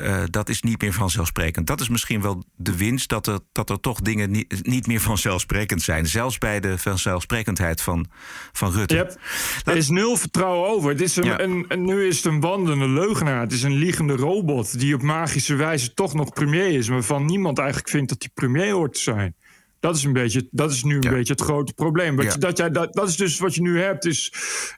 Eh, 0.00 0.22
dat 0.30 0.48
is 0.48 0.62
niet 0.62 0.80
meer 0.80 0.92
vanzelfsprekend. 0.92 1.66
Dat 1.66 1.80
is 1.80 1.88
misschien 1.88 2.20
wel 2.22 2.44
de 2.56 2.76
winst 2.76 3.08
dat 3.08 3.26
er, 3.26 3.38
dat 3.52 3.70
er 3.70 3.80
toch 3.80 4.00
dingen 4.00 4.30
niet, 4.30 4.58
niet 4.66 4.86
meer 4.86 5.00
vanzelfsprekend 5.00 5.82
zijn. 5.82 6.06
Zelfs 6.06 6.38
bij 6.38 6.60
de 6.60 6.78
vanzelfsprekendheid 6.78 7.80
van, 7.80 8.06
van 8.52 8.72
Rutte. 8.72 8.96
Hebt, 8.96 9.18
er 9.64 9.76
is 9.76 9.88
nul 9.88 10.16
vertrouwen 10.16 10.68
over. 10.68 10.90
Het 10.90 11.00
is 11.00 11.16
een, 11.16 11.24
Ja. 11.24 11.40
een, 11.40 11.64
een- 11.68 11.84
nu 11.84 12.06
is 12.06 12.16
het 12.16 12.24
een 12.24 12.40
wandelende 12.40 12.88
leugenaar. 12.88 13.40
Het 13.40 13.52
is 13.52 13.62
een 13.62 13.76
liegende 13.76 14.16
robot 14.16 14.78
die 14.80 14.94
op 14.94 15.02
magische 15.02 15.54
wijze 15.54 15.94
toch 15.94 16.14
nog 16.14 16.32
premier 16.32 16.68
is. 16.70 16.88
Waarvan 16.88 17.24
niemand 17.24 17.58
eigenlijk 17.58 17.88
vindt 17.88 18.08
dat 18.08 18.18
hij 18.22 18.30
premier 18.34 18.72
hoort 18.72 18.94
te 18.94 19.00
zijn. 19.00 19.34
Dat 19.80 19.96
is, 19.96 20.04
een 20.04 20.12
beetje, 20.12 20.48
dat 20.50 20.70
is 20.72 20.82
nu 20.84 20.96
een 20.96 21.02
Ja. 21.02 21.10
beetje 21.10 21.32
het 21.32 21.42
grote 21.42 21.72
probleem. 21.72 22.20
Ja. 22.22 22.36
dat, 22.36 22.56
jij, 22.58 22.70
dat, 22.70 22.92
dat 22.94 23.08
is 23.08 23.16
dus 23.16 23.38
wat 23.38 23.54
je 23.54 23.60
nu 23.60 23.80
hebt. 23.80 24.04
Is, 24.04 24.32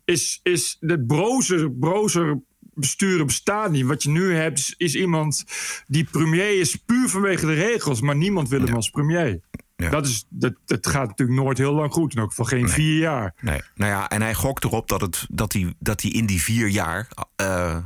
is, 0.04 0.40
is 0.42 0.76
de 0.80 1.04
brozer, 1.04 1.72
brozer 1.72 2.40
besturen 2.74 3.26
bestaat 3.26 3.70
niet. 3.70 3.86
Wat 3.86 4.02
je 4.02 4.08
nu 4.10 4.34
hebt 4.34 4.58
is, 4.58 4.74
is 4.76 4.94
iemand 4.94 5.44
die 5.86 6.04
premier 6.04 6.60
is 6.60 6.76
puur 6.76 7.08
vanwege 7.08 7.46
de 7.46 7.52
regels. 7.54 8.00
Maar 8.00 8.16
niemand 8.16 8.48
wil 8.48 8.58
hem 8.58 8.68
Ja. 8.68 8.74
als 8.74 8.90
premier. 8.90 9.40
Ja. 9.76 9.90
Dat, 9.90 10.06
is, 10.06 10.26
dat, 10.28 10.52
dat 10.64 10.86
gaat 10.86 11.08
natuurlijk 11.08 11.40
nooit 11.40 11.58
heel 11.58 11.72
lang 11.74 11.92
goed. 11.92 12.12
In 12.14 12.20
elk 12.20 12.28
geval 12.28 12.44
geen 12.44 12.68
vier 12.68 12.98
jaar. 12.98 13.34
Nee. 13.40 13.60
Nou 13.74 13.90
ja, 13.90 14.08
en 14.10 14.22
hij 14.22 14.34
gokt 14.34 14.64
erop 14.64 14.88
dat, 14.88 15.00
het, 15.00 15.26
dat, 15.30 15.52
hij, 15.52 15.74
dat 15.78 16.00
hij 16.02 16.10
in 16.10 16.26
die 16.26 16.42
vier 16.42 16.68
jaar. 16.68 17.08
eh, 17.36 17.76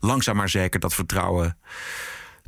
langzaam 0.00 0.36
maar 0.36 0.48
zeker 0.48 0.80
dat 0.80 0.94
vertrouwen 0.94 1.58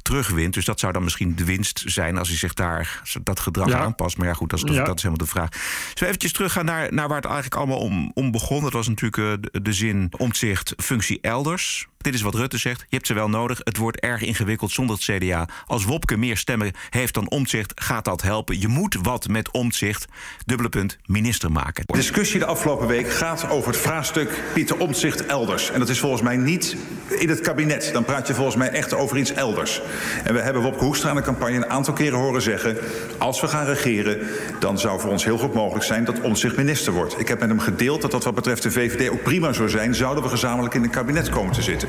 terugwint. 0.02 0.54
Dus 0.54 0.64
dat 0.64 0.80
zou 0.80 0.92
dan 0.92 1.02
misschien 1.04 1.34
de 1.36 1.44
winst 1.44 1.82
zijn 1.86 2.18
als 2.18 2.28
hij 2.28 2.36
zich 2.36 2.54
daar 2.54 3.02
dat 3.22 3.40
gedrag 3.40 3.68
Ja. 3.68 3.78
aanpast. 3.78 4.16
Maar 4.16 4.26
ja, 4.26 4.34
goed, 4.34 4.50
dat 4.50 4.58
is, 4.68 4.74
Ja. 4.76 4.84
dat 4.84 4.96
is 4.96 5.02
helemaal 5.02 5.26
de 5.26 5.32
vraag. 5.32 5.48
Zullen 5.52 5.94
we 5.98 6.06
eventjes 6.06 6.32
teruggaan 6.32 6.64
naar, 6.64 6.92
naar 6.92 7.08
waar 7.08 7.16
het 7.16 7.24
eigenlijk 7.24 7.54
allemaal 7.56 7.78
om, 7.78 8.10
om 8.14 8.30
begon? 8.30 8.62
Dat 8.62 8.72
was 8.72 8.88
natuurlijk 8.88 9.16
eh, 9.42 9.50
de, 9.52 9.62
de 9.62 9.72
zin 9.72 10.12
omzicht 10.18 10.74
functie 10.76 11.18
elders. 11.20 11.86
Dit 12.02 12.14
is 12.14 12.22
wat 12.22 12.34
Rutte 12.34 12.58
zegt. 12.58 12.80
Je 12.80 12.96
hebt 12.96 13.06
ze 13.06 13.14
wel 13.14 13.28
nodig. 13.28 13.60
Het 13.62 13.76
wordt 13.76 14.00
erg 14.00 14.22
ingewikkeld 14.22 14.70
zonder 14.70 14.96
het 14.96 15.04
CDA. 15.04 15.48
Als 15.66 15.84
Wopke 15.84 16.16
meer 16.16 16.36
stemmen 16.36 16.72
heeft 16.90 17.14
dan 17.14 17.30
omzicht, 17.30 17.72
gaat 17.74 18.04
dat 18.04 18.22
helpen. 18.22 18.60
Je 18.60 18.68
moet 18.68 18.96
wat 19.02 19.28
met 19.28 19.50
omzicht, 19.50 20.06
dubbele 20.44 20.68
punt, 20.68 20.98
minister 21.06 21.52
maken. 21.52 21.84
De 21.86 21.92
discussie 21.92 22.38
de 22.38 22.46
afgelopen 22.46 22.86
week 22.86 23.10
gaat 23.12 23.48
over 23.48 23.72
het 23.72 23.80
vraagstuk 23.80 24.42
Pieter 24.54 24.78
Omtzigt 24.78 25.26
elders. 25.26 25.70
En 25.70 25.78
dat 25.78 25.88
is 25.88 25.98
volgens 25.98 26.22
mij 26.22 26.36
niet 26.36 26.76
in 27.08 27.28
het 27.28 27.40
kabinet. 27.40 27.90
Dan 27.92 28.04
praat 28.04 28.26
je 28.26 28.34
volgens 28.34 28.56
mij 28.56 28.68
echt 28.68 28.94
over 28.94 29.16
iets 29.16 29.32
elders. 29.32 29.80
En 30.24 30.34
we 30.34 30.40
hebben 30.40 30.62
Wopke 30.62 30.84
Hoekstra 30.84 31.10
in 31.10 31.16
de 31.16 31.22
campagne 31.22 31.56
een 31.56 31.70
aantal 31.70 31.94
keren 31.94 32.18
horen 32.18 32.42
zeggen... 32.42 32.76
als 33.18 33.40
we 33.40 33.48
gaan 33.48 33.66
regeren, 33.66 34.18
dan 34.58 34.78
zou 34.78 35.00
voor 35.00 35.10
ons 35.10 35.24
heel 35.24 35.38
goed 35.38 35.54
mogelijk 35.54 35.84
zijn... 35.84 36.04
dat 36.04 36.20
Omtzigt 36.20 36.56
minister 36.56 36.92
wordt. 36.92 37.20
Ik 37.20 37.28
heb 37.28 37.40
met 37.40 37.48
hem 37.48 37.60
gedeeld 37.60 38.00
dat 38.02 38.10
dat 38.10 38.24
wat 38.24 38.34
betreft 38.34 38.62
de 38.62 38.70
VVD 38.70 39.10
ook 39.10 39.22
prima 39.22 39.52
zou 39.52 39.68
zijn... 39.68 39.94
zouden 39.94 40.22
we 40.22 40.28
gezamenlijk 40.30 40.74
in 40.74 40.82
een 40.82 40.90
kabinet 40.90 41.28
komen 41.28 41.52
te 41.52 41.62
zitten. 41.62 41.88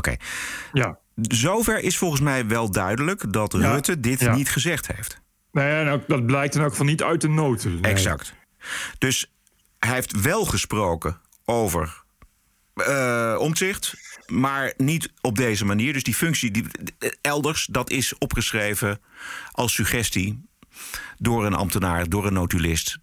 Oké. 0.00 0.16
Ja. 0.72 0.98
Zover 1.22 1.78
is 1.78 1.98
volgens 1.98 2.20
mij 2.20 2.46
wel 2.46 2.70
duidelijk 2.70 3.32
dat 3.32 3.52
Ja. 3.52 3.72
Rutte 3.72 4.00
dit 4.00 4.20
Ja. 4.20 4.34
niet 4.34 4.50
gezegd 4.50 4.86
heeft. 4.86 5.20
Ja, 5.52 5.82
nou, 5.82 6.00
dat 6.06 6.26
blijkt 6.26 6.54
dan 6.54 6.64
ook 6.64 6.74
van 6.74 6.86
niet 6.86 7.02
uit 7.02 7.20
de 7.20 7.28
noten. 7.28 7.80
Nee. 7.80 7.92
Exact. 7.92 8.34
Dus 8.98 9.32
hij 9.78 9.94
heeft 9.94 10.20
wel 10.20 10.44
gesproken 10.44 11.20
over 11.44 12.02
eh 12.74 13.36
omzicht, 13.38 13.94
maar 14.26 14.72
niet 14.76 15.12
op 15.20 15.36
deze 15.36 15.64
manier. 15.64 15.92
Dus 15.92 16.02
die 16.02 16.14
functie 16.14 16.50
die, 16.50 16.64
elders, 17.20 17.66
dat 17.70 17.90
is 17.90 18.18
opgeschreven 18.18 19.00
als 19.52 19.74
suggestie 19.74 20.48
door 21.18 21.46
een 21.46 21.54
ambtenaar, 21.54 22.08
door 22.08 22.26
een 22.26 22.32
notulist. 22.32 22.98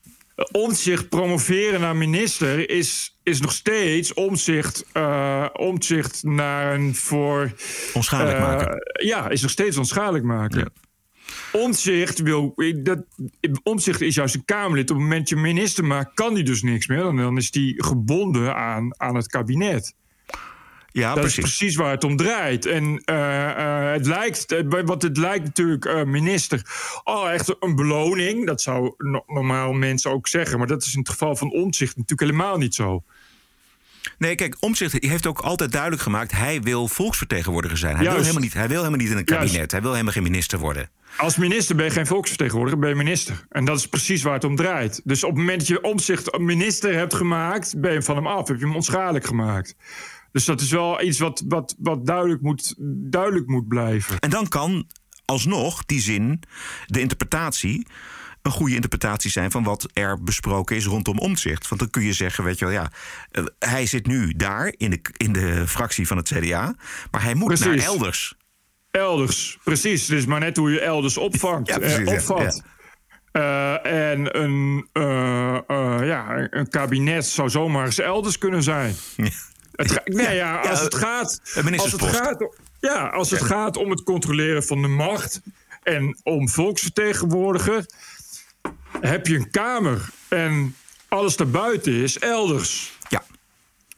Omzicht 0.52 1.10
promoveren 1.10 1.80
naar 1.80 1.96
minister 1.96 2.70
is, 2.70 3.20
is 3.24 3.42
nog 3.42 3.52
steeds 3.52 4.14
omzicht, 4.14 4.86
eh 4.94 5.46
omzicht 5.54 6.24
naar 6.24 6.74
een 6.74 6.96
voor. 6.96 7.52
Onschadelijk 7.94 8.38
eh, 8.38 8.44
maken. 8.44 8.78
Ja, 9.06 9.30
is 9.30 9.42
nog 9.42 9.52
steeds 9.52 9.78
onschadelijk 9.78 10.24
maken. 10.24 10.74
Omzicht 11.52 12.20
wil. 12.20 12.54
Dat, 12.84 13.06
omzicht 13.64 14.02
is 14.02 14.16
juist 14.16 14.36
een 14.36 14.46
Kamerlid. 14.46 14.90
Op 14.90 14.96
het 14.96 15.06
moment 15.06 15.20
dat 15.20 15.30
je 15.30 15.46
minister 15.46 15.86
maakt, 15.86 16.14
kan 16.14 16.34
hij 16.34 16.44
dus 16.44 16.62
niks 16.62 16.88
meer. 16.88 17.02
Dan, 17.02 17.18
dan 17.18 17.38
is 17.38 17.48
hij 17.52 17.74
gebonden 17.78 18.56
aan, 18.56 19.00
aan 19.00 19.16
het 19.16 19.28
kabinet. 19.28 19.94
Ja, 20.98 21.14
dat 21.14 21.20
precies. 21.20 21.44
is 21.44 21.58
precies 21.58 21.76
waar 21.76 21.92
het 21.92 22.04
om 22.04 22.16
draait. 22.16 22.66
En 22.66 23.02
eh, 23.06 23.50
eh, 23.50 23.92
het 23.92 24.06
lijkt, 24.06 24.52
eh, 24.52 24.82
wat 24.86 25.02
het 25.02 25.18
lijkt 25.18 25.44
natuurlijk, 25.44 26.06
minister, 26.06 26.62
oh, 27.04 27.32
echt 27.32 27.56
een 27.60 27.76
beloning. 27.76 28.46
Dat 28.46 28.62
zou 28.62 28.94
no- 28.98 29.24
normaal 29.28 29.74
mensen 29.74 30.12
ook 30.12 30.28
zeggen. 30.28 30.58
Maar 30.58 30.68
dat 30.68 30.84
is 30.84 30.94
in 30.94 31.00
het 31.00 31.10
geval 31.10 31.36
van 31.36 31.52
omzicht 31.52 31.98
natuurlijk 31.98 32.32
helemaal 32.32 32.58
niet 32.58 32.76
zo. 32.76 33.04
Nee, 34.18 34.36
kijk, 34.36 34.58
Omtzigt 34.60 35.04
heeft 35.04 35.28
ook 35.28 35.40
altijd 35.40 35.72
duidelijk 35.72 36.02
gemaakt... 36.02 36.32
hij 36.32 36.62
wil 36.62 36.88
volksvertegenwoordiger 36.88 37.78
zijn. 37.78 37.96
Hij, 37.96 38.06
wil 38.06 38.22
helemaal, 38.22 38.42
niet, 38.42 38.54
hij 38.54 38.68
wil 38.68 38.78
helemaal 38.78 39.00
niet 39.00 39.10
in 39.10 39.18
een 39.18 39.24
Juist. 39.26 39.46
kabinet. 39.46 39.72
Hij 39.72 39.82
wil 39.82 39.92
helemaal 39.92 40.14
geen 40.14 40.24
minister 40.24 40.60
worden. 40.60 40.90
Als 41.18 41.36
minister 41.38 41.76
ben 41.76 41.86
je 41.86 41.92
geen 41.92 42.08
volksvertegenwoordiger, 42.08 42.80
ben 42.80 42.90
je 42.90 42.96
minister. 42.96 43.46
En 43.50 43.66
dat 43.66 43.78
is 43.78 43.88
precies 43.88 44.24
waar 44.24 44.34
het 44.34 44.44
om 44.44 44.56
draait. 44.56 45.02
Dus 45.04 45.24
op 45.24 45.30
het 45.30 45.40
moment 45.40 45.60
dat 45.60 45.68
je 45.68 45.82
omzicht 45.82 46.38
minister 46.38 46.94
hebt 46.94 47.14
gemaakt, 47.14 47.80
ben 47.80 47.94
je 47.94 48.02
van 48.02 48.16
hem 48.16 48.28
af. 48.28 48.48
Heb 48.48 48.60
je 48.60 48.66
hem 48.66 48.76
onschadelijk 48.76 49.26
gemaakt. 49.26 49.76
Dus 50.32 50.46
dat 50.46 50.62
is 50.62 50.72
wel 50.72 51.02
iets 51.02 51.20
wat, 51.20 51.44
wat, 51.48 51.76
wat 51.78 52.06
duidelijk, 52.06 52.42
moet, 52.42 52.76
duidelijk 53.10 53.48
moet 53.48 53.68
blijven. 53.68 54.20
En 54.20 54.30
dan 54.30 54.48
kan 54.48 54.88
alsnog 55.26 55.86
die 55.86 56.02
zin, 56.02 56.44
de 56.86 57.02
interpretatie... 57.02 57.88
een 58.42 58.52
goede 58.52 58.76
interpretatie 58.76 59.32
zijn 59.32 59.52
van 59.52 59.64
wat 59.64 59.90
er 59.94 60.24
besproken 60.24 60.76
is 60.76 60.86
rondom 60.86 61.20
omzicht. 61.20 61.68
Want 61.68 61.82
dan 61.82 61.90
kun 61.90 62.04
je 62.04 62.14
zeggen, 62.14 62.44
weet 62.44 62.60
je 62.60 62.66
wel, 62.66 62.74
ja... 62.74 62.92
eh, 63.32 63.44
hij 63.60 63.86
zit 63.86 64.08
nu 64.08 64.34
daar, 64.34 64.74
in 64.78 64.90
de, 64.90 65.00
in 65.18 65.34
de 65.34 65.68
fractie 65.68 66.08
van 66.08 66.18
het 66.18 66.32
CDA... 66.34 66.76
maar 67.12 67.24
hij 67.24 67.34
moet 67.36 67.48
Precies. 67.48 67.66
naar 67.66 67.78
elders. 67.78 68.36
Elders, 68.92 69.58
precies. 69.64 70.08
Het 70.08 70.18
is 70.18 70.26
maar 70.26 70.40
net 70.40 70.58
hoe 70.58 70.72
je 70.72 70.80
elders 70.80 71.18
opvangt, 71.18 71.68
Ja, 71.68 71.80
eh, 71.80 71.96
precies, 71.96 72.28
ja. 72.28 72.52
Eh, 73.32 74.12
en 74.12 74.42
een, 74.42 74.88
eh, 74.94 75.98
ja, 76.02 76.48
een 76.50 76.70
kabinet 76.70 77.26
zou 77.26 77.50
zomaar 77.50 77.86
eens 77.86 78.00
elders 78.00 78.38
kunnen 78.38 78.64
zijn. 78.64 78.96
Het 79.78 80.02
nee, 80.06 80.36
ja, 80.36 80.60
als 80.60 80.80
het 80.82 80.96
gaat, 80.96 81.42
als 81.78 81.92
het 81.92 82.02
gaat, 82.02 82.48
ja, 82.80 83.08
als 83.08 83.30
het 83.30 83.42
gaat 83.42 83.78
om 83.78 83.90
het 83.90 84.04
controleren 84.04 84.64
van 84.64 84.82
de 84.82 84.88
macht 84.88 85.42
en 85.84 86.18
om 86.24 86.50
volksvertegenwoordiger, 86.50 87.86
heb 89.00 89.28
je 89.28 89.36
een 89.36 89.52
kamer 89.52 90.10
en 90.28 90.76
alles 91.08 91.36
daarbuiten 91.36 91.94
is 91.94 92.20
elders. 92.20 92.98
Ja. 93.10 93.24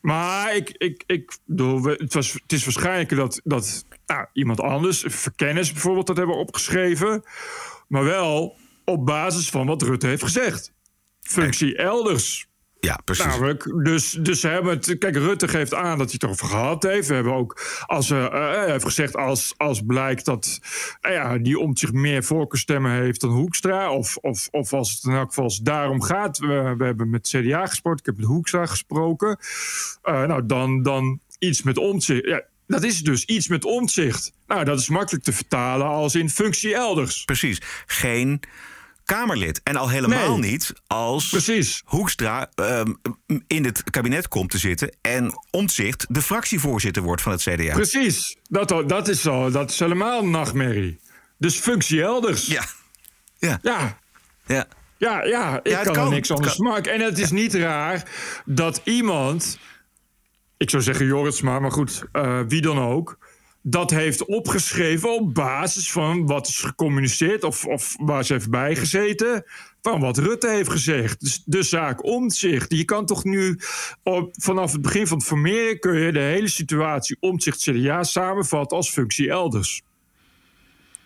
Maar 0.01 0.55
ik, 0.55 0.69
ik, 0.77 1.03
ik 1.07 1.37
het, 1.45 2.13
was, 2.13 2.33
het 2.33 2.51
is 2.51 2.63
waarschijnlijk 2.63 3.15
dat, 3.15 3.41
dat 3.43 3.85
nou, 4.05 4.25
iemand 4.33 4.61
anders, 4.61 5.03
verkennis 5.07 5.71
bijvoorbeeld, 5.71 6.07
dat 6.07 6.17
hebben 6.17 6.35
opgeschreven. 6.35 7.23
Maar 7.87 8.03
wel 8.03 8.57
op 8.85 9.05
basis 9.05 9.49
van 9.49 9.67
wat 9.67 9.81
Rutte 9.81 10.07
heeft 10.07 10.23
gezegd. 10.23 10.71
Functie 11.21 11.77
elders. 11.77 12.48
Ja, 12.81 12.99
precies. 13.05 13.25
Namelijk, 13.25 13.83
dus, 13.83 14.11
dus 14.11 14.39
ze 14.39 14.47
hebben 14.47 14.73
het. 14.73 14.97
Kijk, 14.97 15.15
Rutte 15.15 15.47
geeft 15.47 15.73
aan 15.73 15.97
dat 15.97 16.05
hij 16.05 16.13
het 16.13 16.23
erover 16.23 16.47
gehad 16.47 16.83
heeft. 16.83 17.07
We 17.07 17.13
hebben 17.13 17.33
ook, 17.33 17.61
als, 17.85 18.09
eh, 18.09 18.25
eh, 18.25 18.31
hij 18.31 18.71
heeft 18.71 18.83
gezegd, 18.83 19.15
als, 19.15 19.53
als 19.57 19.81
blijkt 19.85 20.25
dat 20.25 20.59
nou 21.01 21.13
ja, 21.13 21.37
die 21.37 21.59
om 21.59 21.77
zich 21.77 21.91
meer 21.91 22.23
voorkeurstemmen 22.23 22.91
heeft 22.91 23.21
dan 23.21 23.29
Hoekstra. 23.29 23.91
Of, 23.91 24.17
of, 24.17 24.47
of 24.51 24.73
als 24.73 24.91
het 24.91 25.03
in 25.03 25.11
elk 25.11 25.27
geval 25.27 25.51
daarom 25.63 26.01
gaat. 26.01 26.37
We, 26.37 26.75
we 26.77 26.85
hebben 26.85 27.09
met 27.09 27.27
CDA 27.27 27.65
gesproken, 27.65 27.99
ik 27.99 28.05
heb 28.05 28.17
met 28.17 28.25
Hoekstra 28.25 28.65
gesproken. 28.65 29.37
Eh, 30.01 30.23
nou, 30.23 30.45
dan, 30.45 30.83
dan 30.83 31.19
iets 31.39 31.63
met 31.63 31.77
omzicht. 31.77 32.25
Ja, 32.25 32.43
dat 32.67 32.83
is 32.83 33.01
dus 33.01 33.25
iets 33.25 33.47
met 33.47 33.65
omzicht. 33.65 34.31
Nou, 34.47 34.63
dat 34.63 34.79
is 34.79 34.89
makkelijk 34.89 35.23
te 35.23 35.33
vertalen 35.33 35.87
als 35.87 36.15
in 36.15 36.29
functie 36.29 36.75
elders. 36.75 37.25
Precies. 37.25 37.61
Geen 37.85 38.39
Kamerlid. 39.09 39.61
En 39.63 39.75
al 39.75 39.89
helemaal 39.89 40.37
Nee. 40.37 40.51
niet 40.51 40.73
als 40.87 41.29
Precies. 41.29 41.81
Hoekstra 41.85 42.49
ehm, 42.55 42.93
in 43.47 43.65
het 43.65 43.83
kabinet 43.89 44.27
komt 44.27 44.49
te 44.49 44.57
zitten... 44.57 44.95
en 45.01 45.33
Omtzigt 45.51 46.05
de 46.09 46.21
fractievoorzitter 46.21 47.03
wordt 47.03 47.21
van 47.21 47.31
het 47.31 47.41
CDA. 47.41 47.73
Precies. 47.73 48.37
Dat, 48.49 48.83
dat, 48.87 49.07
is 49.07 49.27
al, 49.27 49.51
dat 49.51 49.69
is 49.69 49.79
helemaal 49.79 50.21
een 50.21 50.29
nachtmerrie. 50.31 50.99
Dus 51.37 51.59
functie 51.59 52.01
elders. 52.01 52.45
Ja. 52.45 52.63
Ja. 53.37 53.59
Ja. 53.61 53.97
Ja. 54.45 54.67
Ja, 54.97 55.23
ja, 55.25 55.59
ik 55.63 55.71
Ja, 55.71 55.81
kan, 55.83 55.93
kan. 55.93 56.05
er 56.05 56.11
niks 56.11 56.31
anders 56.31 56.57
maken. 56.57 56.93
En 56.93 57.01
het 57.01 57.19
is 57.19 57.31
niet 57.31 57.53
raar 57.53 58.03
dat 58.45 58.81
iemand, 58.83 59.59
ik 60.57 60.69
zou 60.69 60.83
zeggen 60.83 61.05
Jorritsma, 61.05 61.59
maar 61.59 61.71
goed, 61.71 62.03
eh, 62.11 62.39
wie 62.47 62.61
dan 62.61 62.79
ook, 62.79 63.17
dat 63.61 63.89
heeft 63.89 64.25
opgeschreven 64.25 65.15
op 65.15 65.33
basis 65.33 65.91
van 65.91 66.25
wat 66.25 66.47
is 66.47 66.59
gecommuniceerd 66.59 67.43
of, 67.43 67.65
of 67.65 67.95
waar 67.97 68.25
ze 68.25 68.33
heeft 68.33 68.49
bijgezeten, 68.49 69.45
van 69.81 69.99
wat 69.99 70.17
Rutte 70.17 70.49
heeft 70.49 70.69
gezegd. 70.69 71.19
Dus 71.19 71.41
de 71.45 71.63
zaak 71.63 72.03
omzicht. 72.03 72.71
Je 72.71 72.85
kan 72.85 73.05
toch 73.05 73.23
nu 73.23 73.59
op, 74.03 74.29
vanaf 74.31 74.71
het 74.71 74.81
begin 74.81 75.07
van 75.07 75.17
het 75.17 75.27
formeren 75.27 75.79
kun 75.79 75.99
je 75.99 76.11
de 76.11 76.19
hele 76.19 76.47
situatie 76.47 77.17
omzicht 77.19 77.61
CDA 77.61 78.03
samenvatten 78.03 78.77
als 78.77 78.89
functie 78.89 79.29
elders. 79.29 79.81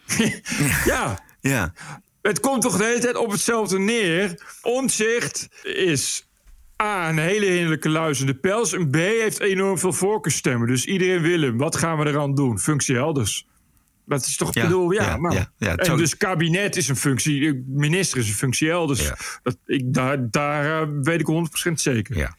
ja. 0.86 1.20
Ja. 1.42 1.74
Het 2.22 2.40
komt 2.40 2.62
toch 2.62 2.78
de 2.78 2.84
hele 2.84 3.00
tijd 3.00 3.16
op 3.16 3.32
hetzelfde 3.32 3.80
neer. 3.80 4.56
Omzicht 4.62 5.48
is 5.64 6.28
A, 6.84 7.10
een 7.10 7.18
hele 7.18 7.46
hinderlijke 7.46 7.90
luizende 7.90 8.34
pels. 8.34 8.74
En 8.74 8.90
B, 8.90 8.96
heeft 8.96 9.40
enorm 9.40 9.78
veel 9.78 9.94
voorkeurstemmen. 9.94 10.68
Dus 10.68 10.86
iedereen 10.86 11.22
wil 11.22 11.42
hem. 11.42 11.58
Wat 11.58 11.76
gaan 11.76 11.98
we 11.98 12.08
eraan 12.08 12.36
doen? 12.36 12.60
Functie 12.60 12.96
elders. 12.96 13.48
Dat 14.06 14.26
is 14.26 14.38
toch, 14.38 14.54
Ja, 14.54 14.64
bedoel, 14.64 14.92
ja. 14.92 15.04
ja, 15.04 15.32
ja, 15.32 15.52
ja, 15.58 15.72
het 15.72 15.88
en 15.88 15.98
dus 15.98 16.18
kabinet 16.18 16.76
is 16.76 16.90
een 16.90 16.96
functie, 16.96 17.64
minister 17.68 18.20
is 18.20 18.28
een 18.28 18.34
functie 18.34 18.70
elders. 18.70 19.12
Dat, 19.44 19.58
ik, 19.66 19.94
daar 19.94 20.30
daar 20.30 20.82
eh, 20.82 20.88
weet 21.02 21.20
ik 21.20 21.28
100% 21.70 21.72
zeker. 21.74 22.18
Ja. 22.18 22.36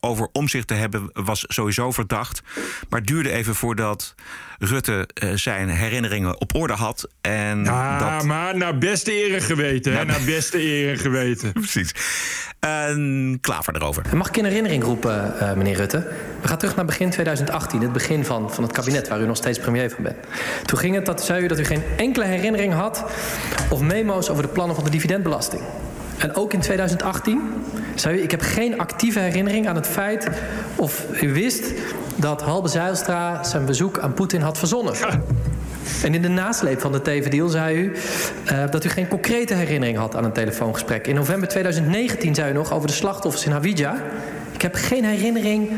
Over 0.00 0.28
omzicht 0.32 0.66
te 0.66 0.74
hebben 0.74 1.10
was 1.12 1.44
sowieso 1.48 1.90
verdacht. 1.90 2.42
Maar 2.88 3.02
duurde 3.02 3.30
even 3.30 3.54
voordat 3.54 4.14
Rutte 4.58 5.08
eh, 5.14 5.30
zijn 5.34 5.68
herinneringen 5.68 6.40
op 6.40 6.54
orde 6.54 6.72
had. 6.72 7.08
En 7.20 7.64
Ja, 7.64 8.16
dat... 8.16 8.24
maar 8.24 8.56
naar 8.56 8.78
beste 8.78 9.12
eer 9.12 9.34
en 9.34 9.42
geweten. 9.42 9.92
Hè? 9.92 10.04
Nou, 10.04 10.18
Naar 10.18 10.26
beste 10.26 10.62
eer 10.62 10.90
en 10.90 10.98
geweten. 10.98 11.52
Precies. 11.62 11.94
En 12.60 13.38
Klaver 13.40 13.74
erover. 13.76 14.02
Mag 14.14 14.28
ik 14.28 14.36
in 14.36 14.44
herinnering 14.44 14.82
roepen, 14.84 15.40
eh, 15.40 15.52
meneer 15.52 15.76
Rutte? 15.76 16.08
We 16.40 16.48
gaan 16.48 16.58
terug 16.58 16.76
naar 16.76 16.84
begin 16.84 17.10
2018, 17.10 17.80
het 17.80 17.92
begin 17.92 18.24
van, 18.24 18.52
van 18.52 18.62
het 18.62 18.72
kabinet 18.72 19.08
waar 19.08 19.20
u 19.20 19.26
nog 19.26 19.36
steeds 19.36 19.58
premier 19.58 19.90
van 19.90 20.02
bent. 20.02 20.16
Toen 20.64 20.78
ging 20.78 20.94
het 20.94 21.06
dat 21.06 21.24
zei 21.24 21.44
u 21.44 21.46
dat 21.46 21.58
u 21.58 21.64
geen 21.64 21.82
enkele 21.96 22.24
herinnering 22.24 22.72
had 22.72 23.04
of 23.70 23.80
memo's 23.80 24.28
over 24.28 24.42
de 24.42 24.48
plannen 24.48 24.74
van 24.74 24.84
de 24.84 24.90
dividendbelasting. 24.90 25.62
En 26.18 26.34
ook 26.34 26.52
in 26.52 26.60
2018 26.60 27.40
zei 27.94 28.18
u, 28.18 28.22
ik 28.22 28.30
heb 28.30 28.40
geen 28.40 28.78
actieve 28.78 29.18
herinnering 29.18 29.68
aan 29.68 29.74
het 29.74 29.86
feit 29.86 30.28
of 30.76 31.04
u 31.22 31.32
wist 31.32 31.72
dat 32.16 32.42
Halbe 32.42 32.68
Zijlstra 32.68 33.44
zijn 33.44 33.64
bezoek 33.64 33.98
aan 33.98 34.14
Poetin 34.14 34.40
had 34.40 34.58
verzonnen. 34.58 34.94
En 36.02 36.14
in 36.14 36.22
de 36.22 36.28
nasleep 36.28 36.80
van 36.80 36.92
de 36.92 37.02
TV-deal 37.02 37.48
zei 37.48 37.76
u 37.76 37.92
uh, 38.52 38.70
dat 38.70 38.84
u 38.84 38.88
geen 38.88 39.08
concrete 39.08 39.54
herinnering 39.54 39.98
had 39.98 40.16
aan 40.16 40.24
een 40.24 40.32
telefoongesprek. 40.32 41.06
In 41.06 41.14
november 41.14 41.48
2019 41.48 42.34
zei 42.34 42.50
u 42.50 42.54
nog 42.54 42.72
over 42.72 42.88
de 42.88 42.94
slachtoffers 42.94 43.44
in 43.44 43.52
Hawija. 43.52 43.96
Ik 44.52 44.62
heb 44.62 44.74
geen 44.74 45.04
herinnering 45.04 45.70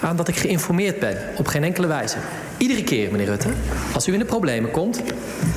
aan 0.00 0.16
dat 0.16 0.28
ik 0.28 0.36
geïnformeerd 0.36 0.98
ben. 0.98 1.16
Op 1.36 1.46
geen 1.46 1.64
enkele 1.64 1.86
wijze. 1.86 2.16
Iedere 2.56 2.84
keer, 2.84 3.10
meneer 3.10 3.26
Rutte, 3.26 3.48
als 3.94 4.08
u 4.08 4.12
in 4.12 4.18
de 4.18 4.24
problemen 4.24 4.70
komt, 4.70 5.02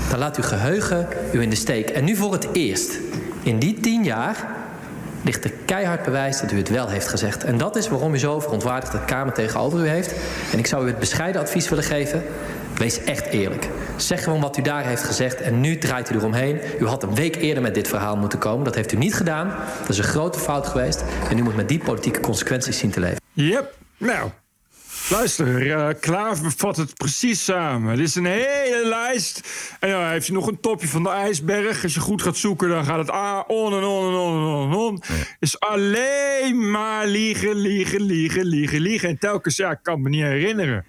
dan 0.09 0.19
laat 0.19 0.37
uw 0.37 0.43
geheugen 0.43 1.07
u 1.31 1.41
in 1.41 1.49
de 1.49 1.55
steek. 1.55 1.89
En 1.89 2.03
nu 2.03 2.15
voor 2.15 2.31
het 2.31 2.47
eerst, 2.51 2.99
in 3.43 3.59
die 3.59 3.79
tien 3.79 4.03
jaar, 4.03 4.56
ligt 5.23 5.43
er 5.43 5.51
keihard 5.65 6.03
bewijs 6.03 6.41
dat 6.41 6.51
u 6.51 6.57
het 6.57 6.69
wel 6.69 6.87
heeft 6.87 7.07
gezegd. 7.07 7.43
En 7.43 7.57
dat 7.57 7.75
is 7.75 7.87
waarom 7.87 8.13
u 8.13 8.19
zo 8.19 8.39
verontwaardigd 8.39 8.91
de 8.91 9.05
Kamer 9.05 9.33
tegenover 9.33 9.79
u 9.79 9.87
heeft. 9.87 10.13
En 10.51 10.59
ik 10.59 10.67
zou 10.67 10.83
u 10.83 10.87
het 10.87 10.99
bescheiden 10.99 11.41
advies 11.41 11.69
willen 11.69 11.83
geven. 11.83 12.23
Wees 12.77 13.03
echt 13.03 13.25
eerlijk. 13.25 13.69
Zeg 13.95 14.23
gewoon 14.23 14.41
wat 14.41 14.57
u 14.57 14.61
daar 14.61 14.85
heeft 14.85 15.03
gezegd 15.03 15.41
en 15.41 15.61
nu 15.61 15.77
draait 15.77 16.11
u 16.11 16.15
eromheen. 16.15 16.59
U 16.79 16.85
had 16.85 17.03
een 17.03 17.15
week 17.15 17.35
eerder 17.35 17.63
met 17.63 17.73
dit 17.73 17.87
verhaal 17.87 18.17
moeten 18.17 18.39
komen. 18.39 18.65
Dat 18.65 18.75
heeft 18.75 18.91
u 18.91 18.97
niet 18.97 19.13
gedaan. 19.13 19.55
Dat 19.79 19.89
is 19.89 19.97
een 19.97 20.03
grote 20.03 20.39
fout 20.39 20.67
geweest. 20.67 21.03
En 21.29 21.37
u 21.37 21.41
moet 21.41 21.55
met 21.55 21.67
die 21.67 21.79
politieke 21.79 22.19
consequenties 22.19 22.77
zien 22.77 22.91
te 22.91 22.99
leven. 22.99 23.21
Yep. 23.33 23.73
Nou, 23.97 24.29
Luister, 25.09 25.65
uh, 25.65 25.89
Klaver 25.99 26.51
vat 26.51 26.77
het 26.77 26.93
precies 26.93 27.43
samen. 27.43 27.97
Dit 27.97 28.07
is 28.07 28.15
een 28.15 28.25
hele 28.25 28.81
lijst. 28.85 29.41
En 29.79 29.89
dan 29.89 30.07
heeft 30.07 30.27
hij 30.27 30.35
nog 30.35 30.47
een 30.47 30.59
topje 30.59 30.87
van 30.87 31.03
de 31.03 31.09
ijsberg. 31.09 31.83
Als 31.83 31.93
je 31.93 31.99
goed 31.99 32.21
gaat 32.21 32.37
zoeken, 32.37 32.69
dan 32.69 32.85
gaat 32.85 32.97
het 32.97 33.09
ah, 33.09 33.43
on 33.47 33.73
en 33.73 33.83
on 33.83 34.13
en 34.13 34.19
on 34.19 34.71
en 34.71 34.77
on. 34.77 35.01
Is 35.39 35.59
alleen 35.59 36.71
maar 36.71 37.07
liegen, 37.07 37.55
liegen, 37.55 38.01
liegen, 38.01 38.45
liegen, 38.45 38.79
liegen. 38.79 39.09
En 39.09 39.17
telkens, 39.17 39.55
ja, 39.55 39.71
ik 39.71 39.79
kan 39.81 40.01
me 40.01 40.09
niet 40.09 40.21
herinneren. 40.21 40.85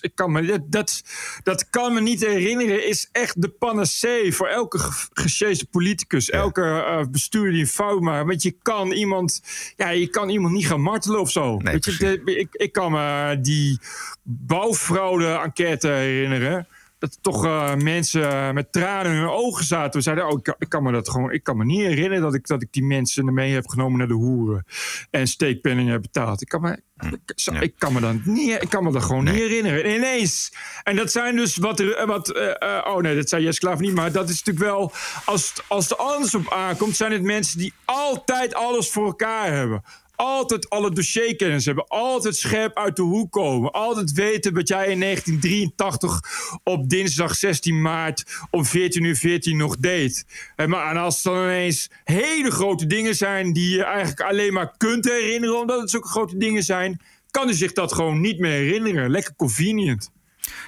Ik 0.00 0.12
kan 0.14 0.32
me, 0.32 0.42
dat, 0.42 0.60
dat, 0.70 1.02
dat 1.42 1.70
kan 1.70 1.94
me 1.94 2.00
niet 2.00 2.26
herinneren, 2.26 2.86
is 2.86 3.08
echt 3.12 3.42
de 3.42 3.48
panacee 3.48 4.34
voor 4.34 4.46
elke 4.46 4.78
gesjeeste 5.12 5.66
politicus, 5.66 6.30
elke 6.30 6.62
uh, 6.62 7.02
bestuurder 7.10 7.52
die 7.52 7.60
een 7.60 7.66
fout 7.66 8.00
maakt. 8.00 8.26
Want 8.26 8.42
je 8.42 8.56
kan 8.62 8.92
iemand, 8.92 9.42
ja, 9.76 9.88
je 9.88 10.08
kan 10.08 10.28
iemand 10.28 10.52
niet 10.52 10.66
gaan 10.66 10.82
martelen 10.82 11.20
of 11.20 11.30
zo. 11.30 11.56
Nee, 11.56 11.72
Weet 11.72 11.84
je, 11.84 11.96
de, 12.24 12.36
ik, 12.38 12.48
ik 12.54 12.72
kan 12.72 12.92
me 12.92 13.38
die 13.40 13.80
bouwfraude-enquête 14.22 15.88
herinneren 15.88 16.68
dat 16.98 17.18
toch 17.20 17.44
uh, 17.44 17.74
mensen 17.74 18.54
met 18.54 18.72
tranen 18.72 19.12
in 19.12 19.18
hun 19.18 19.28
ogen 19.28 19.64
zaten. 19.64 19.92
We 19.92 20.00
zeiden, 20.00 20.28
oh, 20.28 20.38
ik, 20.38 20.54
ik, 20.58 20.68
kan 20.68 20.82
me 20.82 20.92
dat 20.92 21.10
gewoon, 21.10 21.32
ik 21.32 21.42
kan 21.42 21.56
me 21.56 21.64
niet 21.64 21.80
herinneren 21.80 22.20
dat 22.20 22.34
ik, 22.34 22.46
dat 22.46 22.62
ik 22.62 22.72
die 22.72 22.84
mensen 22.84 23.34
mee 23.34 23.52
heb 23.52 23.68
genomen 23.68 23.98
naar 23.98 24.08
de 24.08 24.14
hoeren 24.14 24.64
en 25.10 25.26
steekpenningen 25.26 25.92
heb 25.92 26.02
betaald. 26.02 26.40
Ik 26.40 26.48
kan 26.48 26.60
me, 26.60 26.80
ik, 27.10 27.60
ik 27.60 27.74
kan 27.78 27.92
me 27.92 28.00
dan 28.00 28.22
niet, 28.24 28.62
ik 28.62 28.68
kan 28.68 28.84
me 28.84 28.92
dat 28.92 29.04
gewoon 29.04 29.24
nee. 29.24 29.32
niet 29.32 29.42
herinneren. 29.42 29.94
Ineens. 29.94 30.52
En 30.82 30.96
dat 30.96 31.12
zijn 31.12 31.36
dus 31.36 31.56
wat, 31.56 31.82
wat 32.06 32.36
uh, 32.36 32.42
uh, 32.42 32.84
oh 32.84 33.00
nee, 33.00 33.16
dat 33.16 33.28
zei 33.28 33.42
Jess 33.42 33.58
Klaver 33.58 33.84
niet, 33.84 33.94
maar 33.94 34.12
dat 34.12 34.28
is 34.28 34.42
natuurlijk 34.42 34.66
wel, 34.74 34.92
als, 35.24 35.52
als 35.68 35.90
er 35.90 35.96
anders 35.96 36.34
op 36.34 36.52
aankomt, 36.52 36.96
zijn 36.96 37.12
het 37.12 37.22
mensen 37.22 37.58
die 37.58 37.72
altijd 37.84 38.54
alles 38.54 38.90
voor 38.90 39.06
elkaar 39.06 39.52
hebben 39.52 39.82
altijd 40.16 40.68
alle 40.68 40.90
dossierkennis 40.92 41.64
hebben. 41.64 41.86
Altijd 41.88 42.36
scherp 42.36 42.76
uit 42.76 42.96
de 42.96 43.02
hoek 43.02 43.32
komen. 43.32 43.72
Altijd 43.72 44.12
weten 44.12 44.54
wat 44.54 44.68
jij 44.68 44.86
in 44.86 45.00
1983 45.00 46.20
op 46.64 46.88
dinsdag 46.88 47.34
16 47.34 47.82
maart 47.82 48.24
om 48.50 48.64
14 48.64 49.04
uur 49.04 49.16
14 49.16 49.56
nog 49.56 49.76
deed. 49.76 50.26
En, 50.56 50.68
maar, 50.68 50.90
en 50.90 50.96
als 50.96 51.14
het 51.14 51.24
dan 51.24 51.42
ineens 51.42 51.90
hele 52.04 52.50
grote 52.50 52.86
dingen 52.86 53.16
zijn 53.16 53.52
die 53.52 53.70
je 53.70 53.84
eigenlijk 53.84 54.20
alleen 54.20 54.52
maar 54.52 54.74
kunt 54.76 55.04
herinneren, 55.04 55.60
omdat 55.60 55.80
het 55.80 55.90
zulke 55.90 56.08
grote 56.08 56.36
dingen 56.36 56.62
zijn, 56.62 57.00
kan 57.30 57.46
hij 57.46 57.56
zich 57.56 57.72
dat 57.72 57.92
gewoon 57.92 58.20
niet 58.20 58.38
meer 58.38 58.50
herinneren. 58.50 59.10
Lekker 59.10 59.34
convenient. 59.34 60.10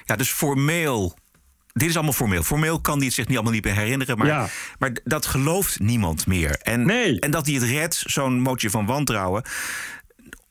Ja, 0.05 0.15
dus 0.15 0.31
formeel 0.31 1.17
dit 1.73 1.89
is 1.89 1.95
allemaal 1.95 2.13
formeel. 2.13 2.43
Formeel 2.43 2.81
kan 2.81 2.97
hij 2.97 3.05
het 3.05 3.15
zich 3.15 3.27
niet 3.27 3.35
allemaal 3.35 3.53
niet 3.53 3.63
meer 3.63 3.75
herinneren. 3.75 4.17
Maar, 4.17 4.27
ja. 4.27 4.47
maar 4.79 4.91
dat 5.03 5.25
gelooft 5.25 5.79
niemand 5.79 6.27
meer. 6.27 6.51
En, 6.51 6.85
nee. 6.85 7.19
en 7.19 7.31
dat 7.31 7.45
hij 7.45 7.55
het 7.55 7.63
redt, 7.63 8.03
zo'n 8.05 8.41
motie 8.41 8.69
van 8.69 8.85
wantrouwen. 8.85 9.43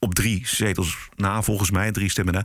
Op 0.00 0.14
drie 0.14 0.42
zetels 0.46 0.96
na, 1.16 1.42
volgens 1.42 1.70
mij, 1.70 1.92
drie 1.92 2.10
stemmen 2.10 2.34
na. 2.34 2.44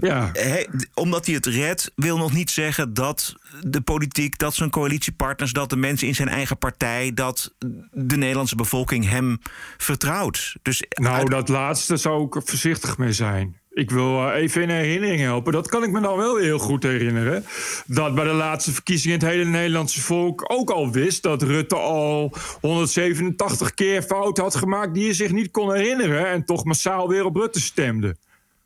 Ja. 0.00 0.30
He, 0.32 0.64
omdat 0.94 1.26
hij 1.26 1.34
het 1.34 1.46
redt, 1.46 1.92
wil 1.94 2.18
nog 2.18 2.32
niet 2.32 2.50
zeggen 2.50 2.94
dat 2.94 3.34
de 3.60 3.80
politiek, 3.80 4.38
dat 4.38 4.54
zijn 4.54 4.70
coalitiepartners, 4.70 5.52
dat 5.52 5.70
de 5.70 5.76
mensen 5.76 6.08
in 6.08 6.14
zijn 6.14 6.28
eigen 6.28 6.58
partij, 6.58 7.14
dat 7.14 7.54
de 7.90 8.16
Nederlandse 8.16 8.56
bevolking 8.56 9.08
hem 9.08 9.38
vertrouwt. 9.76 10.56
Dus 10.62 10.84
nou, 10.88 11.16
uit... 11.16 11.30
dat 11.30 11.48
laatste 11.48 11.96
zou 11.96 12.26
ik 12.26 12.40
voorzichtig 12.44 12.98
mee 12.98 13.12
zijn. 13.12 13.56
Ik 13.76 13.90
wil 13.90 14.30
even 14.30 14.62
in 14.62 14.68
herinnering 14.68 15.20
helpen. 15.20 15.52
Dat 15.52 15.68
kan 15.68 15.82
ik 15.82 15.90
me 15.90 16.00
nou 16.00 16.18
wel 16.18 16.36
heel 16.36 16.58
goed 16.58 16.82
herinneren. 16.82 17.44
Dat 17.86 18.14
bij 18.14 18.24
de 18.24 18.32
laatste 18.32 18.72
verkiezingen 18.72 19.18
het 19.18 19.28
hele 19.28 19.44
Nederlandse 19.44 20.00
volk 20.00 20.44
ook 20.52 20.70
al 20.70 20.90
wist 20.90 21.22
dat 21.22 21.42
Rutte 21.42 21.76
al 21.76 22.34
187 22.60 23.74
keer 23.74 24.02
fout 24.02 24.38
had 24.38 24.54
gemaakt 24.56 24.94
die 24.94 25.04
hij 25.04 25.14
zich 25.14 25.32
niet 25.32 25.50
kon 25.50 25.74
herinneren. 25.74 26.26
En 26.26 26.44
toch 26.44 26.64
massaal 26.64 27.08
weer 27.08 27.24
op 27.24 27.36
Rutte 27.36 27.60
stemde. 27.60 28.16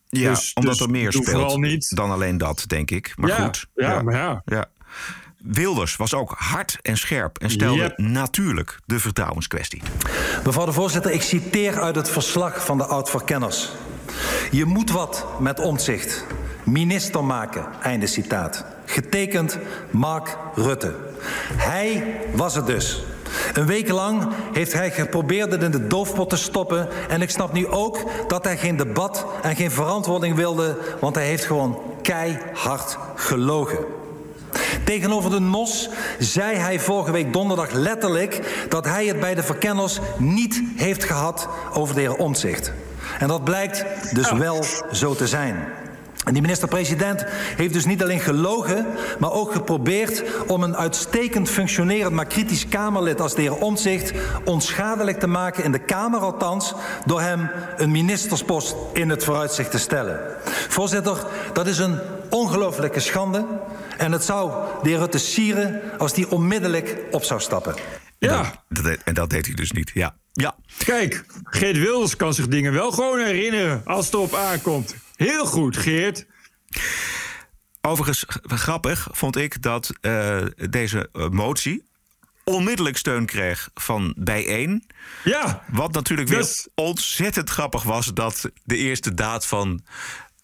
Ja, 0.09 0.31
dus, 0.31 0.53
omdat 0.55 0.73
dus 0.73 0.83
er 0.83 0.90
meer 0.90 1.12
speelt 1.12 1.57
niet. 1.57 1.96
dan 1.96 2.11
alleen 2.11 2.38
dat, 2.38 2.64
denk 2.66 2.90
ik. 2.90 3.12
Maar 3.16 3.29
ja, 3.29 3.44
goed. 3.44 3.66
Ja, 3.75 3.90
ja, 3.90 4.03
maar 4.03 4.14
ja. 4.14 4.42
ja. 4.44 4.70
Wilders 5.38 5.96
was 5.96 6.14
ook 6.14 6.35
hard 6.38 6.79
en 6.83 6.96
scherp 6.96 7.38
en 7.38 7.51
stelde 7.51 7.83
Yep. 7.83 7.99
natuurlijk 7.99 8.79
de 8.87 8.99
vertrouwenskwestie. 8.99 9.83
Mevrouw 10.44 10.64
de 10.66 10.73
voorzitter, 10.73 11.11
ik 11.11 11.23
citeer 11.23 11.81
uit 11.81 11.96
het 11.96 12.11
verslag 12.11 12.64
van 12.64 12.79
de 12.79 12.85
oud-verkenners. 12.85 13.73
Je 14.51 14.64
moet 14.64 14.90
wat 14.90 15.27
met 15.38 15.61
omzicht. 15.61 16.25
Minister 16.64 17.25
maken. 17.25 17.66
Einde 17.83 18.07
citaat. 18.07 18.64
Getekend 18.85 19.59
Mark 19.90 20.37
Rutte. 20.55 20.94
Hij 21.57 22.16
was 22.35 22.55
het 22.55 22.66
dus. 22.66 23.03
Een 23.53 23.66
week 23.66 23.88
lang 23.88 24.29
heeft 24.53 24.73
hij 24.73 24.90
geprobeerd 24.90 25.53
het 25.53 25.62
in 25.62 25.70
de 25.70 25.87
doofpot 25.87 26.31
te 26.31 26.37
stoppen. 26.37 26.88
En 27.09 27.23
ik 27.23 27.31
snap 27.31 27.53
nu 27.53 27.66
ook 27.66 27.99
dat 28.29 28.44
hij 28.44 28.57
geen 28.57 28.77
debat 28.77 29.27
en 29.42 29.57
geen 29.57 29.70
verantwoording 29.70 30.37
wilde, 30.37 30.79
want 31.01 31.14
hij 31.14 31.27
heeft 31.27 31.44
gewoon 31.44 31.79
keihard 32.03 32.99
gelogen. 33.14 33.79
Tegenover 34.85 35.31
de 35.31 35.41
NOS 35.41 35.89
zei 36.19 36.57
hij 36.57 36.81
vorige 36.81 37.13
week 37.13 37.33
donderdag 37.33 37.73
letterlijk 37.73 38.65
dat 38.69 38.85
hij 38.85 39.07
het 39.07 39.21
bij 39.21 39.35
de 39.35 39.43
verkenners 39.43 39.99
niet 40.19 40.63
heeft 40.77 41.05
gehad 41.05 41.49
over 41.73 41.95
de 41.95 42.01
heer 42.01 42.17
Omtzigt. 42.17 42.73
En 43.19 43.29
dat 43.29 43.45
blijkt 43.45 43.85
dus 44.15 44.33
wel 44.33 44.65
zo 44.93 45.15
te 45.15 45.27
zijn. 45.27 45.57
En 46.25 46.33
die 46.33 46.43
minister-president 46.43 47.25
heeft 47.57 47.73
dus 47.73 47.85
niet 47.85 48.03
alleen 48.03 48.21
gelogen, 48.21 48.87
maar 49.19 49.33
ook 49.33 49.53
geprobeerd 49.53 50.23
om 50.47 50.63
een 50.63 50.77
uitstekend 50.77 51.51
functionerend, 51.51 52.15
maar 52.15 52.27
kritisch 52.27 52.69
Kamerlid 52.69 53.21
als 53.21 53.35
de 53.35 53.41
heer 53.41 53.57
Omtzigt 53.57 54.13
onschadelijk 54.45 55.19
te 55.19 55.27
maken, 55.27 55.65
in 55.65 55.73
de 55.73 55.79
Kamer 55.79 56.21
althans, 56.21 56.75
door 57.07 57.21
hem 57.21 57.51
een 57.77 57.91
ministerspost 57.91 58.75
in 58.93 59.11
het 59.11 59.25
vooruitzicht 59.25 59.71
te 59.71 59.79
stellen. 59.79 60.21
Voorzitter, 60.69 61.27
dat 61.53 61.67
is 61.67 61.79
een 61.79 61.99
ongelooflijke 62.31 63.01
schande. 63.01 63.45
En 64.01 64.13
het 64.13 64.25
zou 64.25 64.53
de 64.83 64.89
heer 64.89 64.99
Rutte 64.99 65.19
sieren 65.19 65.99
als 65.99 66.15
die 66.15 66.31
onmiddellijk 66.31 66.97
op 67.11 67.25
zou 67.25 67.41
stappen. 67.41 67.75
Ja. 68.19 68.65
Dat, 68.69 68.85
dat, 68.85 68.99
en 69.05 69.15
dat 69.15 69.31
deed 69.31 69.47
hij 69.47 69.55
dus 69.55 69.73
niet. 69.73 69.91
Ja. 69.95 70.17
ja. 70.33 70.57
Kijk, 70.85 71.25
Geert 71.45 71.77
Wilders 71.77 72.17
kan 72.17 72.35
zich 72.35 72.49
dingen 72.49 72.73
wel 72.73 72.91
gewoon 72.91 73.19
herinneren 73.19 73.83
als 73.85 74.05
het 74.05 74.15
erop 74.15 74.35
aankomt. 74.35 74.95
Heel 75.17 75.47
goed, 75.47 75.77
Geert. 75.77 76.27
Overigens, 77.81 78.25
grappig 78.43 79.09
vond 79.11 79.37
ik 79.37 79.63
dat 79.63 79.91
uh, 80.01 80.43
deze 80.71 81.09
uh, 81.13 81.29
motie 81.29 81.89
onmiddellijk 82.45 82.97
steun 82.97 83.27
kreeg 83.27 83.71
van 83.75 84.15
bijeen. 84.17 84.87
Ja. 85.25 85.65
Wat 85.69 85.93
natuurlijk 85.93 86.29
weer 86.29 86.39
Dus- 86.39 86.69
ontzettend 86.75 87.51
grappig 87.51 87.83
was 87.83 88.07
dat 88.07 88.51
de 88.65 88.77
eerste 88.77 89.15
daad 89.15 89.47
van 89.47 89.83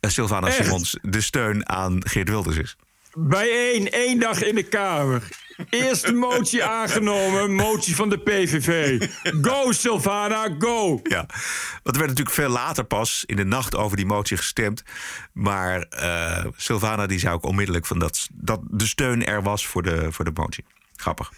Sylvana 0.01 0.47
Echt? 0.47 0.57
Simons 0.57 0.99
de 1.03 1.21
steun 1.21 1.69
aan 1.69 2.09
Geert 2.09 2.29
Wilders 2.29 2.57
is. 2.57 2.77
Bijeen, 3.19 3.91
één 3.91 4.19
dag 4.21 4.43
in 4.43 4.55
de 4.55 4.63
Kamer. 4.63 5.29
Eerste 5.71 6.13
motie 6.13 6.65
aangenomen, 6.65 7.55
motie 7.55 7.95
van 7.97 8.09
de 8.09 8.19
PVV. 8.19 9.09
Go, 9.43 9.73
Sylvana, 9.73 10.55
go! 10.59 11.01
Ja, 11.03 11.27
want 11.83 11.97
er 11.97 11.99
werd 11.99 12.09
natuurlijk 12.09 12.37
veel 12.37 12.49
later 12.49 12.85
pas 12.85 13.25
in 13.27 13.37
de 13.37 13.45
nacht 13.45 13.75
over 13.75 13.97
die 13.97 14.07
motie 14.07 14.37
gestemd. 14.37 14.83
Maar 15.33 15.87
uh, 15.91 16.45
Sylvana 16.57 17.07
die 17.07 17.19
zei 17.19 17.35
ook 17.35 17.45
onmiddellijk 17.45 17.87
van 17.87 17.99
dat, 17.99 18.29
dat 18.33 18.61
de 18.71 18.87
steun 18.87 19.27
er 19.27 19.43
was 19.43 19.67
voor 19.67 19.83
de, 19.83 20.13
voor 20.13 20.25
de 20.25 20.33
motie. 20.35 20.65
Grappig. 20.97 21.33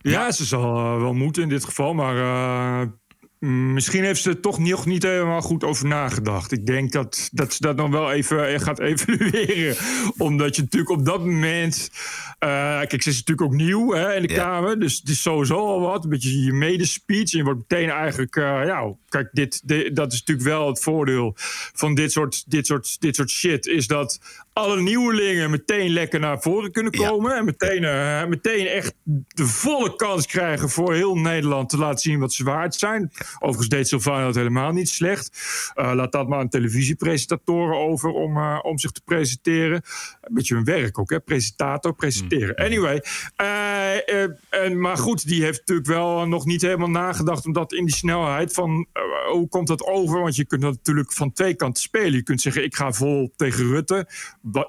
Ja, 0.00 0.32
ze 0.32 0.44
zal 0.44 0.76
uh, 0.76 1.00
wel 1.00 1.12
moeten 1.12 1.42
in 1.42 1.48
dit 1.48 1.64
geval, 1.64 1.94
maar 1.94 2.16
uh, 2.16 2.80
Mm, 2.80 2.99
Misschien 3.48 4.04
heeft 4.04 4.22
ze 4.22 4.28
er 4.30 4.40
toch 4.40 4.58
nog 4.58 4.86
niet 4.86 5.02
helemaal 5.02 5.40
goed 5.40 5.64
over 5.64 5.86
nagedacht. 5.86 6.52
Ik 6.52 6.66
denk 6.66 6.92
dat, 6.92 7.28
dat 7.32 7.52
ze 7.52 7.60
dat 7.60 7.76
nog 7.76 7.90
wel 7.90 8.12
even 8.12 8.48
eh, 8.54 8.60
gaat 8.60 8.78
evalueren. 8.90 9.76
Omdat 10.18 10.56
je 10.56 10.62
natuurlijk 10.62 10.90
op 10.90 11.04
dat 11.04 11.18
moment. 11.24 11.90
eh, 12.38 12.48
kijk, 12.78 13.02
ze 13.02 13.10
is 13.10 13.16
natuurlijk 13.18 13.42
ook 13.42 13.52
nieuw 13.54 13.92
hè, 13.92 14.14
in 14.14 14.22
de 14.22 14.34
Kamer. 14.34 14.80
Dus 14.80 14.96
het 14.98 15.08
is 15.08 15.22
sowieso 15.22 15.56
al 15.66 15.80
wat. 15.80 16.04
Een 16.04 16.10
beetje 16.10 16.42
je 16.44 16.52
medespeech. 16.52 17.32
En 17.32 17.38
je 17.38 17.44
wordt 17.44 17.60
meteen 17.68 17.90
eigenlijk. 17.90 18.36
eh, 18.36 18.44
ja, 18.44 18.92
kijk, 19.08 19.28
dit, 19.32 19.60
dit- 19.68 19.96
dat 19.96 20.12
is 20.12 20.18
natuurlijk 20.18 20.48
wel 20.48 20.66
het 20.66 20.80
voordeel 20.82 21.32
van 21.74 21.94
dit 21.94 22.12
soort, 22.12 22.50
dit, 22.50 22.66
soort, 22.66 23.00
dit 23.00 23.16
soort 23.16 23.30
shit. 23.30 23.66
Is 23.66 23.86
dat 23.86 24.20
alle 24.60 24.80
nieuwelingen 24.80 25.50
meteen 25.50 25.90
lekker 25.90 26.20
naar 26.20 26.40
voren 26.40 26.72
kunnen 26.72 26.92
komen. 26.92 27.36
En 27.36 27.44
meteen, 27.44 27.84
eh, 27.84 28.26
meteen 28.26 28.66
echt 28.66 28.94
de 29.28 29.46
volle 29.46 29.96
kans 29.96 30.26
krijgen 30.26 30.68
voor 30.70 30.94
heel 30.94 31.14
Nederland 31.14 31.68
te 31.68 31.78
laten 31.78 31.98
zien 31.98 32.18
wat 32.18 32.32
ze 32.32 32.44
waard 32.44 32.74
zijn. 32.74 33.10
Overigens 33.38 33.68
deed 33.68 33.88
Sylvana 33.88 34.24
dat 34.24 34.34
helemaal 34.34 34.72
niet 34.72 34.88
slecht. 34.88 35.30
Eh, 35.74 35.92
laat 35.94 36.12
dat 36.12 36.28
maar 36.28 36.38
aan 36.38 36.48
televisiepresentatoren 36.48 37.76
over 37.76 38.10
om, 38.10 38.36
eh, 38.36 38.58
om 38.62 38.78
zich 38.78 38.90
te 38.90 39.00
presenteren. 39.04 39.82
Een 40.20 40.34
beetje 40.34 40.54
hun 40.54 40.64
werk 40.64 40.98
ook, 40.98 41.10
hè? 41.10 41.20
presentator, 41.20 41.94
presenteren. 41.94 42.54
Anyway, 42.54 43.02
eh, 43.36 44.22
en, 44.48 44.80
maar 44.80 44.96
goed, 44.96 45.28
die 45.28 45.42
heeft 45.42 45.58
natuurlijk 45.58 45.88
wel 45.88 46.26
nog 46.26 46.46
niet 46.46 46.62
helemaal 46.62 46.90
nagedacht... 46.90 47.46
omdat 47.46 47.72
in 47.72 47.84
die 47.84 47.94
snelheid 47.94 48.52
van 48.52 48.86
hoe 49.30 49.48
komt 49.48 49.66
dat 49.66 49.86
over? 49.86 50.20
Want 50.20 50.36
je 50.36 50.46
kunt 50.46 50.62
natuurlijk 50.62 51.12
van 51.12 51.32
twee 51.32 51.54
kanten 51.54 51.82
spelen. 51.82 52.12
Je 52.12 52.22
kunt 52.22 52.40
zeggen, 52.40 52.64
ik 52.64 52.74
ga 52.74 52.92
vol 52.92 53.32
tegen 53.36 53.68
Rutte, 53.68 54.08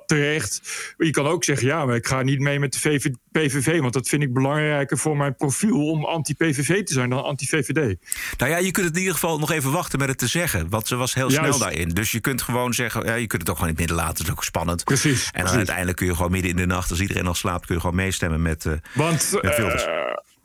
terecht. 0.05 0.61
Je 0.97 1.11
kan 1.11 1.27
ook 1.27 1.43
zeggen, 1.43 1.67
ja, 1.67 1.85
maar 1.85 1.95
ik 1.95 2.07
ga 2.07 2.21
niet 2.21 2.39
mee 2.39 2.59
met 2.59 2.73
de 2.73 2.79
VV 2.79 3.09
PVV... 3.31 3.79
want 3.79 3.93
dat 3.93 4.07
vind 4.07 4.23
ik 4.23 4.33
belangrijker 4.33 4.97
voor 4.97 5.17
mijn 5.17 5.35
profiel 5.35 5.87
om 5.87 6.05
anti-PVV 6.05 6.83
te 6.83 6.93
zijn 6.93 7.09
dan 7.09 7.23
anti-VVD. 7.23 7.95
Nou 8.37 8.51
ja, 8.51 8.57
je 8.57 8.71
kunt 8.71 8.85
het 8.85 8.95
in 8.95 8.99
ieder 8.99 9.13
geval 9.13 9.39
nog 9.39 9.51
even 9.51 9.71
wachten 9.71 9.99
met 9.99 10.07
het 10.07 10.17
te 10.17 10.27
zeggen. 10.27 10.69
Want 10.69 10.87
ze 10.87 10.95
was 10.95 11.13
heel 11.13 11.29
snel 11.29 11.57
daarin. 11.57 11.89
Dus 11.89 12.11
je 12.11 12.19
kunt 12.19 12.41
gewoon 12.41 12.73
zeggen, 12.73 13.05
ja, 13.05 13.13
je 13.13 13.27
kunt 13.27 13.41
het 13.41 13.51
ook 13.51 13.57
gewoon 13.57 13.71
in 13.71 13.77
het 13.79 13.87
midden 13.87 14.05
laten. 14.05 14.17
Dat 14.17 14.25
is 14.25 14.31
ook 14.31 14.43
spannend. 14.43 14.83
Precies. 14.83 15.23
En 15.25 15.31
dan 15.31 15.41
precies. 15.41 15.57
uiteindelijk 15.57 15.97
kun 15.97 16.07
je 16.07 16.15
gewoon 16.15 16.31
midden 16.31 16.51
in 16.51 16.57
de 16.57 16.65
nacht, 16.65 16.89
als 16.89 17.01
iedereen 17.01 17.27
al 17.27 17.33
slaapt, 17.33 17.65
kun 17.65 17.75
je 17.75 17.81
gewoon 17.81 17.95
meestemmen 17.95 18.41
met, 18.41 18.65
eh 18.65 18.73
Want 18.93 19.37
met 19.41 19.57
Wilders. 19.57 19.85
eh, 19.85 19.91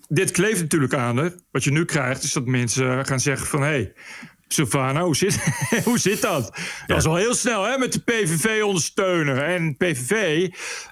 dit 0.09 0.31
kleeft 0.31 0.61
natuurlijk 0.61 0.95
aan 0.95 1.19
er. 1.19 1.35
Wat 1.51 1.65
je 1.65 1.71
nu 1.71 1.85
krijgt 1.85 2.23
is 2.23 2.33
dat 2.33 2.47
mensen 2.47 3.07
gaan 3.07 3.21
zeggen 3.21 3.47
van... 3.47 3.61
hé, 3.61 3.67
hey, 3.67 3.93
Sylvana, 4.49 5.03
hoe 5.03 5.17
zit, 5.17 5.39
hoe 5.85 5.99
zit 5.99 6.21
dat? 6.21 6.59
Dat 6.87 6.99
is 6.99 7.05
al 7.05 7.17
heel 7.17 7.35
snel, 7.35 7.65
hè, 7.65 7.79
met 7.79 7.93
de 7.93 8.01
PVV 8.01 8.63
ondersteunen. 8.63 9.45
En 9.45 9.77
PVV, 9.77 10.49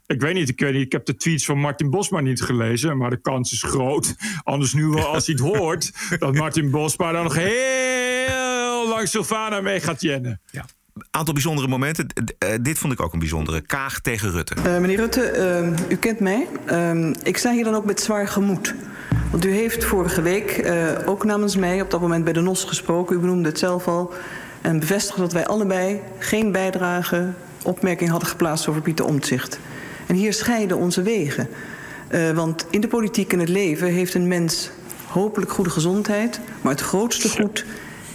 ik 0.06 0.20
weet 0.20 0.34
niet, 0.34 0.48
ik 0.48 0.60
weet 0.60 0.72
niet, 0.72 0.84
ik 0.84 0.92
heb 0.92 1.04
de 1.04 1.16
tweets 1.16 1.44
van 1.44 1.58
Martin 1.58 1.90
Bosma 1.90 2.20
niet 2.20 2.42
gelezen... 2.42 2.96
maar 2.96 3.10
de 3.10 3.20
kans 3.20 3.52
is 3.52 3.62
groot, 3.62 4.14
anders 4.42 4.72
nu 4.72 4.86
wel 4.86 5.06
als 5.06 5.26
hij 5.26 5.36
het 5.38 5.56
hoort... 5.56 5.92
dat 6.18 6.34
Martin 6.34 6.70
Bosma 6.70 7.12
dan 7.12 7.22
nog 7.22 7.34
heel 7.34 8.88
lang 8.88 9.08
Sylvana 9.08 9.60
mee 9.60 9.80
gaat 9.80 10.00
jennen. 10.00 10.40
Ja. 10.50 10.64
Aantal 11.10 11.34
bijzondere 11.34 11.68
momenten. 11.68 12.06
Eh, 12.38 12.54
dit 12.60 12.78
vond 12.78 12.92
ik 12.92 13.00
ook 13.00 13.12
een 13.12 13.18
bijzondere. 13.18 13.60
Kaag 13.60 14.00
tegen 14.00 14.30
Rutte. 14.30 14.54
Eh, 14.54 14.78
meneer 14.78 14.96
Rutte, 14.96 15.22
eh, 15.22 15.88
u 15.88 15.96
kent 15.96 16.20
mij. 16.20 16.46
Ik 17.22 17.36
sta 17.36 17.52
hier 17.52 17.64
dan 17.64 17.74
ook 17.74 17.84
met 17.84 18.00
zwaar 18.00 18.28
gemoed. 18.28 18.74
Want 19.34 19.46
u 19.46 19.50
heeft 19.50 19.84
vorige 19.84 20.22
week 20.22 20.50
eh, 20.50 20.86
ook 21.06 21.24
namens 21.24 21.56
mij 21.56 21.80
op 21.80 21.90
dat 21.90 22.00
moment 22.00 22.24
bij 22.24 22.32
de 22.32 22.40
NOS 22.40 22.64
gesproken. 22.64 23.16
U 23.16 23.18
benoemde 23.18 23.48
het 23.48 23.58
zelf 23.58 23.88
al. 23.88 24.12
En 24.60 24.80
bevestigde 24.80 25.20
dat 25.20 25.32
wij 25.32 25.46
allebei 25.46 26.00
geen 26.18 26.52
bijdrage, 26.52 27.28
opmerking 27.62 28.10
hadden 28.10 28.28
geplaatst 28.28 28.68
over 28.68 28.82
Pieter 28.82 29.04
Omtzigt. 29.04 29.58
En 30.06 30.14
hier 30.14 30.32
scheiden 30.32 30.76
onze 30.76 31.02
wegen. 31.02 31.48
Eh, 32.08 32.30
want 32.30 32.66
in 32.70 32.80
de 32.80 32.88
politiek 32.88 33.32
en 33.32 33.38
het 33.38 33.48
leven 33.48 33.88
heeft 33.88 34.14
een 34.14 34.28
mens 34.28 34.70
hopelijk 35.06 35.52
goede 35.52 35.70
gezondheid. 35.70 36.40
Maar 36.60 36.72
het 36.72 36.80
grootste 36.80 37.28
goed 37.28 37.64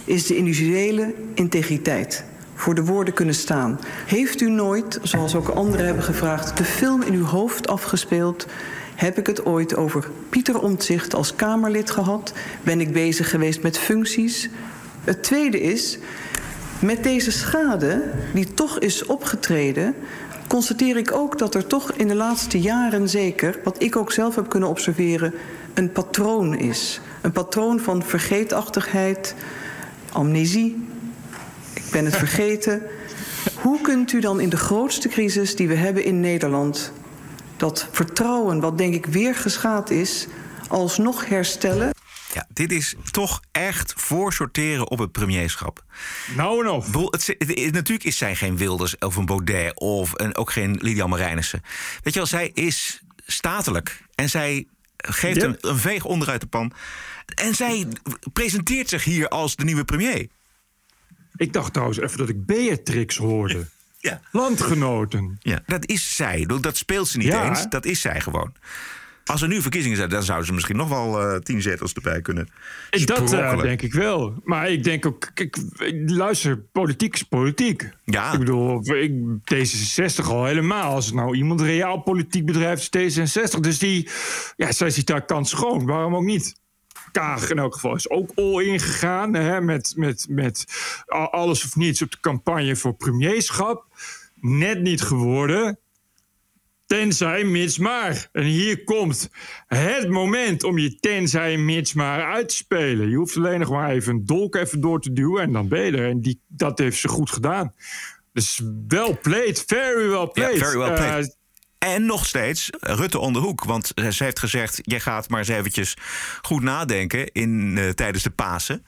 is 0.04 0.26
de 0.26 0.36
individuele 0.36 1.14
integriteit. 1.34 2.24
Voor 2.54 2.74
de 2.74 2.84
woorden 2.84 3.14
kunnen 3.14 3.34
staan. 3.34 3.80
Heeft 4.06 4.40
u 4.40 4.50
nooit, 4.50 4.98
zoals 5.02 5.34
ook 5.34 5.48
anderen 5.48 5.86
hebben 5.86 6.04
gevraagd, 6.04 6.56
de 6.56 6.64
film 6.64 7.02
in 7.02 7.14
uw 7.14 7.24
hoofd 7.24 7.68
afgespeeld? 7.68 8.46
Heb 9.00 9.18
ik 9.18 9.26
het 9.26 9.44
ooit 9.44 9.76
over 9.76 10.10
Pieter 10.28 10.58
Omtzigt 10.62 11.14
als 11.14 11.34
Kamerlid 11.34 11.90
gehad? 11.90 12.32
Ben 12.62 12.80
ik 12.80 12.92
bezig 12.92 13.30
geweest 13.30 13.62
met 13.62 13.78
functies? 13.78 14.48
Het 15.04 15.22
tweede 15.22 15.60
is, 15.60 15.98
met 16.80 17.02
deze 17.02 17.30
schade 17.30 18.12
die 18.34 18.54
toch 18.54 18.78
is 18.78 19.06
opgetreden, 19.06 19.94
constateer 20.46 20.96
ik 20.96 21.12
ook 21.12 21.38
dat 21.38 21.54
er 21.54 21.66
toch 21.66 21.92
in 21.92 22.08
de 22.08 22.14
laatste 22.14 22.60
jaren 22.60 23.08
zeker, 23.08 23.60
wat 23.64 23.82
ik 23.82 23.96
ook 23.96 24.12
zelf 24.12 24.34
heb 24.34 24.48
kunnen 24.48 24.68
observeren, 24.68 25.34
een 25.74 25.92
patroon 25.92 26.54
is. 26.54 27.00
Een 27.20 27.32
patroon 27.32 27.80
van 27.80 28.02
vergeetachtigheid, 28.02 29.34
amnesie. 30.12 30.88
Ik 31.74 31.84
ben 31.92 32.04
het 32.04 32.16
vergeten. 32.16 32.82
Hoe 33.62 33.80
kunt 33.80 34.12
u 34.12 34.20
dan 34.20 34.40
in 34.40 34.48
de 34.48 34.56
grootste 34.56 35.08
crisis 35.08 35.56
die 35.56 35.68
we 35.68 35.74
hebben 35.74 36.04
in 36.04 36.20
Nederland 36.20 36.92
dat 37.60 37.88
vertrouwen, 37.92 38.60
wat 38.60 38.78
denk 38.78 38.94
ik 38.94 39.06
weer 39.06 39.34
geschaad 39.34 39.90
is, 39.90 40.26
alsnog 40.68 41.28
herstellen? 41.28 41.94
Ja, 42.32 42.46
dit 42.52 42.72
is 42.72 42.94
toch 43.10 43.40
echt 43.52 43.92
voorsorteren 43.96 44.90
op 44.90 44.98
het 44.98 45.12
premierschap. 45.12 45.84
Nou 46.36 46.64
en 46.66 46.70
of. 46.70 46.92
Natuurlijk 47.72 48.04
is 48.04 48.16
zij 48.16 48.36
geen 48.36 48.56
Wilders 48.56 48.98
of 48.98 49.16
een 49.16 49.26
Baudet 49.26 49.80
of 49.80 50.12
een, 50.14 50.36
ook 50.36 50.50
geen 50.50 50.78
Lydia 50.80 51.06
Marijnissen. 51.06 51.62
Weet 52.02 52.12
je 52.12 52.18
wel, 52.18 52.28
zij 52.28 52.50
is 52.54 53.00
statelijk. 53.26 54.02
En 54.14 54.28
zij 54.28 54.66
geeft 54.96 55.42
een, 55.42 55.56
een 55.60 55.78
veeg 55.78 56.04
onderuit 56.04 56.40
de 56.40 56.46
pan. 56.46 56.72
En 57.26 57.54
zij 57.54 57.86
presenteert 58.32 58.88
zich 58.88 59.04
hier 59.04 59.28
als 59.28 59.56
de 59.56 59.64
nieuwe 59.64 59.84
premier. 59.84 60.28
Ik 61.36 61.52
dacht 61.52 61.72
trouwens 61.72 62.00
even 62.00 62.18
dat 62.18 62.28
ik 62.28 62.46
Beatrix 62.46 63.16
hoorde. 63.16 63.66
Ja. 64.02 64.20
Landgenoten. 64.32 65.36
Ja, 65.38 65.62
dat 65.66 65.86
is 65.88 66.16
zij. 66.16 66.40
Ik 66.40 66.62
Dat 66.62 66.76
speelt 66.76 67.08
ze 67.08 67.18
niet 67.18 67.26
Ja. 67.26 67.48
eens. 67.48 67.68
Dat 67.68 67.84
is 67.84 68.00
zij 68.00 68.20
gewoon. 68.20 68.52
Als 69.24 69.42
er 69.42 69.48
nu 69.48 69.62
verkiezingen 69.62 69.96
zijn, 69.96 70.08
dan 70.08 70.22
zouden 70.22 70.46
ze 70.46 70.52
misschien 70.52 70.76
nog 70.76 70.88
wel 70.88 71.20
eh, 71.20 71.38
tien 71.38 71.62
zetels 71.62 71.92
erbij 71.92 72.20
kunnen. 72.20 72.48
Ik- 72.90 73.06
Dat 73.06 73.32
eh, 73.32 73.60
denk 73.60 73.82
ik 73.82 73.92
wel. 73.92 74.40
Maar 74.44 74.70
ik 74.70 74.84
denk 74.84 75.06
ook, 75.06 75.30
kijk, 75.34 75.58
luister, 76.06 76.58
politiek 76.58 77.14
is 77.14 77.22
politiek. 77.22 77.88
Ja. 78.04 78.32
Ik 78.32 78.38
bedoel, 78.38 78.94
ik, 78.94 79.12
D66 79.54 80.24
al 80.24 80.44
helemaal. 80.44 80.94
Als 80.94 81.06
het 81.06 81.14
nou 81.14 81.36
iemand 81.36 81.60
reaal 81.60 81.98
politiek 82.00 82.46
bedrijft, 82.46 82.96
is 82.96 83.18
D66. 83.18 83.60
Dus 83.60 83.78
die, 83.78 84.08
ja, 84.56 84.72
zij 84.72 84.90
ziet 84.90 85.06
daar 85.06 85.24
kans 85.24 85.50
schoon. 85.50 85.86
Waarom 85.86 86.14
ook 86.16 86.24
niet? 86.24 86.54
Kaag 87.12 87.50
in 87.50 87.58
elk 87.58 87.74
geval 87.74 87.94
is 87.94 88.10
ook 88.10 88.30
all 88.34 88.64
in 88.64 88.80
gegaan. 88.80 89.34
Hè, 89.34 89.60
met, 89.60 89.92
met, 89.96 90.26
met 90.28 90.64
alles 91.30 91.64
of 91.64 91.76
niets 91.76 92.02
op 92.02 92.10
de 92.10 92.20
campagne 92.20 92.76
voor 92.76 92.94
premierschap. 92.94 93.86
Net 94.40 94.80
niet 94.80 95.02
geworden. 95.02 95.78
Tenzij 96.86 97.44
mits 97.44 97.78
maar. 97.78 98.28
En 98.32 98.44
hier 98.44 98.84
komt 98.84 99.30
het 99.66 100.08
moment 100.08 100.64
om 100.64 100.78
je 100.78 100.96
tenzij 101.00 101.56
mits 101.56 101.94
maar 101.94 102.32
uit 102.34 102.48
te 102.48 102.54
spelen. 102.54 103.10
Je 103.10 103.16
hoeft 103.16 103.36
alleen 103.36 103.60
nog 103.60 103.70
maar 103.70 103.90
even 103.90 104.14
een 104.14 104.26
dolk 104.26 104.54
even 104.56 104.80
door 104.80 105.00
te 105.00 105.12
duwen 105.12 105.42
en 105.42 105.52
dan 105.52 105.68
ben 105.68 105.80
je 105.84 105.92
er. 105.92 106.08
En 106.08 106.20
die, 106.20 106.40
dat 106.48 106.78
heeft 106.78 106.98
ze 106.98 107.08
goed 107.08 107.30
gedaan. 107.30 107.74
Dus 108.32 108.62
wel 108.88 109.18
played, 109.18 109.64
very 109.66 110.08
well 110.08 110.18
Ja, 110.18 110.26
played. 110.26 110.58
very 110.58 110.78
well 110.78 110.94
played. 110.94 111.26
Eh, 111.26 111.32
En 111.86 112.06
nog 112.06 112.26
steeds 112.26 112.70
Rutte 112.80 113.18
om 113.18 113.32
de 113.32 113.38
hoek. 113.38 113.64
Want 113.64 113.92
ze 114.10 114.24
heeft 114.24 114.38
gezegd: 114.38 114.78
jij 114.82 115.00
gaat 115.00 115.28
maar 115.28 115.38
eens 115.38 115.48
eventjes 115.48 115.96
goed 116.42 116.62
nadenken 116.62 117.32
in, 117.32 117.78
eh, 117.78 117.88
tijdens 117.88 118.22
de 118.22 118.30
Pasen. 118.30 118.86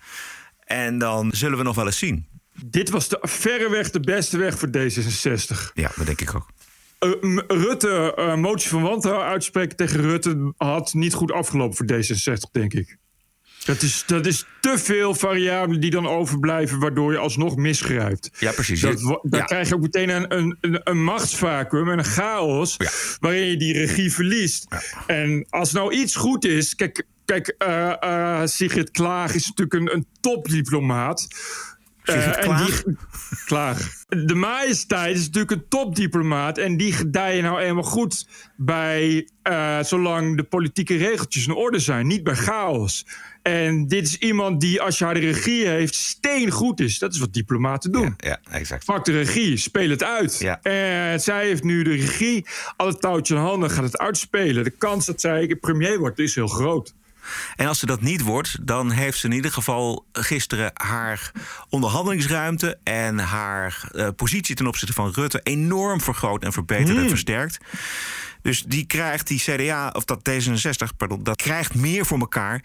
En 0.65 0.99
dan 0.99 1.31
zullen 1.35 1.59
we 1.59 1.65
nog 1.65 1.75
wel 1.75 1.87
eens 1.87 1.99
zien. 1.99 2.27
dit 2.65 2.91
was 2.91 3.09
de, 3.09 3.19
verreweg 3.21 3.91
de 3.91 4.01
beste 4.01 4.39
weg 4.39 4.59
voor 4.59 4.69
D66. 4.69 5.73
Ja, 5.75 5.91
dat 5.97 6.07
denk 6.07 6.21
ik 6.21 6.35
ook. 6.35 6.47
Eh, 6.99 7.11
Rutte, 7.47 8.15
eh, 8.15 8.35
motie 8.35 8.69
van 8.69 8.83
wantrouwen 8.83 9.27
uitspreken 9.27 9.77
tegen 9.77 10.01
Rutte 10.01 10.53
had 10.57 10.95
niet 10.95 11.15
goed 11.15 11.33
afgelopen 11.33 11.77
voor 11.77 11.87
D66, 11.87 12.51
denk 12.53 12.75
ik. 12.75 12.97
Dat 13.65 13.83
is, 13.83 14.03
dat 14.07 14.27
is 14.27 14.45
te 14.61 14.79
veel 14.79 15.15
variabelen 15.15 15.81
die 15.81 15.91
dan 15.91 16.09
overblijven, 16.09 16.79
waardoor 16.79 17.13
je 17.13 17.19
alsnog 17.19 17.57
misgrijpt. 17.57 18.31
Ja, 18.39 18.53
precies. 18.53 18.81
Dat, 18.81 19.01
dan 19.01 19.21
ja. 19.31 19.45
krijg 19.45 19.69
je 19.69 19.75
ook 19.75 19.81
meteen 19.81 20.09
een, 20.09 20.57
een, 20.61 20.81
een, 20.85 21.05
machtsvacuum 21.05 21.91
en 21.91 21.99
een 21.99 22.05
chaos 22.05 22.75
Ja. 22.79 22.91
waarin 23.21 23.47
je 23.47 23.57
die 23.57 23.73
regie 23.73 24.13
verliest. 24.13 24.67
En 25.07 25.47
als 25.51 25.73
nou 25.73 25.95
iets 25.95 26.17
goed 26.17 26.45
is, 26.45 26.75
kijk, 26.75 27.07
kijk 27.25 27.55
eh, 27.59 28.03
eh, 28.03 28.47
Sigrid 28.47 28.91
Klaag 28.91 29.35
is 29.35 29.49
natuurlijk 29.49 29.75
een, 29.75 29.97
een 29.97 30.07
topdiplomaat. 30.21 31.29
Sigrid 32.03 32.37
Eh, 32.37 32.67
die, 32.67 32.97
Klaag. 33.47 34.05
De 34.09 34.35
majesteit 34.35 35.17
is 35.17 35.25
natuurlijk 35.27 35.53
een 35.53 35.69
topdiplomaat. 35.69 36.59
En 36.59 36.77
die 36.77 36.93
gedijen 36.93 37.43
nou 37.43 37.61
eenmaal 37.61 37.83
goed 37.83 38.29
bij. 38.57 39.29
zolang 39.81 40.37
de 40.37 40.43
politieke 40.43 40.97
regeltjes 40.97 41.47
in 41.47 41.55
orde 41.55 41.79
zijn, 41.79 42.07
niet 42.07 42.23
bij 42.23 42.35
chaos. 42.35 43.07
En 43.43 43.87
dit 43.87 44.07
is 44.07 44.17
iemand 44.17 44.61
die, 44.61 44.81
als 44.81 44.99
je 44.99 45.05
haar 45.05 45.15
de 45.15 45.21
regie 45.21 45.67
heeft, 45.67 45.95
steengoed 45.95 46.81
is. 46.81 46.99
Dat 46.99 47.13
is 47.13 47.19
wat 47.19 47.33
diplomaten 47.33 47.93
doen. 47.93 48.15
Ja, 48.17 48.41
exact. 48.51 48.85
Pak 48.85 49.05
de 49.05 49.13
regie, 49.13 49.57
speel 49.57 49.91
het 49.91 50.03
uit. 50.03 50.39
Ja. 50.39 50.61
En 50.63 51.21
zij 51.21 51.47
heeft 51.47 51.65
nu 51.65 51.83
de 51.83 51.95
regie. 51.95 52.47
Alle 52.77 52.99
touwtjes 52.99 53.39
in 53.39 53.45
handen 53.45 53.71
gaat 53.71 53.85
het 53.85 53.99
uitspelen. 53.99 54.65
De 54.65 54.71
kans 54.71 55.07
dat 55.07 55.21
zij 55.21 55.57
premier 55.61 55.99
wordt 55.99 56.19
is 56.19 56.35
heel 56.35 56.49
groot. 56.49 56.95
En 57.57 57.67
als 57.67 57.79
ze 57.79 57.87
dat 57.87 58.01
niet 58.01 58.23
wordt, 58.23 58.67
dan 58.67 58.91
heeft 58.91 59.19
ze 59.19 59.27
in 59.27 59.33
ieder 59.33 59.53
geval 59.53 60.07
gisteren 60.13 60.71
haar 60.75 61.33
onderhandelingsruimte 61.69 62.79
en 62.83 63.19
haar 63.19 63.89
uh, 63.93 64.09
positie 64.17 64.55
ten 64.55 64.67
opzichte 64.67 64.95
van 64.95 65.11
Rutte 65.15 65.41
enorm 65.43 66.01
vergroot 66.01 66.45
en 66.45 66.53
verbeterd 66.53 66.89
en 66.89 66.97
Hmm. 66.97 67.09
versterkt. 67.09 67.59
Dus 68.43 68.63
die 68.63 68.87
krijgt 68.87 69.27
die 69.29 69.39
CDA, 69.41 69.89
of 69.93 70.05
dat 70.05 70.31
D66, 70.31 70.97
pardon, 70.97 71.23
dat 71.23 71.37
krijgt 71.37 71.75
meer 71.75 72.07
voor 72.07 72.19
elkaar 72.19 72.65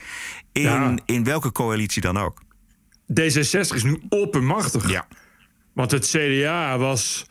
in, 0.51 0.61
Ja. 0.61 0.95
in 1.05 1.23
welke 1.23 1.51
coalitie 1.51 2.01
dan 2.01 2.17
ook. 2.17 2.41
D66 3.21 3.75
is 3.75 3.83
nu 3.83 4.01
oppermachtig. 4.09 4.89
Ja. 4.89 5.07
Want 5.73 5.91
het 5.91 6.07
CDA 6.07 6.77
was. 6.77 7.25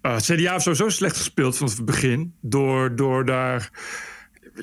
eh, 0.00 0.14
het 0.14 0.24
CDA 0.24 0.52
heeft 0.52 0.62
sowieso 0.62 0.88
slecht 0.88 1.16
gespeeld 1.16 1.56
vanaf 1.56 1.76
het 1.76 1.84
begin. 1.84 2.34
Door, 2.40 2.96
door 2.96 3.24
daar. 3.24 3.70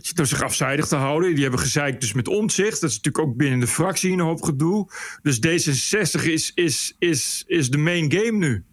je, 0.02 0.14
Door 0.14 0.26
zich 0.26 0.42
afzijdig 0.42 0.88
te 0.88 0.96
houden. 0.96 1.34
Die 1.34 1.42
hebben 1.42 1.60
gezeikt 1.60 2.02
dus 2.02 2.14
met 2.14 2.28
omzicht. 2.28 2.82
Dat 2.82 2.90
is 2.90 2.96
natuurlijk 2.96 3.28
ook 3.28 3.36
binnen 3.38 3.60
de 3.60 3.68
fractie 3.68 4.12
een 4.12 4.20
hoop 4.20 4.42
gedoe. 4.44 4.88
Dus 5.22 5.38
D66 5.38 6.24
is, 6.24 6.52
is, 6.56 6.96
is, 7.00 7.44
is 7.48 7.70
de 7.70 7.78
main 7.78 8.12
game 8.12 8.32
nu. 8.38 8.64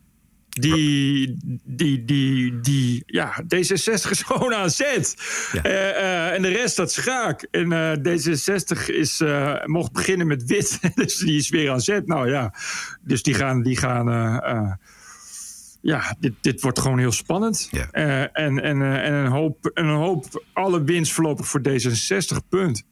Die, 0.61 1.37
die, 1.65 2.05
die, 2.05 2.61
die, 2.61 3.03
ja, 3.07 3.43
D66 3.43 4.11
is 4.11 4.23
gewoon 4.27 4.55
aan 4.55 4.71
zet. 4.71 5.17
Ja. 5.53 5.63
Eh, 5.63 5.89
eh, 5.91 6.35
en 6.35 6.43
de 6.43 6.49
rest 6.49 6.73
staat 6.73 6.93
schaak. 6.93 7.43
En 7.51 7.73
eh, 7.73 7.97
D66 7.99 8.87
is, 8.87 9.23
mocht 9.65 9.93
beginnen 9.93 10.27
met 10.27 10.45
wit, 10.45 10.79
dus 10.95 11.17
die 11.17 11.39
is 11.39 11.49
weer 11.49 11.71
aan 11.71 11.81
zet. 11.81 12.07
Nou 12.07 12.31
ja, 12.31 12.55
dus 13.03 13.23
die 13.23 13.35
gaan, 13.35 13.63
die 13.63 13.77
gaan 13.77 14.07
ja, 15.81 16.17
dit, 16.21 16.33
dit 16.41 16.61
wordt 16.61 16.79
gewoon 16.79 16.99
heel 16.99 17.13
spannend. 17.13 17.69
Ja. 17.71 17.91
En, 17.91 18.33
en, 18.33 18.61
en 18.61 19.13
een, 19.13 19.31
hoop, 19.31 19.67
en 19.75 19.87
een 19.87 19.97
hoop, 19.97 20.45
alle 20.53 20.85
winst 20.85 21.13
voorlopig 21.13 21.49
voor 21.49 21.61
D66, 21.69 22.49
punt. 22.49 22.85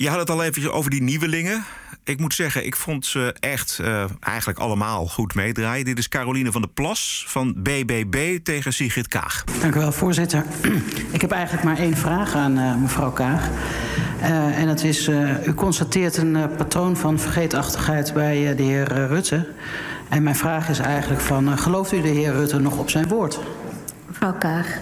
Je 0.00 0.08
had 0.08 0.18
het 0.18 0.30
al 0.30 0.42
even 0.42 0.72
over 0.72 0.90
die 0.90 1.02
nieuwelingen. 1.02 1.64
Ik 2.04 2.20
moet 2.20 2.34
zeggen, 2.34 2.66
ik 2.66 2.76
vond 2.76 3.06
ze 3.06 3.34
echt 3.40 3.78
eh, 3.78 4.04
eigenlijk 4.20 4.58
allemaal 4.58 5.06
goed 5.06 5.34
meedraaien. 5.34 5.84
Dit 5.84 5.98
is 5.98 6.08
Caroline 6.08 6.52
van 6.52 6.60
der 6.60 6.70
Plas 6.70 7.24
van 7.28 7.54
BBB 7.56 8.38
tegen 8.42 8.72
Sigrid 8.72 9.08
Kaag. 9.08 9.44
Dank 9.60 9.74
u 9.74 9.78
wel, 9.78 9.92
voorzitter. 9.92 10.44
Ik 11.12 11.20
heb 11.20 11.30
eigenlijk 11.30 11.64
maar 11.64 11.78
één 11.78 11.96
vraag 11.96 12.34
aan 12.34 12.58
eh, 12.58 12.76
mevrouw 12.76 13.10
Kaag. 13.10 13.48
Eh, 14.20 14.58
en 14.58 14.66
dat 14.66 14.82
is, 14.82 15.08
eh, 15.08 15.46
u 15.46 15.54
constateert 15.54 16.16
een 16.16 16.36
eh, 16.36 16.44
patroon 16.56 16.96
van 16.96 17.18
vergeetachtigheid 17.18 18.12
bij 18.12 18.54
de 18.54 18.62
heer 18.62 19.06
Rutte. 19.06 19.46
En 20.08 20.22
mijn 20.22 20.36
vraag 20.36 20.68
is 20.68 20.78
eigenlijk 20.78 21.20
van, 21.20 21.58
gelooft 21.58 21.92
u 21.92 22.00
de 22.00 22.08
heer 22.08 22.32
Rutte 22.32 22.58
nog 22.58 22.78
op 22.78 22.90
zijn 22.90 23.08
woord? 23.08 23.38
Mevrouw 24.06 24.34
Kaag. 24.38 24.78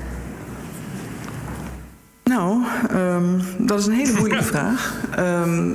Nou, 2.28 2.62
ehm, 2.90 3.40
dat 3.58 3.78
is 3.78 3.86
een 3.86 3.92
hele 3.92 4.18
moeilijke 4.18 4.44
vraag. 4.54 4.94
Ehm, 5.16 5.72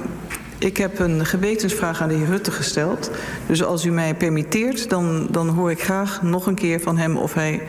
ik 0.57 0.77
heb 0.77 0.99
een 0.99 1.25
gewetensvraag 1.25 2.01
aan 2.01 2.07
de 2.09 2.15
heer 2.15 2.25
Rutte 2.25 2.51
gesteld. 2.51 3.11
Dus 3.47 3.63
als 3.63 3.85
u 3.85 3.91
mij 3.91 4.15
permitteert, 4.15 4.89
dan, 4.89 5.27
dan 5.31 5.49
hoor 5.49 5.71
ik 5.71 5.83
graag 5.83 6.21
nog 6.21 6.47
een 6.47 6.55
keer 6.55 6.79
van 6.79 6.97
hem 6.97 7.17
of 7.17 7.33
hij 7.33 7.61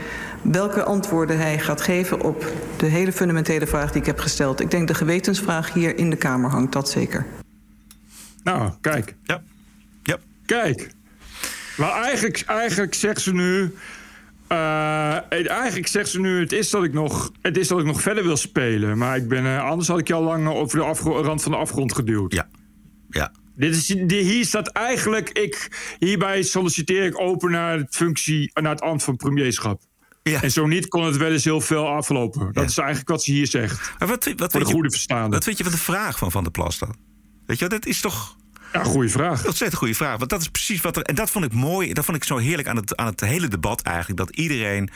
welke 0.43 0.83
antwoorden 0.83 1.39
hij 1.39 1.59
gaat 1.59 1.81
geven 1.81 2.21
op 2.21 2.53
de 2.77 2.87
hele 2.87 3.13
fundamentele 3.13 3.67
vraag 3.67 3.93
die 3.93 4.01
ik 4.01 4.07
heb 4.07 4.19
gesteld. 4.19 4.61
Ik 4.61 4.71
denk 4.71 4.89
de 4.89 4.95
gewetensvraag 4.95 5.73
hier 5.73 5.99
in 5.99 6.11
de 6.11 6.17
Kamer 6.17 6.51
hangt, 6.51 6.73
dat 6.73 6.91
zeker. 6.91 7.27
Nou, 8.43 8.73
kijk. 8.81 9.15
Ja. 9.23 9.43
ja. 10.03 10.17
Kijk. 10.47 10.91
Maar 11.77 11.93
eigenlijk, 12.03 12.43
eigenlijk 12.47 12.95
zegt 12.95 13.21
ze 13.21 13.33
nu. 13.33 13.75
Eh, 14.55 15.51
eigenlijk 15.51 15.87
zegt 15.87 16.09
ze 16.09 16.21
nu: 16.21 16.41
het 16.41 16.53
is, 16.53 16.71
dat 16.71 16.85
ik 16.85 16.93
nog, 16.93 17.33
het 17.43 17.57
is 17.57 17.69
dat 17.69 17.79
ik 17.79 17.85
nog 17.87 18.01
verder 18.01 18.25
wil 18.25 18.37
spelen. 18.37 18.99
Maar 18.99 19.17
ik 19.17 19.29
ben, 19.29 19.45
eh, 19.47 19.65
anders 19.65 19.89
had 19.89 19.99
ik 19.99 20.09
je 20.09 20.15
al 20.15 20.23
lang 20.23 20.49
over 20.49 20.79
de 20.79 20.85
rand 21.23 21.43
van 21.43 21.53
de 21.53 21.59
afgrond 21.59 21.95
geduwd. 21.95 22.33
Ja. 22.33 22.49
Ja. 23.11 23.33
Dit 23.57 23.77
is, 23.77 23.87
die, 23.87 24.23
hier 24.23 24.45
staat 24.45 24.69
eigenlijk. 24.69 25.31
Ik, 25.31 25.69
hierbij 25.99 26.43
solliciteer 26.43 27.05
ik 27.05 27.21
open 27.21 27.51
naar, 27.51 27.79
het 27.79 27.95
functie, 27.97 28.51
naar 28.55 28.71
het 28.73 28.81
ambt 28.81 29.03
van 29.03 29.17
premierschap. 29.17 29.83
Ja. 30.23 30.43
En 30.43 30.51
zo 30.51 30.67
niet 30.67 30.89
kon 30.89 31.05
het 31.05 31.17
wel 31.17 31.31
eens 31.31 31.45
heel 31.45 31.61
veel 31.61 31.89
aflopen. 31.89 32.53
Dat 32.53 32.69
is 32.71 32.79
eigenlijk 32.79 33.09
wat 33.09 33.23
ze 33.23 33.33
hier 33.33 33.47
zegt. 33.47 33.93
Maar 33.99 34.09
wat, 34.09 34.25
wat, 34.25 34.37
Voor 34.37 34.47
de 34.49 34.51
vind 34.51 34.67
je- 34.69 34.73
goede 34.75 34.91
verstaande. 34.91 35.35
wat 35.35 35.45
vind 35.45 35.59
je 35.59 35.65
van 35.65 35.73
de 35.73 35.79
vraag 35.79 36.19
van 36.19 36.31
Van 36.31 36.43
der 36.43 36.53
Plas 36.53 36.79
dan? 36.79 36.97
Weet 37.47 37.59
je, 37.59 37.67
dat 37.69 37.87
is 37.87 38.01
toch 38.01 38.37
Ja, 38.75 38.85
goede 38.85 39.09
vraag. 39.09 39.41
een 39.41 39.47
ontzettend 39.47 39.79
goede 39.79 39.95
vraag. 39.95 40.19
Want 40.19 40.31
dat 40.31 40.41
is 40.41 40.49
precies 40.49 40.81
wat 40.81 40.97
er. 40.97 41.03
En 41.03 41.15
dat 41.15 41.31
vond 41.31 41.45
ik 41.45 41.53
mooi. 41.53 41.93
Dat 41.93 42.05
vond 42.05 42.17
ik 42.17 42.25
zo 42.25 42.37
heerlijk 42.37 42.69
aan 42.69 42.77
het, 42.77 42.97
aan 42.97 43.07
het 43.07 43.21
hele 43.21 43.49
debat 43.49 43.83
eigenlijk. 43.83 44.19
Dat 44.19 44.37
iedereen 44.37 44.91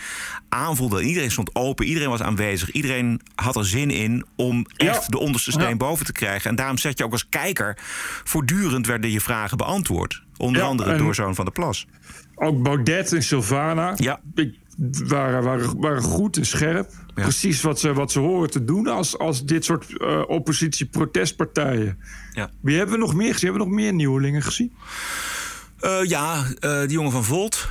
aanvoelde. 0.49 1.03
Iedereen 1.03 1.31
stond 1.31 1.55
open. 1.55 1.87
Iedereen 1.87 2.09
was 2.09 2.23
aanwezig. 2.23 2.71
Iedereen 2.71 3.21
had 3.35 3.57
er 3.57 3.67
zin 3.67 3.91
in 3.91 4.25
om 4.37 4.67
echt 4.77 5.03
Ja. 5.03 5.09
de 5.09 5.19
onderste 5.19 5.51
steen 5.51 5.69
Ja. 5.69 5.77
boven 5.77 6.07
te 6.07 6.13
krijgen. 6.13 6.51
En 6.51 6.57
daarom 6.57 6.79
zet 6.79 6.99
je 6.99 7.05
ook 7.05 7.13
als 7.13 7.29
kijker. 7.29 7.77
Voortdurend 8.25 8.87
werden 8.87 9.11
je 9.11 9.21
vragen 9.21 9.57
beantwoord. 9.57 10.23
Onder 10.37 10.63
Ja, 10.63 10.69
andere 10.69 10.97
door 10.97 11.15
zo'n 11.15 11.35
van 11.35 11.45
der 11.45 11.55
Plas. 11.55 11.87
Ook 12.35 12.63
Baudet 12.63 13.13
en 13.13 13.23
Sylvana 13.23 13.93
Ja. 13.97 14.21
ik, 14.35 14.55
waren, 15.07 15.43
waren, 15.43 15.81
waren 15.81 16.03
goed 16.03 16.37
en 16.37 16.47
scherp. 16.47 16.91
Ja. 17.15 17.23
Precies 17.23 17.61
wat 17.61 17.81
ze, 17.81 17.93
wat 17.93 18.13
ze 18.13 18.19
horen 18.19 18.51
te 18.51 18.65
doen 18.65 18.87
als, 18.87 19.19
als 19.19 19.45
dit 19.45 19.65
soort 19.65 19.97
eh, 19.97 20.23
oppositie-protestpartijen. 20.27 21.99
Ja. 22.33 22.51
Wie 22.61 22.77
hebben 22.77 22.95
we 22.95 23.01
nog 23.01 23.15
meer 23.15 23.33
gezien? 23.33 23.49
Hebben 23.51 23.67
we 23.67 23.73
nog 23.73 23.83
meer 23.83 23.93
nieuwelingen 23.93 24.43
gezien? 24.43 24.73
Eh, 25.81 26.05
ja, 26.05 26.45
eh, 26.61 26.81
die 26.81 26.91
jongen 26.91 27.13
van 27.13 27.25
Volt. 27.25 27.69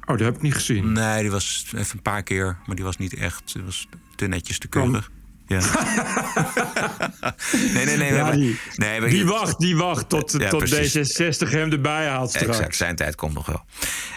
Oh, 0.00 0.06
dat 0.06 0.20
heb 0.20 0.34
ik 0.34 0.42
niet 0.42 0.54
gezien. 0.54 0.92
Nee, 0.92 1.20
die 1.20 1.30
was 1.30 1.66
even 1.76 1.96
een 1.96 2.02
paar 2.02 2.22
keer. 2.22 2.58
Maar 2.66 2.76
die 2.76 2.84
was 2.84 2.96
niet 2.96 3.14
echt. 3.14 3.52
Die 3.52 3.62
was 3.62 3.88
te 4.14 4.26
netjes, 4.26 4.58
te 4.58 4.68
keurig. 4.68 5.10
Ja. 5.46 5.60
nee, 7.74 7.84
nee, 7.84 7.96
nee. 7.96 8.14
Ja, 8.14 8.30
die, 8.30 8.58
nee, 8.76 9.00
maar- 9.00 9.08
die 9.08 9.26
wacht, 9.26 9.58
die 9.58 9.76
wacht 9.76 10.08
tot, 10.08 10.34
Ja, 10.38 10.48
tot 10.48 10.58
precies. 10.68 11.20
D66 11.20 11.48
hem 11.50 11.72
erbij 11.72 12.06
haalt 12.06 12.30
straks. 12.30 12.48
Exact, 12.48 12.76
zijn 12.76 12.96
tijd 12.96 13.14
komt 13.14 13.34
nog 13.34 13.46
wel. 13.46 13.64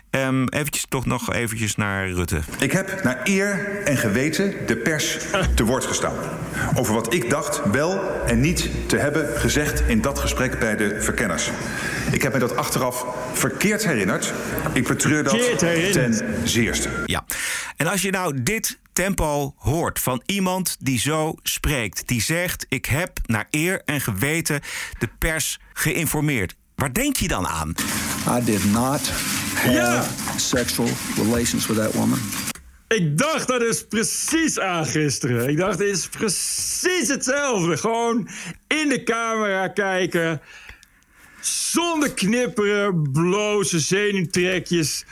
Ehm 0.10 0.48
eventjes 0.48 0.86
toch 0.90 1.06
nog 1.06 1.34
eventjes 1.34 1.76
naar 1.76 2.10
Rutte. 2.10 2.40
Ik 2.60 2.72
heb 2.72 3.04
naar 3.04 3.20
eer 3.24 3.82
en 3.84 3.98
geweten 3.98 4.54
de 4.68 4.78
pers 4.78 5.18
te 5.56 5.64
woord 5.64 5.86
gestaan. 5.86 6.16
Over 6.76 6.94
wat 6.94 7.14
ik 7.14 7.30
dacht 7.30 7.62
wel 7.72 8.24
en 8.26 8.40
niet 8.40 8.70
te 8.88 8.98
hebben 8.98 9.40
gezegd 9.40 9.82
in 9.88 10.02
dat 10.02 10.20
gesprek 10.20 10.60
bij 10.60 10.76
de 10.76 11.02
verkenners. 11.02 11.50
Ik 12.12 12.22
heb 12.22 12.34
me 12.34 12.40
dat 12.40 12.56
achteraf 12.56 13.06
verkeerd 13.34 13.86
herinnerd. 13.86 14.34
Ik 14.74 14.88
betreur 14.88 15.24
dat 15.24 15.60
ten 15.92 16.24
zeerste. 16.44 16.90
Ja. 17.06 17.26
En 17.78 17.88
als 17.88 18.02
je 18.02 18.12
nou 18.12 18.44
dit 18.44 18.78
tempo 19.04 19.54
hoort 19.58 20.00
van 20.00 20.22
iemand 20.26 20.76
die 20.80 21.00
zo 21.00 21.36
spreekt, 21.44 22.08
die 22.08 22.22
zegt: 22.22 22.66
Ik 22.70 22.86
heb 22.86 23.20
naar 23.26 23.48
eer 23.50 23.82
en 23.86 24.02
geweten 24.02 24.62
de 25.00 25.10
pers 25.20 25.60
geïnformeerd. 25.74 26.56
Waar 26.76 26.94
denk 26.94 27.16
je 27.16 27.28
dan 27.28 27.48
aan? 27.48 27.74
I 28.40 28.44
did 28.44 28.72
not 28.72 29.10
have 29.56 29.72
Ja. 29.72 30.06
sexual 30.36 30.88
relations 31.16 31.68
with 31.68 31.78
that 31.78 31.94
woman. 31.94 32.20
Ik 32.88 33.18
dacht 33.18 33.48
dat 33.48 33.62
is 33.62 33.88
precies 33.88 34.60
aan 34.60 34.86
gisteren. 34.86 35.50
Ik 35.50 35.58
dacht, 35.58 35.78
dit 35.78 35.96
is 35.98 36.08
precies 36.08 37.08
hetzelfde. 37.08 37.78
Gewoon 37.78 38.30
in 38.68 38.90
de 38.90 39.04
camera 39.04 39.68
kijken. 39.68 40.42
Zonder 41.42 42.14
knipperen, 42.14 43.12
blozen, 43.12 43.80
zenuwtrekjes. 43.80 45.06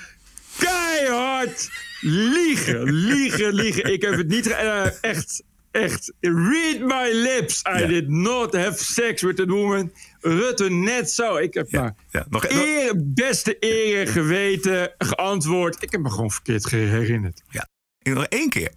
Keihard 0.58 1.70
liegen, 2.02 2.84
liegen, 2.94 3.54
liegen. 3.54 3.94
Ik 3.94 4.02
heb 4.02 4.18
het 4.18 4.28
niet... 4.28 4.48
eh, 4.48 4.86
echt, 5.04 5.44
echt. 5.72 6.14
Read 6.22 6.80
my 6.80 7.12
lips. 7.12 7.62
I 7.78 7.80
Ja. 7.80 7.88
did 7.88 8.08
not 8.08 8.54
have 8.56 8.84
sex 8.84 9.22
with 9.22 9.36
that 9.36 9.48
woman. 9.50 9.92
Rutte 10.20 10.70
net 10.70 11.12
zo. 11.12 11.36
Ik 11.38 11.54
heb 11.54 11.72
maar 11.72 11.96
ja, 12.10 12.26
nog- 12.30 12.50
eer, 12.50 12.94
beste 12.98 13.58
eer 13.60 14.00
en 14.00 14.08
geweten 14.08 14.94
geantwoord. 14.98 15.84
Ik 15.84 15.92
heb 15.92 16.02
me 16.02 16.10
gewoon 16.10 16.32
verkeerd 16.32 16.70
herinnerd. 16.70 17.42
Ja. 17.50 17.68
Nog 18.04 18.26
één 18.26 18.50
keer. 18.50 18.72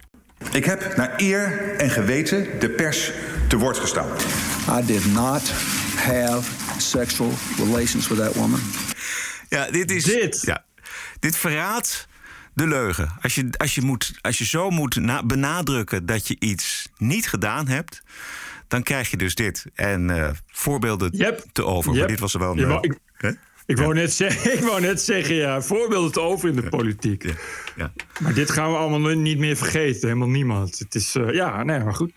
Ik 0.51 0.65
heb 0.65 0.95
naar 0.95 1.13
eer 1.17 1.75
en 1.77 1.89
geweten 1.89 2.59
de 2.59 2.69
pers 2.69 3.11
te 3.47 3.57
woord 3.57 3.77
gestaan. 3.77 4.17
I 4.79 4.85
did 4.85 5.05
not 5.13 5.51
have 5.95 6.51
sexual 6.77 7.31
relations 7.57 8.07
with 8.07 8.17
that 8.17 8.33
woman. 8.35 8.59
Ja, 9.49 9.71
dit 9.71 9.91
is. 9.91 10.03
Dit. 10.03 10.41
Ja, 10.45 10.65
dit 11.19 11.35
verraadt 11.35 12.07
de 12.53 12.67
leugen. 12.67 13.11
Als 13.21 13.35
je, 13.35 13.49
als 13.57 13.75
je, 13.75 13.81
moet, 13.81 14.13
als 14.21 14.37
je 14.37 14.45
zo 14.45 14.69
moet 14.69 14.95
na- 14.95 15.23
benadrukken 15.23 16.05
dat 16.05 16.27
je 16.27 16.35
iets 16.39 16.89
niet 16.97 17.27
gedaan 17.27 17.67
hebt. 17.67 18.01
dan 18.67 18.83
krijg 18.83 19.11
je 19.11 19.17
dus 19.17 19.35
dit. 19.35 19.65
En 19.73 20.09
eh, 20.09 20.29
voorbeelden 20.47 21.09
Yep. 21.17 21.45
te 21.51 21.65
over. 21.65 21.93
Maar 21.93 22.07
dit 22.07 22.19
was 22.19 22.33
er 22.33 22.39
wel 22.39 22.57
een. 22.57 22.69
Eh, 23.17 23.31
ik- 23.65 23.77
wou, 23.77 23.93
net 23.93 24.13
zeggen, 24.13 24.53
ik 24.57 24.63
wou 24.63 24.81
net 24.81 25.01
zeggen, 25.01 25.35
ja, 25.35 25.61
voorbeelden 25.61 26.11
te 26.11 26.19
over 26.19 26.49
in 26.49 26.55
de 26.55 26.69
politiek. 26.69 27.23
Ja, 27.23 27.33
ja. 27.75 27.91
Maar 28.21 28.33
dit 28.33 28.51
gaan 28.51 28.71
we 28.71 28.77
allemaal 28.77 29.15
niet 29.15 29.37
meer 29.37 29.55
vergeten. 29.55 30.07
Helemaal 30.07 30.29
niemand. 30.29 30.79
Het 30.79 30.95
is, 30.95 31.15
eh, 31.15 31.33
ja, 31.33 31.63
nee, 31.63 31.79
maar 31.79 31.95
goed. 31.95 32.11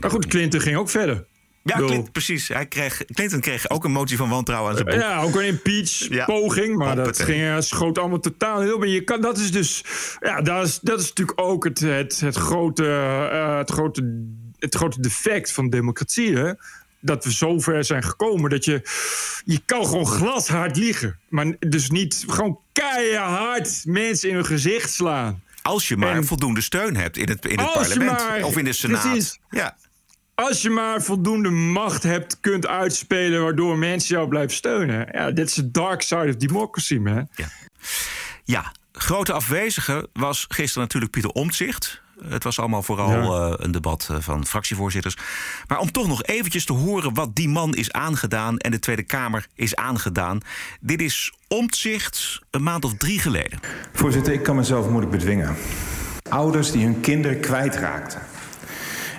Maar 0.00 0.10
goed, 0.10 0.26
Clinton 0.26 0.60
ging 0.60 0.76
ook 0.76 0.90
verder. 0.90 1.24
Ja, 1.64 1.76
Clint- 1.76 2.12
precies. 2.12 2.48
Hij 2.48 2.66
kreeg, 2.66 3.04
Clinton 3.04 3.40
kreeg 3.40 3.70
ook 3.70 3.84
een 3.84 3.90
motie 3.92 4.16
van 4.16 4.28
wantrouwen 4.28 4.70
aan 4.70 4.76
zijn 4.76 4.88
boek. 4.88 4.98
Ja, 5.00 5.20
ook 5.22 5.34
een 5.34 5.44
impeach-poging. 5.46 6.76
maar 6.76 6.96
dat 6.96 7.20
ging, 7.22 7.62
schoot 7.64 7.98
allemaal 7.98 8.20
totaal 8.20 8.60
heel. 8.60 8.84
Je 8.84 9.00
kan, 9.04 9.20
dat 9.20 9.38
is 9.38 9.50
dus. 9.52 9.84
Ja, 10.20 10.40
dat 10.40 10.66
is, 10.66 10.78
dat 10.80 11.00
is 11.00 11.08
natuurlijk 11.08 11.40
ook 11.40 11.64
het, 11.64 11.80
het, 11.80 12.20
het 12.20 12.36
grote. 12.36 12.86
eh, 13.32 13.56
het 13.58 13.70
grote 13.70 14.22
het 14.58 14.74
grote 14.74 15.00
defect 15.00 15.52
van 15.52 15.70
democratie. 15.70 16.36
Hè? 16.36 16.52
Dat 17.00 17.24
we 17.24 17.32
zo 17.32 17.58
ver 17.60 17.84
zijn 17.84 18.02
gekomen 18.02 18.50
dat 18.50 18.64
je. 18.64 18.82
Je 19.44 19.60
kan 19.66 19.86
gewoon 19.86 20.06
glashard 20.06 20.76
liegen. 20.76 21.18
Maar 21.28 21.46
dus 21.58 21.90
niet 21.90 22.24
gewoon 22.26 22.58
keihard 22.72 23.82
mensen 23.84 24.28
in 24.28 24.34
hun 24.34 24.46
gezicht 24.46 24.92
slaan. 24.92 25.42
Als 25.62 25.88
je 25.88 25.96
maar 25.96 26.24
voldoende 26.24 26.60
steun 26.60 26.96
hebt 26.96 27.16
in 27.16 27.28
het, 27.28 27.44
in 27.46 27.58
het 27.58 27.72
parlement 27.72 28.10
maar- 28.10 28.42
of 28.42 28.56
in 28.56 28.64
de 28.64 28.72
Senaat. 28.72 29.02
precies. 29.02 29.38
Ja. 29.50 29.76
Als 30.34 30.62
je 30.62 30.70
maar 30.70 31.02
voldoende 31.02 31.50
macht 31.50 32.02
hebt, 32.02 32.40
kunt 32.40 32.66
uitspelen 32.66 33.42
waardoor 33.42 33.78
mensen 33.78 34.14
jou 34.16 34.28
blijven 34.28 34.56
steunen. 34.56 35.08
Ja, 35.12 35.30
dit 35.30 35.48
is 35.48 35.54
de 35.54 35.70
dark 35.70 36.02
side 36.02 36.28
of 36.28 36.36
democracy, 36.36 36.96
man. 36.96 37.28
Ja, 38.44 38.72
grote 38.92 39.32
afwezige 39.32 40.08
was 40.12 40.46
gisteren 40.48 40.82
natuurlijk 40.82 41.12
Pieter 41.12 41.30
Omtzigt. 41.30 42.02
Het 42.28 42.44
was 42.44 42.58
allemaal 42.58 42.82
vooral 42.82 43.10
Ja. 43.10 43.48
eh, 43.48 43.54
een 43.56 43.72
debat 43.72 44.08
eh, 44.10 44.16
van 44.20 44.46
fractievoorzitters. 44.46 45.16
Maar 45.68 45.78
om 45.78 45.92
toch 45.92 46.06
nog 46.06 46.22
eventjes 46.22 46.64
te 46.64 46.72
horen 46.72 47.14
wat 47.14 47.34
die 47.36 47.48
man 47.48 47.74
is 47.74 47.92
aangedaan... 47.92 48.58
en 48.58 48.70
de 48.70 48.78
Tweede 48.78 49.02
Kamer 49.02 49.46
is 49.54 49.76
aangedaan. 49.76 50.40
Dit 50.80 51.00
is 51.00 51.32
Omtzigt 51.48 52.40
een 52.50 52.62
maand 52.62 52.84
of 52.84 52.94
drie 52.94 53.18
geleden. 53.18 53.60
Voorzitter, 53.92 54.32
ik 54.32 54.42
kan 54.42 54.56
mezelf 54.56 54.88
moeilijk 54.88 55.12
bedwingen. 55.12 55.56
Ouders 56.28 56.70
die 56.70 56.84
hun 56.84 57.00
kinderen 57.00 57.40
kwijtraakten. 57.40 58.20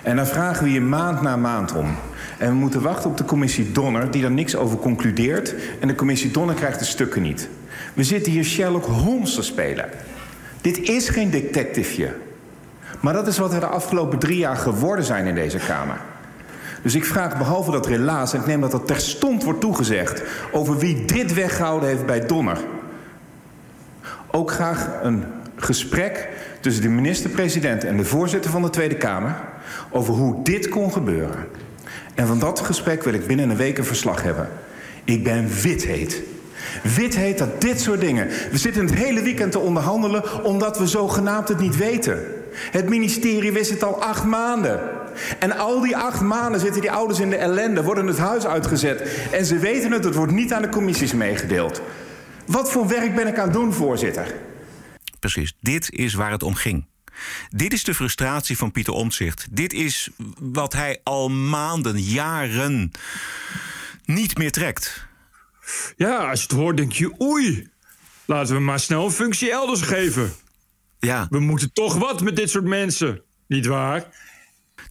En 0.06 0.16
dan 0.16 0.26
vragen 0.26 0.64
we 0.64 0.72
je 0.72 0.80
maand 0.80 1.22
na 1.22 1.36
maand 1.36 1.72
om. 1.74 1.94
En 2.38 2.48
we 2.48 2.54
moeten 2.54 2.82
wachten 2.82 3.10
op 3.10 3.16
de 3.16 3.24
commissie 3.24 3.72
Donner, 3.72 4.10
die 4.10 4.24
er 4.24 4.30
niks 4.30 4.56
over 4.56 4.78
concludeert. 4.78 5.54
En 5.80 5.88
de 5.88 5.94
commissie 5.94 6.30
Donner 6.30 6.54
krijgt 6.54 6.78
de 6.78 6.84
stukken 6.84 7.22
niet. 7.22 7.48
We 7.94 8.04
zitten 8.04 8.32
hier 8.32 8.44
Sherlock 8.44 8.84
Holmes 8.84 9.34
te 9.34 9.42
spelen. 9.42 9.88
Dit 10.60 10.78
is 10.78 11.08
geen 11.08 11.30
detectiveje. 11.30 12.14
Maar 13.00 13.12
dat 13.12 13.26
is 13.26 13.38
wat 13.38 13.52
we 13.52 13.60
de 13.60 13.66
afgelopen 13.66 14.18
drie 14.18 14.38
jaar 14.38 14.56
geworden 14.56 15.04
zijn 15.04 15.26
in 15.26 15.34
deze 15.34 15.58
Kamer. 15.58 16.00
Dus 16.82 16.94
ik 16.94 17.04
vraag 17.04 17.38
behalve 17.38 17.70
dat 17.70 17.86
relaas, 17.86 18.32
en 18.32 18.40
ik 18.40 18.46
neem 18.46 18.60
dat 18.60 18.70
dat 18.70 18.86
terstond 18.86 19.44
wordt 19.44 19.60
toegezegd... 19.60 20.22
over 20.52 20.78
wie 20.78 21.04
dit 21.04 21.34
weggehouden 21.34 21.88
heeft 21.88 22.06
bij 22.06 22.26
Donner. 22.26 22.58
Ook 24.30 24.50
graag 24.50 24.88
een 25.02 25.24
gesprek 25.56 26.28
tussen 26.60 26.82
de 26.82 26.88
minister-president 26.88 27.84
en 27.84 27.96
de 27.96 28.04
voorzitter 28.04 28.50
van 28.50 28.62
de 28.62 28.70
Tweede 28.70 28.96
Kamer... 28.96 29.45
over 29.90 30.14
hoe 30.14 30.42
dit 30.42 30.68
kon 30.68 30.92
gebeuren. 30.92 31.46
En 32.14 32.26
van 32.26 32.38
dat 32.38 32.60
gesprek 32.60 33.02
wil 33.02 33.14
ik 33.14 33.26
binnen 33.26 33.50
een 33.50 33.56
week 33.56 33.78
een 33.78 33.84
verslag 33.84 34.22
hebben. 34.22 34.48
Ik 35.04 35.24
ben 35.24 35.48
wit-heet. 35.62 36.22
Wit-heet 36.82 37.38
dat 37.38 37.60
dit 37.60 37.80
soort 37.80 38.00
dingen... 38.00 38.28
We 38.50 38.58
zitten 38.58 38.86
het 38.86 38.94
hele 38.94 39.22
weekend 39.22 39.52
te 39.52 39.58
onderhandelen 39.58 40.44
omdat 40.44 40.78
we 40.78 40.86
zogenaamd 40.86 41.48
het 41.48 41.58
niet 41.58 41.76
weten. 41.76 42.24
Het 42.52 42.88
ministerie 42.88 43.52
wist 43.52 43.70
het 43.70 43.84
al 43.84 44.02
acht 44.02 44.24
maanden. 44.24 44.80
En 45.38 45.56
al 45.56 45.80
die 45.80 45.96
acht 45.96 46.20
maanden 46.20 46.60
zitten 46.60 46.80
die 46.80 46.90
ouders 46.90 47.20
in 47.20 47.30
de 47.30 47.36
ellende, 47.36 47.82
worden 47.82 48.06
het 48.06 48.18
huis 48.18 48.46
uitgezet. 48.46 49.28
En 49.32 49.44
ze 49.44 49.58
weten 49.58 49.92
het, 49.92 50.04
het 50.04 50.14
wordt 50.14 50.32
niet 50.32 50.52
aan 50.52 50.62
de 50.62 50.68
commissies 50.68 51.12
meegedeeld. 51.12 51.82
Wat 52.46 52.70
voor 52.70 52.88
werk 52.88 53.14
ben 53.14 53.26
ik 53.26 53.38
aan 53.38 53.44
het 53.44 53.52
doen, 53.52 53.72
voorzitter? 53.72 54.34
Precies, 55.18 55.54
dit 55.60 55.90
is 55.90 56.14
waar 56.14 56.30
het 56.30 56.42
om 56.42 56.54
ging. 56.54 56.86
Dit 57.50 57.72
is 57.72 57.84
de 57.84 57.94
frustratie 57.94 58.56
van 58.56 58.72
Pieter 58.72 58.92
Omtzigt. 58.92 59.46
Dit 59.50 59.72
is 59.72 60.08
wat 60.38 60.72
hij 60.72 61.00
al 61.02 61.28
maanden, 61.28 62.02
jaren 62.02 62.92
niet 64.04 64.38
meer 64.38 64.52
trekt. 64.52 65.06
Ja, 65.96 66.30
als 66.30 66.40
je 66.40 66.46
het 66.46 66.56
hoort, 66.56 66.76
denk 66.76 66.92
je: 66.92 67.20
oei, 67.20 67.68
laten 68.24 68.54
we 68.54 68.60
maar 68.60 68.80
snel 68.80 69.04
een 69.04 69.10
functie 69.10 69.50
elders 69.50 69.82
geven. 69.82 70.34
Ja. 70.98 71.26
We 71.30 71.40
moeten 71.40 71.72
toch 71.72 71.94
wat 71.94 72.22
met 72.22 72.36
dit 72.36 72.50
soort 72.50 72.64
mensen, 72.64 73.22
niet 73.46 73.66
waar? 73.66 74.04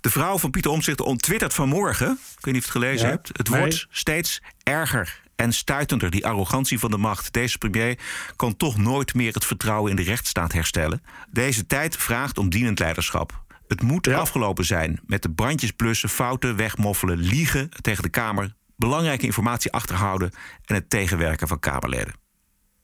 De 0.02 0.10
vrouw 0.10 0.38
van 0.38 0.52
Pieter 0.52 0.72
Omtzigt 0.72 1.02
onttwittert 1.02 1.54
vanmorgen, 1.54 2.12
ik 2.38 2.46
weet 2.46 2.54
niet 2.54 2.66
of 2.66 2.74
je 2.74 2.80
het 2.80 2.84
gelezen 2.84 3.08
Ja, 3.08 3.14
hebt, 3.14 3.30
het 3.34 3.50
nee. 3.50 3.60
wordt 3.60 3.88
steeds 3.90 4.42
erger 4.64 5.24
en 5.36 5.54
stuitender, 5.54 6.10
die 6.10 6.26
arrogantie 6.26 6.80
van 6.80 6.92
de 6.92 6.98
macht. 6.98 7.34
Deze 7.34 7.58
premier 7.58 7.98
kan 8.36 8.58
toch 8.58 8.78
nooit 8.78 9.14
meer 9.14 9.34
het 9.34 9.46
vertrouwen 9.46 9.90
in 9.90 9.96
de 9.96 10.04
rechtsstaat 10.04 10.52
herstellen. 10.52 11.04
Deze 11.32 11.66
tijd 11.66 11.98
vraagt 11.98 12.38
om 12.38 12.50
dienend 12.50 12.80
leiderschap. 12.80 13.44
Het 13.68 13.82
moet 13.82 14.08
afgelopen 14.08 14.66
zijn 14.66 15.00
met 15.06 15.22
de 15.22 15.32
brandjes 15.32 15.72
blussen, 15.72 16.10
fouten 16.10 16.56
wegmoffelen, 16.56 17.18
liegen 17.18 17.70
tegen 17.82 18.04
de 18.04 18.10
Kamer, 18.10 18.54
belangrijke 18.78 19.26
informatie 19.26 19.72
achterhouden 19.72 20.32
en 20.66 20.76
het 20.76 20.90
tegenwerken 20.90 21.48
van 21.48 21.60
Kamerleden. 21.60 22.14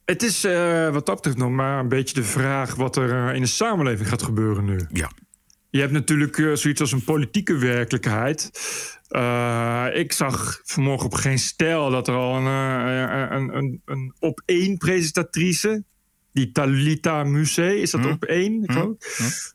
Het 0.05 0.23
is 0.23 0.43
eh, 0.43 0.89
wat 0.89 1.05
dat 1.05 1.15
betreft 1.15 1.37
nog 1.37 1.49
maar 1.49 1.79
een 1.79 1.87
beetje 1.87 2.15
de 2.15 2.23
vraag 2.23 2.75
wat 2.75 2.95
er 2.95 3.27
eh, 3.27 3.35
in 3.35 3.41
de 3.41 3.47
samenleving 3.47 4.09
gaat 4.09 4.23
gebeuren 4.23 4.65
nu. 4.65 4.79
Ja. 4.91 5.11
Je 5.69 5.79
hebt 5.79 5.91
natuurlijk 5.91 6.37
eh, 6.37 6.53
zoiets 6.53 6.81
als 6.81 6.91
een 6.91 7.03
politieke 7.03 7.57
werkelijkheid. 7.57 8.51
Eh, 9.11 9.85
ik 9.93 10.11
zag 10.11 10.61
vanmorgen 10.63 11.05
op 11.05 11.13
geen 11.13 11.39
stijl 11.39 11.89
dat 11.89 12.07
er 12.07 12.15
al 12.15 12.35
een, 12.35 12.47
eh, 12.47 13.37
een, 13.37 13.55
een, 13.57 13.81
een 13.85 14.13
op 14.19 14.41
één 14.45 14.77
presentatrice. 14.77 15.83
Die 16.33 16.51
Talita 16.51 17.23
Muse, 17.23 17.81
is 17.81 17.91
dat 17.91 18.05
op 18.05 18.23
één? 18.23 18.63
Ik 18.63 18.71
geloof? 18.71 18.95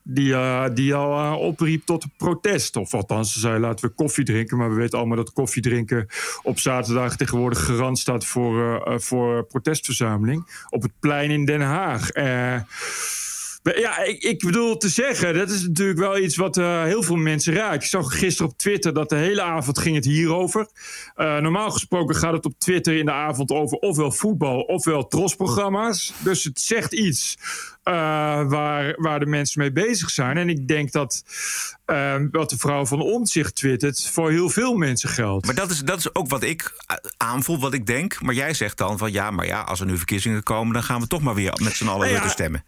Die, 0.02 0.34
eh, 0.34 0.64
die 0.74 0.94
al 0.94 1.18
eh, 1.18 1.40
opriep 1.40 1.84
tot 1.84 2.02
een 2.04 2.12
protest. 2.16 2.76
Of 2.76 2.94
althans, 2.94 3.32
ze 3.32 3.40
zei 3.40 3.58
laten 3.60 3.88
we 3.88 3.94
koffie 3.94 4.24
drinken. 4.24 4.56
Maar 4.56 4.68
we 4.68 4.74
weten 4.76 4.98
allemaal 4.98 5.16
dat 5.16 5.32
koffie 5.32 5.62
drinken 5.62 6.06
op 6.42 6.58
zaterdag 6.58 7.16
tegenwoordig 7.16 7.64
garant 7.64 7.98
staat 7.98 8.24
voor, 8.26 8.60
eh, 8.62 8.94
eh, 8.94 9.00
voor 9.00 9.44
protestverzameling. 9.44 10.66
Op 10.70 10.82
het 10.82 10.92
plein 11.00 11.30
in 11.30 11.44
Den 11.44 11.60
Haag. 11.60 12.10
Eh, 12.10 12.60
ja, 13.74 14.02
ik, 14.02 14.22
ik 14.22 14.38
bedoel 14.38 14.76
te 14.76 14.88
zeggen, 14.88 15.34
dat 15.34 15.50
is 15.50 15.62
natuurlijk 15.62 15.98
wel 15.98 16.18
iets 16.18 16.36
wat 16.36 16.56
eh, 16.56 16.82
heel 16.82 17.02
veel 17.02 17.16
mensen 17.16 17.54
raakt. 17.54 17.82
Ik 17.82 17.88
zag 17.88 18.18
gisteren 18.18 18.50
op 18.50 18.58
Twitter 18.58 18.94
dat 18.94 19.08
de 19.08 19.16
hele 19.16 19.42
avond 19.42 19.78
ging 19.78 19.94
het 19.94 20.04
hierover. 20.04 20.68
Eh 21.14 21.36
normaal 21.36 21.70
gesproken 21.70 22.16
gaat 22.16 22.32
het 22.32 22.44
op 22.44 22.58
Twitter 22.58 22.96
in 22.96 23.04
de 23.04 23.12
avond 23.12 23.50
over 23.50 23.78
ofwel 23.78 24.12
voetbal 24.12 24.60
ofwel 24.60 25.08
trosprogramma's. 25.08 26.12
Dus 26.18 26.44
het 26.44 26.60
zegt 26.60 26.92
iets 26.92 27.38
eh, 27.82 27.92
waar, 28.48 28.94
waar 28.96 29.18
de 29.18 29.26
mensen 29.26 29.60
mee 29.60 29.72
bezig 29.72 30.10
zijn. 30.10 30.36
En 30.36 30.48
ik 30.48 30.68
denk 30.68 30.92
dat 30.92 31.24
wat 32.30 32.50
de 32.50 32.58
vrouw 32.58 32.86
van 32.86 33.00
Omtzigt 33.00 33.54
twittert 33.54 34.08
voor 34.08 34.30
heel 34.30 34.50
veel 34.50 34.74
mensen 34.74 35.08
geldt. 35.08 35.46
Maar 35.46 35.54
dat 35.54 35.70
is, 35.70 35.80
dat 35.80 35.98
is 35.98 36.14
ook 36.14 36.28
wat 36.28 36.42
ik 36.42 36.72
aanvoel, 37.16 37.58
wat 37.58 37.74
ik 37.74 37.86
denk. 37.86 38.22
Maar 38.22 38.34
jij 38.34 38.54
zegt 38.54 38.78
dan 38.78 38.98
van 38.98 39.12
ja, 39.12 39.30
maar 39.30 39.46
ja, 39.46 39.60
als 39.60 39.80
er 39.80 39.86
nu 39.86 39.96
verkiezingen 39.96 40.42
komen, 40.42 40.74
dan 40.74 40.82
gaan 40.82 41.00
we 41.00 41.06
toch 41.06 41.22
maar 41.22 41.34
weer 41.34 41.60
met 41.62 41.72
z'n 41.72 41.88
allen 41.88 42.12
Nou 42.12 42.22
ja, 42.22 42.28
stemmen. 42.28 42.64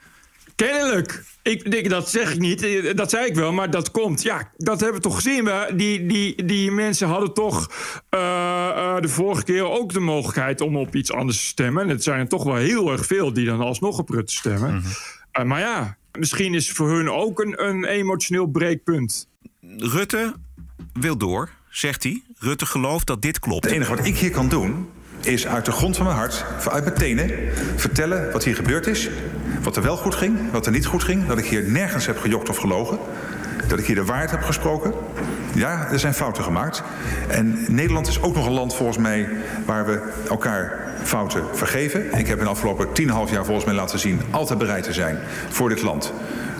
Kennelijk. 0.66 1.24
Ik, 1.42 1.70
denk, 1.70 1.88
dat 1.88 2.11
zeg 2.11 2.32
ik 2.32 2.38
niet. 2.38 2.62
Eh, 2.62 2.94
Dat 2.94 3.11
zei 3.11 3.26
ik 3.26 3.34
wel, 3.34 3.52
maar 3.52 3.70
dat 3.70 3.90
komt. 3.90 4.22
Ja, 4.22 4.50
dat 4.56 4.80
hebben 4.80 4.96
we 4.96 5.09
toch 5.09 5.14
gezien. 5.14 5.44
We, 5.44 5.72
die, 5.76 6.06
die, 6.06 6.44
die 6.44 6.70
mensen 6.70 7.09
hadden 7.09 7.34
toch 7.34 7.70
eh, 8.09 8.68
eh, 8.68 9.00
de 9.00 9.09
vorige 9.09 9.44
keer 9.44 9.70
ook 9.70 9.92
de 9.92 10.00
mogelijkheid 10.00 10.61
om 10.61 10.76
op 10.76 10.94
iets 10.94 11.12
anders 11.12 11.38
te 11.38 11.44
stemmen. 11.46 11.82
En 11.82 11.88
het 11.88 12.02
zijn 12.02 12.20
er 12.20 12.28
toch 12.28 12.44
wel 12.44 12.54
heel 12.54 12.92
erg 12.92 13.06
veel 13.06 13.32
die 13.32 13.46
dan 13.46 13.61
alsnog 13.61 13.98
op 13.98 14.09
Rutte 14.09 14.34
stemmen. 14.34 14.82
Eh, 15.32 15.44
maar 15.44 15.61
ja, 15.61 15.96
misschien 16.12 16.54
is 16.54 16.70
voor 16.72 16.90
hun 16.90 17.11
ook 17.11 17.40
een, 17.40 17.64
een 17.64 17.84
emotioneel 17.84 18.46
breekpunt. 18.46 19.28
Rutte 19.76 20.34
wil 20.92 21.16
door, 21.16 21.50
zegt 21.70 22.02
hij. 22.02 22.22
Rutte 22.38 22.66
gelooft 22.66 23.06
dat 23.06 23.22
dit 23.22 23.38
klopt. 23.38 23.64
Het 23.64 23.72
enige 23.72 23.96
wat 23.96 24.06
ik 24.06 24.16
hier 24.16 24.30
kan 24.30 24.48
doen, 24.48 24.88
is 25.22 25.46
uit 25.46 25.64
de 25.64 25.72
grond 25.72 25.96
van 25.96 26.06
mijn 26.06 26.18
hart, 26.18 26.44
uit 26.68 26.84
mijn 26.84 26.96
tenen, 26.96 27.30
vertellen 27.76 28.32
wat 28.32 28.44
hier 28.44 28.54
gebeurd 28.54 28.86
is. 28.86 29.09
Wat 29.62 29.76
er 29.76 29.82
wel 29.82 29.96
goed 29.96 30.14
ging, 30.14 30.50
wat 30.52 30.66
er 30.66 30.72
niet 30.72 30.86
goed 30.86 31.04
ging. 31.04 31.26
Dat 31.26 31.38
ik 31.38 31.44
hier 31.44 31.62
nergens 31.62 32.06
heb 32.06 32.18
gejokt 32.18 32.48
of 32.48 32.56
gelogen. 32.56 32.98
Dat 33.69 33.79
ik 33.79 33.87
hier 33.87 33.95
de 33.95 34.05
waarheid 34.05 34.31
heb 34.31 34.43
gesproken. 34.43 34.93
Ja, 35.55 35.89
er 35.91 35.99
zijn 35.99 36.14
fouten 36.14 36.45
gemaakt. 36.45 36.83
En 37.29 37.64
Nederland 37.69 38.07
is 38.07 38.23
ook 38.23 38.35
nog 38.35 38.47
een 38.47 38.53
land 38.53 38.75
volgens 38.75 38.99
mij 38.99 39.29
waar 39.66 39.87
we 39.87 40.01
elkaar 40.29 40.87
fouten 41.03 41.45
vergeven. 41.53 42.19
Ik 42.19 42.27
heb 42.27 42.39
in 42.39 42.45
de 42.45 42.51
afgelopen 42.51 42.87
10,5 42.87 42.95
jaar 43.07 43.45
volgens 43.45 43.64
mij 43.64 43.75
laten 43.75 43.99
zien 43.99 44.21
altijd 44.31 44.59
bereid 44.59 44.85
te 44.85 44.93
zijn 44.93 45.19
voor 45.49 45.69
dit 45.69 45.83
land 45.83 46.12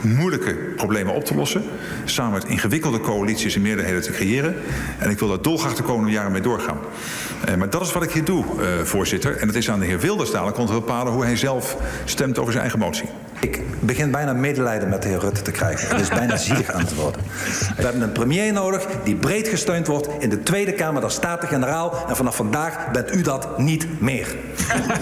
moeilijke 0.03 0.55
problemen 0.55 1.15
op 1.15 1.25
te 1.25 1.35
lossen. 1.35 1.63
Samen 2.05 2.33
met 2.33 2.45
ingewikkelde 2.45 3.01
coalities 3.01 3.55
en 3.55 3.63
meerderheden 3.63 4.03
te 4.03 4.13
creëren. 4.13 4.55
En 4.99 5.11
ik 5.11 5.19
wil 5.19 5.29
daar 5.29 5.43
dolgraag 5.43 5.75
de 5.75 5.83
komende 5.83 6.11
jaren 6.11 6.33
mee 6.33 6.41
doorgaan. 6.41 6.79
Eh, 7.45 7.55
maar 7.55 7.71
dat 7.71 7.83
is 7.83 7.93
wat 7.93 8.03
ik 8.03 8.11
hier 8.11 8.25
doe, 8.25 8.45
eh, 8.45 8.85
voorzitter. 8.85 9.37
En 9.37 9.47
het 9.47 9.57
is 9.57 9.71
aan 9.71 9.81
de 9.81 9.87
heer 9.87 10.01
Wilders 10.01 10.31
dadelijk 10.31 10.59
om 10.59 10.67
te 10.67 10.73
bepalen 10.73 11.13
hoe 11.13 11.25
hij 11.25 11.37
zelf 11.37 11.77
stemt 12.05 12.39
over 12.39 12.53
zijn 12.53 12.63
eigen 12.63 12.81
motie. 12.81 13.09
Ik 13.41 13.61
begin 13.81 14.11
bijna 14.11 14.33
medelijden 14.33 14.89
met 14.89 15.03
de 15.03 15.09
heer 15.09 15.19
Rutte 15.19 15.43
te 15.43 15.51
krijgen. 15.51 15.89
Het 15.89 16.01
is 16.01 16.09
bijna 16.09 16.37
zielig 16.37 16.71
aan 16.71 16.85
te 16.85 16.95
worden. 16.95 17.21
We 17.77 17.83
hebben 17.83 18.03
een 18.03 18.13
premier 18.13 18.53
nodig 18.53 18.87
die 19.05 19.17
breed 19.17 19.49
gesteund 19.49 19.87
wordt 19.87 20.09
in 20.19 20.29
de 20.29 20.43
Tweede 20.43 20.73
Kamer 20.73 21.01
der 21.01 21.11
Staten-Generaal. 21.11 21.95
En 22.09 22.17
vanaf 22.17 22.37
vandaag 22.37 22.91
bent 22.91 23.15
u 23.15 23.23
dat 23.23 23.59
niet 23.59 24.01
meer. 24.01 24.37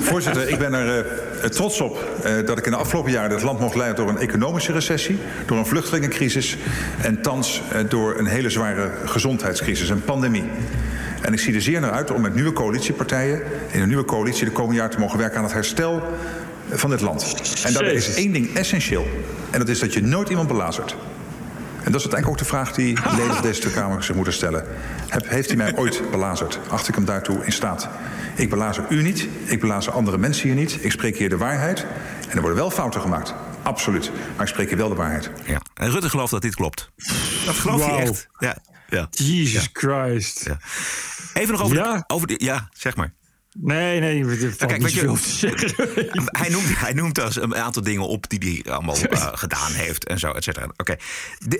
Voorzitter, 0.00 0.48
ik 0.48 0.58
ben 0.58 0.74
er 0.74 1.06
eh, 1.42 1.48
trots 1.48 1.80
op 1.80 2.04
eh, 2.22 2.46
dat 2.46 2.58
ik 2.58 2.64
in 2.64 2.70
de 2.70 2.76
afgelopen 2.76 3.12
jaren 3.12 3.30
het 3.30 3.42
land 3.42 3.60
mocht 3.60 3.74
leiden 3.74 3.96
door 3.96 4.08
een 4.08 4.20
economische 4.20 4.72
recessie, 4.72 5.18
door 5.46 5.58
een 5.58 5.66
vluchtelingencrisis 5.66 6.56
en 7.02 7.22
thans 7.22 7.62
eh, 7.72 7.80
door 7.88 8.18
een 8.18 8.26
hele 8.26 8.50
zware 8.50 8.90
gezondheidscrisis, 9.04 9.88
een 9.88 10.04
pandemie. 10.04 10.44
En 11.22 11.32
ik 11.32 11.40
zie 11.40 11.54
er 11.54 11.62
zeer 11.62 11.80
naar 11.80 11.90
uit 11.90 12.10
om 12.10 12.20
met 12.20 12.34
nieuwe 12.34 12.52
coalitiepartijen 12.52 13.42
in 13.70 13.80
een 13.80 13.88
nieuwe 13.88 14.04
coalitie 14.04 14.44
de 14.44 14.50
komende 14.50 14.80
jaar 14.80 14.90
te 14.90 14.98
mogen 14.98 15.18
werken 15.18 15.38
aan 15.38 15.44
het 15.44 15.52
herstel 15.52 16.02
van 16.70 16.90
dit 16.90 17.00
land. 17.00 17.34
En 17.64 17.72
daarbij 17.72 17.92
is 17.94 18.14
één 18.14 18.32
ding 18.32 18.54
essentieel. 18.54 19.06
En 19.50 19.58
dat 19.58 19.68
is 19.68 19.78
dat 19.78 19.92
je 19.94 20.02
nooit 20.02 20.28
iemand 20.28 20.48
belazert. 20.48 20.90
En 21.82 21.92
dat 21.92 22.00
is 22.00 22.10
uiteindelijk 22.10 22.28
ook 22.28 22.38
de 22.38 22.44
vraag 22.44 22.72
die 22.72 22.98
leden 23.18 23.34
van 23.34 23.42
deze 23.42 23.70
Kamer 23.70 24.04
zich 24.04 24.14
moeten 24.14 24.32
stellen. 24.32 24.64
Heb, 25.08 25.28
heeft 25.28 25.48
hij 25.48 25.56
mij 25.56 25.76
ooit 25.76 26.10
belazerd? 26.10 26.58
Acht 26.68 26.88
ik 26.88 26.94
hem 26.94 27.04
daartoe 27.04 27.44
in 27.44 27.52
staat? 27.52 27.88
Ik 28.36 28.50
belazer 28.50 28.84
u 28.88 29.02
niet, 29.02 29.28
ik 29.44 29.60
belazer 29.60 29.92
andere 29.92 30.18
mensen 30.18 30.46
hier 30.46 30.54
niet. 30.56 30.78
Ik 30.84 30.90
spreek 30.90 31.16
hier 31.18 31.28
de 31.28 31.36
waarheid. 31.36 31.80
En 32.28 32.34
er 32.34 32.40
worden 32.40 32.58
wel 32.58 32.70
fouten 32.70 33.00
gemaakt. 33.00 33.34
Absoluut. 33.62 34.10
Maar 34.36 34.46
ik 34.46 34.52
spreek 34.52 34.68
hier 34.68 34.76
wel 34.76 34.88
de 34.88 34.94
waarheid. 34.94 35.30
Ja. 35.44 35.60
En 35.74 35.90
Rutte 35.90 36.08
gelooft 36.10 36.30
dat 36.30 36.42
dit 36.42 36.54
klopt. 36.54 36.90
Dat 37.46 37.54
gelooft 37.54 37.84
hij 37.84 37.92
Wauw. 37.94 38.02
echt. 38.06 38.26
Ja. 38.38 38.56
Ja. 38.88 39.06
Jesus 39.10 39.68
Christ. 39.72 40.44
Ja. 40.44 40.58
Even 41.34 41.52
nog 41.52 41.62
over, 41.62 41.76
Ja? 41.76 41.96
de, 41.96 42.04
over 42.06 42.26
de... 42.26 42.34
Ja, 42.38 42.68
zeg 42.72 42.96
maar. 42.96 43.12
Nee, 43.60 44.00
nee, 44.00 44.24
kijk, 44.56 44.82
weet 44.82 44.92
je- 44.92 45.00
zoveel 45.00 45.16
te 45.16 45.28
zeggen. 45.28 46.24
Hij 46.40 46.48
noemt, 46.48 46.78
hij 46.78 46.92
noemt 46.92 47.14
dus 47.14 47.36
een 47.36 47.56
aantal 47.56 47.82
dingen 47.82 48.08
op 48.08 48.28
die 48.28 48.62
hij 48.62 48.72
allemaal 48.72 48.96
eh, 48.96 49.28
gedaan 49.32 49.72
heeft 49.72 50.06
en 50.06 50.18
zo, 50.18 50.30
et 50.30 50.44
cetera. 50.44 50.68
Oké. 50.76 50.96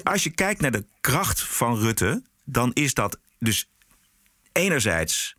Als 0.02 0.22
je 0.24 0.30
kijkt 0.30 0.60
naar 0.60 0.70
de 0.70 0.86
kracht 1.00 1.40
van 1.42 1.78
Rutte, 1.78 2.22
dan 2.44 2.70
is 2.72 2.94
dat 2.94 3.18
dus 3.38 3.70
enerzijds 4.52 5.36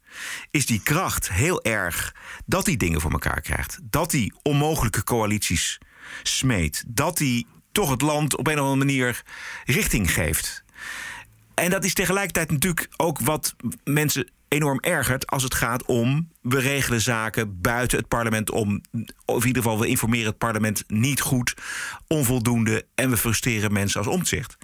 is 0.51 0.66
die 0.66 0.82
kracht 0.84 1.32
heel 1.32 1.64
erg 1.64 2.16
dat 2.45 2.66
hij 2.66 2.78
dingen 2.78 3.01
voor 3.01 3.12
elkaar 3.12 3.41
krijgt. 3.41 3.80
Dat 3.84 4.12
hij 4.12 4.32
onmogelijke 4.41 5.03
coalities 5.03 5.78
smeet. 6.24 6.84
Dat 6.88 7.20
hij 7.20 7.45
toch 7.72 7.89
het 7.89 8.01
land 8.01 8.38
op 8.38 8.47
een 8.47 8.53
of 8.53 8.60
andere 8.60 8.86
manier 8.86 9.24
richting 9.66 10.14
geeft. 10.14 10.64
En 11.53 11.70
dat 11.70 11.84
is 11.86 11.93
tegelijkertijd 11.93 12.51
natuurlijk 12.51 12.88
ook 12.97 13.20
wat 13.20 13.55
mensen 13.84 14.32
enorm 14.47 14.79
ergert 14.79 15.27
als 15.27 15.43
het 15.43 15.53
gaat 15.53 15.85
om 15.85 16.31
we 16.41 16.59
regelen 16.59 17.01
zaken 17.01 17.61
buiten 17.61 17.97
het 17.97 18.07
parlement 18.07 18.51
om. 18.51 18.81
Of 19.25 19.41
in 19.41 19.47
ieder 19.47 19.61
geval, 19.61 19.79
we 19.79 19.87
informeren 19.87 20.27
het 20.27 20.37
parlement 20.37 20.83
niet 20.87 21.21
goed, 21.21 21.53
onvoldoende 22.07 22.85
en 22.95 23.09
we 23.09 23.17
frustreren 23.17 23.73
mensen 23.73 23.99
als 23.99 24.09
omzicht. 24.09 24.57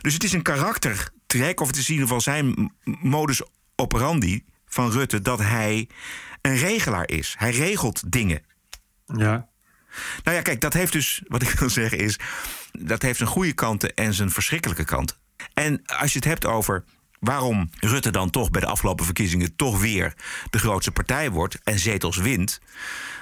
Dus 0.00 0.12
het 0.12 0.24
is 0.24 0.32
een 0.32 0.42
karaktertrek, 0.42 1.60
of 1.60 1.66
het 1.66 1.76
is 1.76 1.88
in 1.88 1.92
ieder 1.92 2.06
geval 2.06 2.20
zijn 2.20 2.72
modus 2.84 3.42
operandi 3.76 4.44
van 4.66 4.90
Rutte, 4.90 5.20
dat 5.20 5.38
hij 5.38 5.88
een 6.40 6.56
regelaar 6.56 7.08
is. 7.08 7.34
Hij 7.38 7.50
regelt 7.50 8.12
dingen. 8.12 8.42
Ja. 9.06 9.50
Nou 10.22 10.36
ja, 10.36 10.42
kijk, 10.42 10.60
dat 10.60 10.72
heeft 10.72 10.92
dus, 10.92 11.22
wat 11.26 11.42
ik 11.42 11.48
wil 11.48 11.70
zeggen 11.70 11.98
is, 11.98 12.18
dat 12.72 13.02
heeft 13.02 13.16
zijn 13.16 13.28
goede 13.28 13.52
kanten 13.52 13.94
en 13.94 14.14
zijn 14.14 14.30
verschrikkelijke 14.30 14.84
kanten. 14.84 15.16
En 15.54 15.82
als 15.86 16.12
je 16.12 16.18
het 16.18 16.28
hebt 16.28 16.46
over 16.46 16.84
waarom 17.22 17.70
Rutte 17.80 18.10
dan 18.10 18.30
toch 18.30 18.50
bij 18.50 18.60
de 18.60 18.66
afgelopen 18.66 19.04
verkiezingen 19.04 19.56
toch 19.56 19.80
weer 19.80 20.14
de 20.50 20.58
grootste 20.58 20.90
partij 20.90 21.30
wordt 21.30 21.58
en 21.64 21.78
zetels 21.78 22.16
wint, 22.16 22.60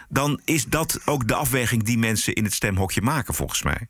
dan 0.09 0.40
is 0.44 0.64
dat 0.64 1.01
ook 1.05 1.28
de 1.28 1.34
afweging 1.34 1.82
die 1.82 1.98
mensen 1.98 2.34
in 2.34 2.44
het 2.44 2.53
stemhokje 2.55 3.03
maken, 3.03 3.34
volgens 3.34 3.62
mij. 3.62 3.88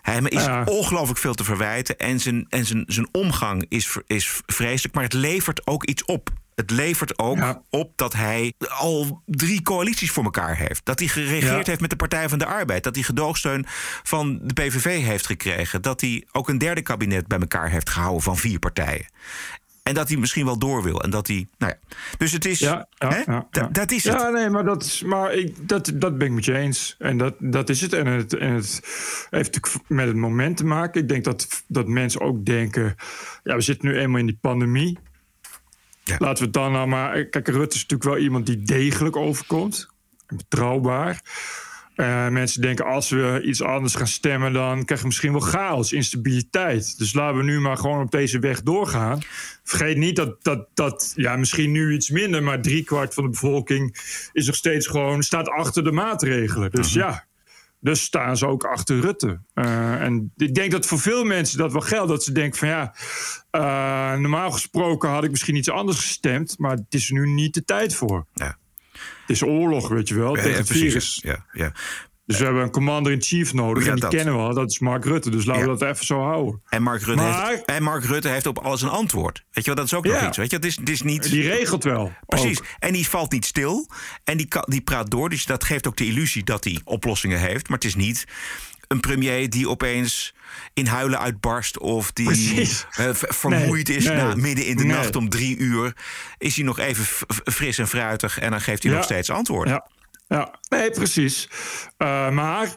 Hij 0.00 0.20
is 0.20 0.44
Ja. 0.44 0.64
ongelooflijk 0.64 1.18
veel 1.18 1.34
te 1.34 1.44
verwijten 1.44 1.98
en 1.98 2.20
zijn, 2.20 2.46
en 2.48 2.66
zijn, 2.66 2.84
zijn 2.86 3.08
omgang 3.12 3.66
is, 3.68 3.96
is 4.06 4.40
vreselijk, 4.46 4.94
maar 4.94 5.04
het 5.04 5.12
levert 5.12 5.66
ook 5.66 5.84
iets 5.84 6.04
op. 6.04 6.30
Het 6.54 6.70
levert 6.70 7.18
ook 7.18 7.62
op 7.70 7.92
dat 7.96 8.12
hij 8.12 8.52
al 8.68 9.22
drie 9.26 9.62
coalities 9.62 10.10
voor 10.10 10.24
elkaar 10.24 10.56
heeft. 10.56 10.84
Dat 10.84 10.98
hij 10.98 11.08
geregeerd 11.08 11.42
Ja. 11.42 11.62
heeft 11.64 11.80
met 11.80 11.90
de 11.90 11.96
Partij 11.96 12.28
van 12.28 12.38
de 12.38 12.46
Arbeid. 12.46 12.84
Dat 12.84 12.94
hij 12.94 13.04
gedoogsteun 13.04 13.64
van 14.02 14.38
de 14.42 14.52
PVV 14.52 15.04
heeft 15.04 15.26
gekregen. 15.26 15.82
Dat 15.82 16.00
hij 16.00 16.26
ook 16.32 16.48
een 16.48 16.58
derde 16.58 16.82
kabinet 16.82 17.26
bij 17.26 17.38
elkaar 17.38 17.70
heeft 17.70 17.90
gehouden 17.90 18.22
van 18.22 18.36
vier 18.36 18.58
partijen. 18.58 19.06
En 19.82 19.94
dat 19.94 20.08
hij 20.08 20.16
misschien 20.16 20.44
wel 20.44 20.58
door 20.58 20.82
wil. 20.82 21.02
En 21.02 21.10
dat 21.10 21.26
hij. 21.26 21.46
Nou 21.58 21.72
ja. 21.72 21.96
Dus 22.18 22.32
het 22.32 22.44
is. 22.44 22.58
Ja, 22.58 22.86
ja, 22.98 23.08
hè? 23.08 23.16
ja, 23.16 23.46
Da- 23.50 23.60
ja. 23.60 23.68
Dat 23.72 23.90
is 23.90 24.04
het. 24.04 24.20
Ja, 24.20 24.28
nee, 24.28 24.50
maar, 24.50 24.64
dat, 24.64 24.82
is, 24.84 25.02
maar 25.02 25.32
ik, 25.34 25.68
dat, 25.68 25.92
dat 25.94 26.18
ben 26.18 26.26
ik 26.26 26.32
met 26.32 26.44
je 26.44 26.56
eens. 26.58 26.94
En 26.98 27.16
dat, 27.18 27.34
dat 27.38 27.68
is 27.68 27.80
het. 27.80 27.92
En, 27.92 28.06
het. 28.06 28.34
en 28.34 28.52
het 28.52 28.80
heeft 29.30 29.60
met 29.86 30.06
het 30.06 30.16
moment 30.16 30.56
te 30.56 30.64
maken. 30.64 31.00
Ik 31.02 31.08
denk 31.08 31.24
dat, 31.24 31.62
dat 31.66 31.86
mensen 31.86 32.20
ook 32.20 32.44
denken... 32.44 32.94
Ja, 33.42 33.54
we 33.54 33.60
zitten 33.60 33.88
nu 33.88 33.98
eenmaal 33.98 34.20
in 34.20 34.26
die 34.26 34.38
pandemie. 34.40 34.98
Laten 36.04 36.38
we 36.38 36.44
het 36.44 36.52
dan 36.52 36.72
nou 36.72 36.88
maar... 36.88 37.24
Kijk, 37.24 37.48
Rutte 37.48 37.76
is 37.76 37.82
natuurlijk 37.82 38.10
wel 38.10 38.18
iemand 38.18 38.46
die 38.46 38.62
degelijk 38.62 39.16
overkomt. 39.16 39.88
Betrouwbaar. 40.26 41.22
Eh, 41.94 42.28
mensen 42.28 42.60
denken, 42.60 42.84
als 42.84 43.10
we 43.10 43.42
iets 43.44 43.62
anders 43.62 43.94
gaan 43.94 44.06
stemmen... 44.06 44.52
dan 44.52 44.74
krijgen 44.74 44.98
we 44.98 45.06
misschien 45.06 45.32
wel 45.32 45.40
chaos, 45.40 45.92
instabiliteit. 45.92 46.98
Dus 46.98 47.12
laten 47.14 47.36
we 47.36 47.42
nu 47.42 47.60
maar 47.60 47.76
gewoon 47.76 48.02
op 48.02 48.10
deze 48.10 48.38
weg 48.38 48.62
doorgaan. 48.62 49.20
Vergeet 49.64 49.96
niet 49.96 50.16
dat, 50.16 50.44
dat, 50.44 50.68
dat 50.74 51.12
ja, 51.16 51.36
misschien 51.36 51.70
nu 51.70 51.94
iets 51.94 52.10
minder... 52.10 52.42
maar 52.42 52.62
driekwart 52.62 53.14
van 53.14 53.24
de 53.24 53.30
bevolking 53.30 53.96
is 54.32 54.46
nog 54.46 54.54
steeds 54.54 54.86
gewoon... 54.86 55.22
staat 55.22 55.48
achter 55.48 55.84
de 55.84 55.92
maatregelen. 55.92 56.70
Dus 56.70 56.92
ja, 56.92 57.26
dus 57.82 58.02
staan 58.02 58.36
ze 58.36 58.46
ook 58.46 58.64
achter 58.64 59.00
Rutte. 59.00 59.40
Eh, 59.54 60.02
en 60.02 60.32
ik 60.36 60.54
denk 60.54 60.70
dat 60.70 60.86
voor 60.86 60.98
veel 60.98 61.24
mensen 61.24 61.58
dat 61.58 61.72
wel 61.72 61.80
geldt. 61.80 62.08
Dat 62.08 62.24
ze 62.24 62.32
denken 62.32 62.58
van 62.58 62.68
ja, 62.68 62.94
eh, 63.50 64.18
normaal 64.18 64.50
gesproken 64.50 65.08
had 65.08 65.24
ik 65.24 65.30
misschien 65.30 65.56
iets 65.56 65.70
anders 65.70 65.96
gestemd. 65.96 66.58
Maar 66.58 66.76
het 66.76 66.94
is 66.94 67.08
er 67.08 67.14
nu 67.14 67.28
niet 67.28 67.54
de 67.54 67.64
tijd 67.64 67.94
voor. 67.94 68.26
Ja. 68.34 68.56
Het 68.92 69.30
is 69.30 69.42
oorlog, 69.42 69.88
weet 69.88 70.08
je 70.08 70.14
wel, 70.14 70.36
Ja, 70.36 70.42
tegen 70.42 70.50
ja, 70.50 70.56
het 70.56 70.66
virus. 70.66 71.20
Ja, 71.22 71.46
ja. 71.52 71.72
Dus 72.32 72.40
we 72.40 72.44
hebben 72.46 72.62
een 72.62 72.70
commander-in-chief 72.70 73.52
nodig. 73.52 73.82
Ja, 73.82 73.88
en 73.88 73.94
die 73.94 74.02
dat. 74.04 74.14
kennen 74.14 74.34
we 74.34 74.40
al. 74.40 74.54
Dat 74.54 74.70
is 74.70 74.78
Mark 74.78 75.04
Rutte. 75.04 75.30
Dus 75.30 75.44
laten 75.44 75.62
Ja. 75.66 75.72
we 75.72 75.78
dat 75.78 75.88
even 75.94 76.06
zo 76.06 76.20
houden. 76.20 76.60
En 76.68 76.82
Mark, 76.82 77.02
Rutte 77.02 77.22
Maar- 77.22 77.48
heeft, 77.48 77.64
en 77.64 77.82
Mark 77.82 78.04
Rutte 78.04 78.28
heeft 78.28 78.46
op 78.46 78.58
alles 78.58 78.82
een 78.82 78.88
antwoord. 78.88 79.44
Weet 79.50 79.64
je 79.64 79.74
wel, 79.74 79.74
dat 79.74 79.84
is 79.84 79.94
ook 79.94 80.04
nog 80.04 80.22
iets. 80.26 80.36
Weet 80.36 80.50
je, 80.50 80.56
het 80.56 80.64
is, 80.64 80.76
het 80.76 80.88
is 80.88 81.02
niet. 81.02 81.30
Die 81.30 81.48
regelt 81.48 81.84
wel. 81.84 82.12
Precies. 82.26 82.58
ook. 82.60 82.66
En 82.78 82.92
die 82.92 83.08
valt 83.08 83.32
niet 83.32 83.44
stil. 83.44 83.88
En 84.24 84.36
die, 84.36 84.48
die 84.64 84.80
praat 84.80 85.10
door. 85.10 85.28
Dus 85.28 85.46
dat 85.46 85.64
geeft 85.64 85.86
ook 85.86 85.96
de 85.96 86.06
illusie 86.06 86.44
dat 86.44 86.64
hij 86.64 86.80
oplossingen 86.84 87.38
heeft. 87.38 87.68
Maar 87.68 87.78
het 87.78 87.86
is 87.86 87.94
niet 87.94 88.24
een 88.88 89.00
premier 89.00 89.50
die 89.50 89.68
opeens 89.68 90.34
in 90.74 90.86
huilen 90.86 91.18
uitbarst. 91.18 91.78
Of 91.78 92.12
die 92.12 92.26
Precies. 92.26 92.84
vermoeid 93.14 93.88
Nee, 93.88 93.96
is 93.96 94.04
nee, 94.04 94.16
na, 94.16 94.34
midden 94.34 94.66
in 94.66 94.76
de 94.76 94.84
nee. 94.84 94.96
nacht 94.96 95.16
om 95.16 95.28
drie 95.28 95.56
uur. 95.56 95.96
Is 96.38 96.56
hij 96.56 96.64
nog 96.64 96.78
even 96.78 97.04
fris 97.44 97.78
en 97.78 97.88
fruitig. 97.88 98.38
En 98.38 98.50
dan 98.50 98.60
geeft 98.60 98.82
hij 98.82 98.90
Ja. 98.92 98.96
nog 98.96 99.06
steeds 99.06 99.30
antwoord. 99.30 99.68
Ja, 99.68 99.86
ja. 100.36 100.58
nee, 100.68 100.90
precies. 100.90 101.48
Eh, 101.96 102.30
maar 102.30 102.76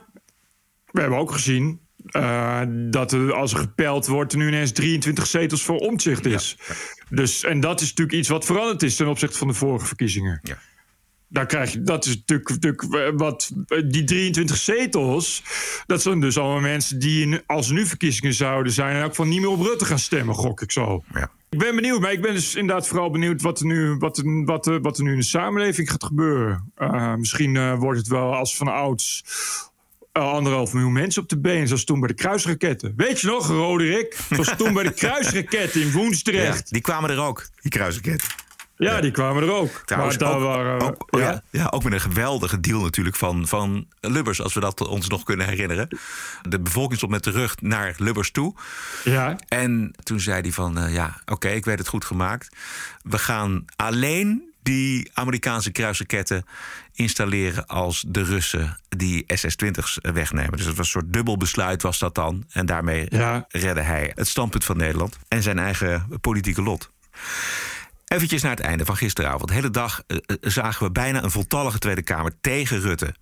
we 0.90 1.00
hebben 1.00 1.18
ook 1.18 1.32
gezien 1.32 1.80
eh, 2.06 2.62
dat 2.68 3.12
er, 3.12 3.32
als 3.32 3.52
er 3.52 3.58
gepeld 3.58 4.06
wordt, 4.06 4.32
er 4.32 4.38
nu 4.38 4.46
ineens 4.46 4.72
23 4.72 5.26
zetels 5.26 5.62
voor 5.62 5.78
omzicht 5.78 6.26
is. 6.26 6.58
Dus, 7.08 7.44
en 7.44 7.60
dat 7.60 7.80
is 7.80 7.88
natuurlijk 7.88 8.16
iets 8.16 8.28
wat 8.28 8.44
veranderd 8.44 8.82
is 8.82 8.96
ten 8.96 9.06
opzichte 9.06 9.38
van 9.38 9.48
de 9.48 9.54
vorige 9.54 9.86
verkiezingen. 9.86 10.40
Ja. 10.42 10.58
Daar 11.28 11.46
krijg 11.46 11.72
je, 11.72 11.82
dat 11.82 12.06
is 12.06 12.22
natuurlijk, 12.26 12.82
eh, 12.82 13.08
wat. 13.14 13.52
eh, 13.66 13.82
Die 13.86 14.04
23 14.04 14.56
zetels. 14.56 15.42
Dat 15.86 16.02
zijn 16.02 16.20
dus 16.20 16.38
allemaal 16.38 16.60
mensen 16.60 16.98
die, 16.98 17.40
als 17.46 17.70
nu 17.70 17.86
verkiezingen 17.86 18.34
zouden 18.34 18.72
zijn. 18.72 18.94
in 18.94 19.00
elk 19.00 19.08
geval 19.10 19.26
niet 19.26 19.40
meer 19.40 19.48
op 19.50 19.60
Rutte 19.60 19.84
gaan 19.84 19.98
stemmen, 19.98 20.34
gok 20.34 20.60
ik 20.60 20.72
zo. 20.72 21.04
Ja. 21.14 21.30
Ik 21.50 21.58
ben 21.58 21.74
benieuwd, 21.74 22.00
maar 22.00 22.12
ik 22.12 22.22
ben 22.22 22.34
dus 22.34 22.54
inderdaad 22.54 22.88
vooral 22.88 23.10
benieuwd 23.10 23.42
wat 23.42 23.60
er 23.60 23.66
nu, 23.66 23.96
wat 23.98 24.18
er, 24.18 24.44
wat 24.44 24.66
er, 24.66 24.80
wat 24.80 24.98
er 24.98 25.04
nu 25.04 25.10
in 25.12 25.18
de 25.18 25.24
samenleving 25.24 25.90
gaat 25.90 26.04
gebeuren. 26.04 26.72
Eh, 26.76 27.14
misschien 27.14 27.76
wordt 27.78 27.98
het 27.98 28.08
wel 28.08 28.34
als 28.34 28.56
van 28.56 28.68
ouds 28.68 29.24
anderhalf 30.12 30.72
miljoen 30.72 30.92
mensen 30.92 31.22
op 31.22 31.28
de 31.28 31.38
been, 31.38 31.66
zoals 31.66 31.84
toen 31.84 31.98
bij 32.00 32.08
de 32.08 32.14
kruisraketten. 32.14 32.92
Weet 32.96 33.20
je 33.20 33.26
nog, 33.26 33.46
Roderick? 33.48 34.16
Zoals 34.30 34.56
toen 34.56 34.72
bij 34.74 34.82
de 34.82 34.92
kruisraketten 35.02 35.80
in 35.80 35.86
Ja, 35.86 35.92
Woensdrecht. 35.92 36.72
die 36.72 36.80
kwamen 36.80 37.10
er 37.10 37.18
ook, 37.20 37.48
die 37.60 37.70
kruisraketten. 37.70 38.28
Ja, 38.76 39.00
die 39.00 39.10
kwamen 39.10 39.42
er 39.42 39.52
ook. 39.52 39.82
Trouwens, 39.84 40.18
maar 40.18 40.28
daar 40.28 40.36
ook, 40.38 40.42
waren, 40.44 40.80
ook, 40.80 41.06
oh 41.14 41.20
ja. 41.20 41.42
Ja, 41.50 41.66
ook 41.70 41.82
met 41.82 41.92
een 41.92 42.00
geweldige 42.00 42.60
deal 42.60 42.80
natuurlijk 42.82 43.16
van, 43.16 43.46
van 43.48 43.86
Lubbers, 44.00 44.40
als 44.42 44.54
we 44.54 44.60
dat 44.60 44.86
ons 44.86 45.08
nog 45.08 45.22
kunnen 45.22 45.46
herinneren. 45.46 45.88
De 46.42 46.60
bevolking 46.60 46.96
stond 46.96 47.12
met 47.12 47.24
de 47.24 47.30
rug 47.30 47.54
naar 47.60 47.94
Lubbers 47.98 48.30
toe. 48.30 48.54
Ja. 49.04 49.36
En 49.48 49.94
toen 50.02 50.20
zei 50.20 50.40
hij 50.40 50.52
van, 50.52 50.78
eh, 50.78 50.94
ja, 50.94 51.20
oké, 51.26 51.48
ik 51.48 51.64
weet 51.64 51.78
het 51.78 51.88
goed 51.88 52.04
gemaakt. 52.04 52.56
We 53.02 53.18
gaan 53.18 53.64
alleen 53.76 54.54
die 54.62 55.10
Amerikaanse 55.14 55.70
kruisraketten 55.72 56.44
installeren 56.92 57.66
als 57.66 58.04
de 58.08 58.22
Russen 58.22 58.78
die 58.88 59.24
SS-20's 59.26 59.98
wegnemen. 60.02 60.56
Dus 60.56 60.66
dat 60.66 60.74
was 60.76 60.86
een 60.86 61.00
soort 61.00 61.12
dubbel 61.12 61.36
besluit 61.36 61.82
was 61.82 61.98
dat 61.98 62.14
dan. 62.14 62.44
En 62.50 62.66
daarmee 62.66 63.06
Ja. 63.08 63.44
redde 63.48 63.80
hij 63.80 64.12
het 64.14 64.28
standpunt 64.28 64.64
van 64.64 64.76
Nederland 64.76 65.16
en 65.28 65.42
zijn 65.42 65.58
eigen 65.58 66.06
politieke 66.20 66.62
lot. 66.62 66.90
Eventjes 68.06 68.42
naar 68.42 68.50
het 68.50 68.60
einde 68.60 68.84
van 68.84 68.96
gisteravond. 68.96 69.48
De 69.48 69.54
hele 69.54 69.70
dag 69.70 70.02
eh, 70.06 70.16
eh, 70.16 70.36
zagen 70.40 70.86
we 70.86 70.92
bijna 70.92 71.22
een 71.22 71.30
voltallige 71.30 71.78
Tweede 71.78 72.02
Kamer 72.02 72.32
tegen 72.40 72.80
Rutte. 72.80 73.14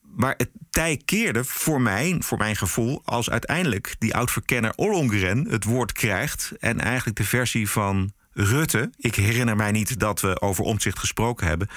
Maar 0.00 0.34
het 0.36 0.50
tij 0.70 1.02
keerde 1.04 1.44
voor 1.44 1.80
mij, 1.80 2.16
voor 2.18 2.38
mijn 2.38 2.56
gevoel, 2.56 3.02
als 3.04 3.30
uiteindelijk 3.30 3.94
die 3.98 4.14
oud-verkenner 4.14 4.72
Ollongren 4.76 5.48
het 5.48 5.64
woord 5.64 5.92
krijgt 5.92 6.52
en 6.60 6.80
eigenlijk 6.80 7.16
de 7.16 7.24
versie 7.24 7.70
van 7.70 8.12
Rutte, 8.34 8.90
ik 8.96 9.14
herinner 9.14 9.56
mij 9.56 9.70
niet 9.70 9.98
dat 10.00 10.20
we 10.20 10.40
over 10.40 10.64
omzicht 10.64 10.98
gesproken 10.98 11.46
hebben, 11.46 11.68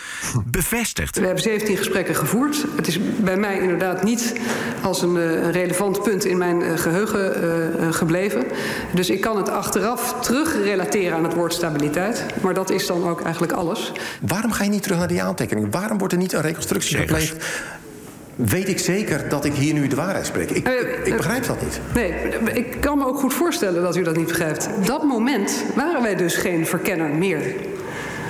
bevestigt. 0.45 1.17
We 1.19 1.25
hebben 1.25 1.43
17 1.43 1.77
gesprekken 1.77 2.15
gevoerd. 2.15 2.65
Het 2.75 2.87
is 2.87 2.99
bij 3.19 3.37
mij 3.37 3.59
inderdaad 3.59 4.03
niet 4.03 4.33
als 4.81 5.01
een, 5.01 5.17
eh, 5.17 5.31
een 5.31 5.51
relevant 5.51 6.03
punt 6.03 6.25
in 6.25 6.37
mijn 6.37 6.61
eh, 6.61 6.77
geheugen 6.77 7.35
eh, 7.35 7.87
eh, 7.87 7.93
gebleven. 7.93 8.45
Dus 8.93 9.09
ik 9.09 9.21
kan 9.21 9.37
het 9.37 9.49
achteraf 9.49 10.21
terugrelateren 10.21 11.17
aan 11.17 11.23
het 11.23 11.33
woord 11.33 11.53
stabiliteit. 11.53 12.25
Maar 12.41 12.53
dat 12.53 12.69
is 12.69 12.87
dan 12.87 13.07
ook 13.07 13.21
eigenlijk 13.21 13.53
alles. 13.53 13.91
Waarom 14.21 14.51
ga 14.51 14.63
je 14.63 14.69
niet 14.69 14.83
terug 14.83 14.97
naar 14.97 15.07
die 15.07 15.21
aantekeningen? 15.21 15.71
Waarom 15.71 15.97
wordt 15.97 16.13
er 16.13 16.19
niet 16.19 16.33
een 16.33 16.41
reconstructie 16.41 16.97
Zegers. 16.97 17.29
gepleegd? 17.29 17.65
Weet 18.37 18.67
ik 18.67 18.79
zeker 18.79 19.29
dat 19.29 19.45
ik 19.45 19.53
hier 19.53 19.73
nu 19.73 19.87
de 19.87 19.95
waarheid 19.95 20.25
spreek. 20.25 20.49
Ik, 20.49 20.67
ik, 20.67 20.99
ik 21.03 21.15
begrijp 21.17 21.45
dat 21.45 21.61
niet. 21.61 21.79
Nee, 21.93 22.13
ik 22.53 22.77
kan 22.79 22.97
me 22.97 23.05
ook 23.05 23.19
goed 23.19 23.33
voorstellen 23.33 23.81
dat 23.81 23.95
u 23.95 24.03
dat 24.03 24.15
niet 24.15 24.27
begrijpt. 24.27 24.69
Dat 24.85 25.03
moment 25.03 25.63
waren 25.75 26.01
wij 26.01 26.15
dus 26.15 26.35
geen 26.35 26.65
verkenner 26.65 27.09
meer. 27.09 27.55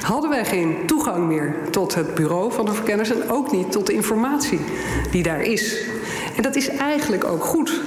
Hadden 0.02 0.30
wij 0.30 0.46
geen 0.46 0.76
toegang 0.86 1.28
meer 1.28 1.56
tot 1.72 1.96
het 1.96 2.16
bureau 2.16 2.52
van 2.52 2.66
de 2.66 2.74
verkenners 2.74 3.12
en 3.12 3.30
ook 3.30 3.52
niet 3.52 3.72
tot 3.72 3.88
de 3.88 3.94
informatie 3.94 4.60
die 5.12 5.24
daar 5.24 5.42
is. 5.42 5.78
En 6.36 6.44
dat 6.44 6.56
is 6.56 6.70
eigenlijk 6.70 7.24
ook 7.24 7.44
goed. 7.44 7.82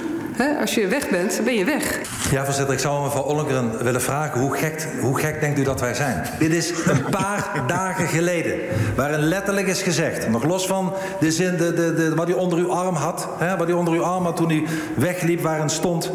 Als 0.59 0.75
je 0.75 0.87
weg 0.87 1.09
bent, 1.09 1.41
ben 1.43 1.53
je 1.53 1.65
weg. 1.65 1.99
Ja, 2.31 2.45
voorzitter, 2.45 2.73
ik 2.73 2.79
zou 2.79 3.03
mevrouw 3.03 3.23
Ollengren 3.23 3.83
willen 3.83 4.01
vragen... 4.01 4.41
Hoe 4.41 4.57
gek, 4.57 4.87
hoe 5.01 5.19
gek 5.19 5.39
denkt 5.39 5.59
u 5.59 5.63
dat 5.63 5.79
wij 5.79 5.93
zijn? 5.93 6.23
Dit 6.39 6.53
is 6.53 6.69
een 6.85 7.03
paar 7.09 7.51
dagen 7.67 8.07
geleden. 8.07 8.53
Waarin 8.95 9.19
letterlijk 9.19 9.67
is 9.67 9.81
gezegd... 9.81 10.29
nog 10.29 10.43
los 10.43 10.67
van 10.67 10.93
de 11.19 11.31
zin, 11.31 11.57
de, 11.57 11.73
de, 11.73 11.93
de, 11.93 12.15
wat 12.15 12.29
u 12.29 12.33
onder 12.33 12.59
uw 12.59 12.71
arm 12.71 12.95
had... 12.95 13.27
Hè, 13.37 13.57
wat 13.57 13.69
u 13.69 13.71
onder 13.71 13.93
uw 13.93 14.03
arm 14.03 14.23
had 14.23 14.35
toen 14.35 14.49
u 14.49 14.63
wegliep... 14.95 15.41
waarin 15.41 15.69
stond 15.69 16.11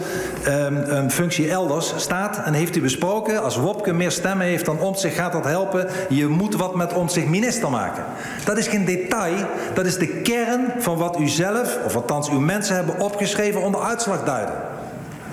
um, 0.46 0.76
een 0.76 1.10
functie 1.10 1.50
elders... 1.50 1.92
staat 1.96 2.40
en 2.44 2.52
heeft 2.52 2.76
u 2.76 2.80
besproken... 2.80 3.42
als 3.42 3.56
Wopke 3.56 3.92
meer 3.92 4.10
stemmen 4.10 4.46
heeft 4.46 4.64
dan 4.64 4.96
zich 4.96 5.14
gaat 5.14 5.32
dat 5.32 5.44
helpen... 5.44 5.88
je 6.08 6.26
moet 6.26 6.56
wat 6.56 6.74
met 6.74 6.92
ons 6.92 7.12
zich 7.12 7.26
minister 7.26 7.70
maken. 7.70 8.04
Dat 8.44 8.58
is 8.58 8.68
geen 8.68 8.84
detail. 8.84 9.46
Dat 9.74 9.86
is 9.86 9.98
de 9.98 10.08
kern 10.08 10.72
van 10.78 10.96
wat 10.96 11.20
u 11.20 11.28
zelf... 11.28 11.78
of 11.84 11.94
althans 11.96 12.30
uw 12.30 12.40
mensen 12.40 12.74
hebben 12.74 13.00
opgeschreven 13.00 13.62
onder 13.62 13.80
uitslag 13.80 14.15
duiden. 14.24 14.54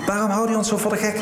Waarom 0.05 0.29
houdt 0.29 0.51
u 0.51 0.55
ons 0.55 0.67
zo 0.67 0.77
voor 0.77 0.91
de 0.91 0.97
gek? 0.97 1.15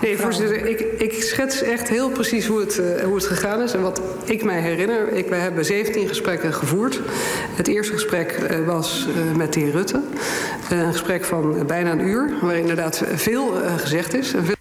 Nee, 0.00 0.18
voorzitter, 0.18 0.66
ik, 0.66 0.80
ik 0.80 1.22
schets 1.22 1.62
echt 1.62 1.88
heel 1.88 2.10
precies 2.10 2.46
hoe 2.46 2.60
het, 2.60 2.78
uh, 2.78 3.04
hoe 3.04 3.14
het 3.14 3.26
gegaan 3.26 3.62
is. 3.62 3.72
En 3.72 3.82
wat 3.82 4.00
ik 4.24 4.44
mij 4.44 4.60
herinner, 4.60 5.12
ik, 5.12 5.28
wij 5.28 5.38
hebben 5.38 5.64
17 5.64 6.08
gesprekken 6.08 6.54
gevoerd. 6.54 7.00
Het 7.56 7.68
eerste 7.68 7.92
gesprek 7.92 8.38
uh, 8.50 8.66
was 8.66 9.06
uh, 9.16 9.36
met 9.36 9.52
de 9.52 9.60
heer 9.60 9.70
Rutte. 9.70 10.02
een 10.70 10.92
gesprek 10.92 11.24
van 11.24 11.66
bijna 11.66 11.90
een 11.90 12.06
uur, 12.06 12.32
waar 12.40 12.56
inderdaad 12.56 13.02
veel 13.14 13.54
gezegd 13.76 14.14
is. 14.14 14.30
Veel... 14.30 14.54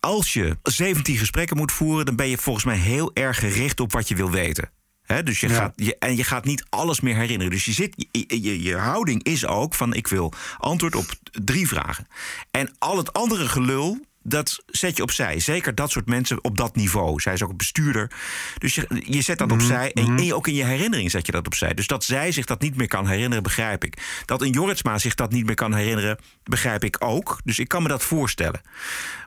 Als 0.00 0.32
je 0.32 0.56
17 0.62 1.16
gesprekken 1.16 1.56
moet 1.56 1.72
voeren, 1.72 2.06
dan 2.06 2.16
ben 2.16 2.28
je 2.28 2.38
volgens 2.38 2.64
mij 2.64 2.76
heel 2.76 3.10
erg 3.14 3.38
gericht 3.38 3.80
op 3.80 3.92
wat 3.92 4.08
je 4.08 4.14
wil 4.14 4.30
weten. 4.30 4.70
He, 5.02 5.22
dus 5.22 5.40
je 5.40 5.48
ja. 5.48 5.54
gaat, 5.54 5.72
je, 5.76 5.96
en 5.98 6.16
je 6.16 6.24
gaat 6.24 6.44
niet 6.44 6.64
alles 6.68 7.00
meer 7.00 7.14
herinneren. 7.16 7.52
Dus 7.52 7.64
je, 7.64 7.72
zit, 7.72 8.06
je, 8.10 8.42
je, 8.42 8.62
je, 8.62 8.76
houding 8.76 9.22
is 9.22 9.46
ook 9.46 9.74
van 9.74 9.94
ik 9.94 10.06
wil 10.06 10.32
antwoord 10.58 10.94
op 10.94 11.06
drie 11.30 11.68
vragen. 11.68 12.06
En 12.50 12.74
al 12.78 12.96
het 12.96 13.12
andere 13.12 13.48
gelul, 13.48 14.06
dat 14.22 14.62
zet 14.66 14.96
je 14.96 15.02
opzij. 15.02 15.40
Zeker 15.40 15.74
dat 15.74 15.90
soort 15.90 16.06
mensen 16.06 16.44
op 16.44 16.56
dat 16.56 16.76
niveau. 16.76 17.20
Zij 17.20 17.32
is 17.32 17.42
ook 17.42 17.50
een 17.50 17.56
bestuurder. 17.56 18.10
Dus 18.58 18.74
je, 18.74 19.02
je 19.04 19.22
zet 19.22 19.38
dat 19.38 19.48
Mhm, 19.48 19.60
opzij. 19.60 19.92
En, 19.92 20.18
en 20.18 20.34
ook 20.34 20.46
in 20.46 20.54
je 20.54 20.64
herinnering 20.64 21.10
zet 21.10 21.26
je 21.26 21.32
dat 21.32 21.46
opzij. 21.46 21.74
Dus 21.74 21.86
dat 21.86 22.04
zij 22.04 22.32
zich 22.32 22.46
dat 22.46 22.60
niet 22.60 22.76
meer 22.76 22.88
kan 22.88 23.06
herinneren, 23.08 23.42
begrijp 23.42 23.84
ik. 23.84 24.22
Dat 24.24 24.42
een 24.42 24.50
Jorritsma 24.50 24.98
zich 24.98 25.14
dat 25.14 25.32
niet 25.32 25.46
meer 25.46 25.54
kan 25.54 25.74
herinneren, 25.74 26.18
begrijp 26.42 26.84
ik 26.84 26.96
ook. 26.98 27.40
Dus 27.44 27.58
ik 27.58 27.68
kan 27.68 27.82
me 27.82 27.88
dat 27.88 28.02
voorstellen. 28.02 28.60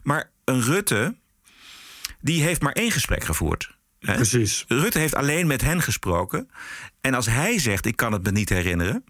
Maar 0.04 0.32
een 0.46 0.62
Rutte, 0.62 1.16
die 2.22 2.42
heeft 2.44 2.62
maar 2.62 2.74
één 2.74 2.92
gesprek 2.92 3.24
gevoerd. 3.24 3.75
Precies. 4.14 4.66
Rutte 4.68 5.00
heeft 5.00 5.16
alleen 5.16 5.48
met 5.48 5.62
hen 5.62 5.82
gesproken. 5.82 6.50
En 7.02 7.14
als 7.14 7.26
hij 7.26 7.60
zegt: 7.60 7.86
Ik 7.86 7.96
kan 7.96 8.12
het 8.12 8.24
me 8.24 8.32
niet 8.32 8.50
herinneren. 8.50 9.04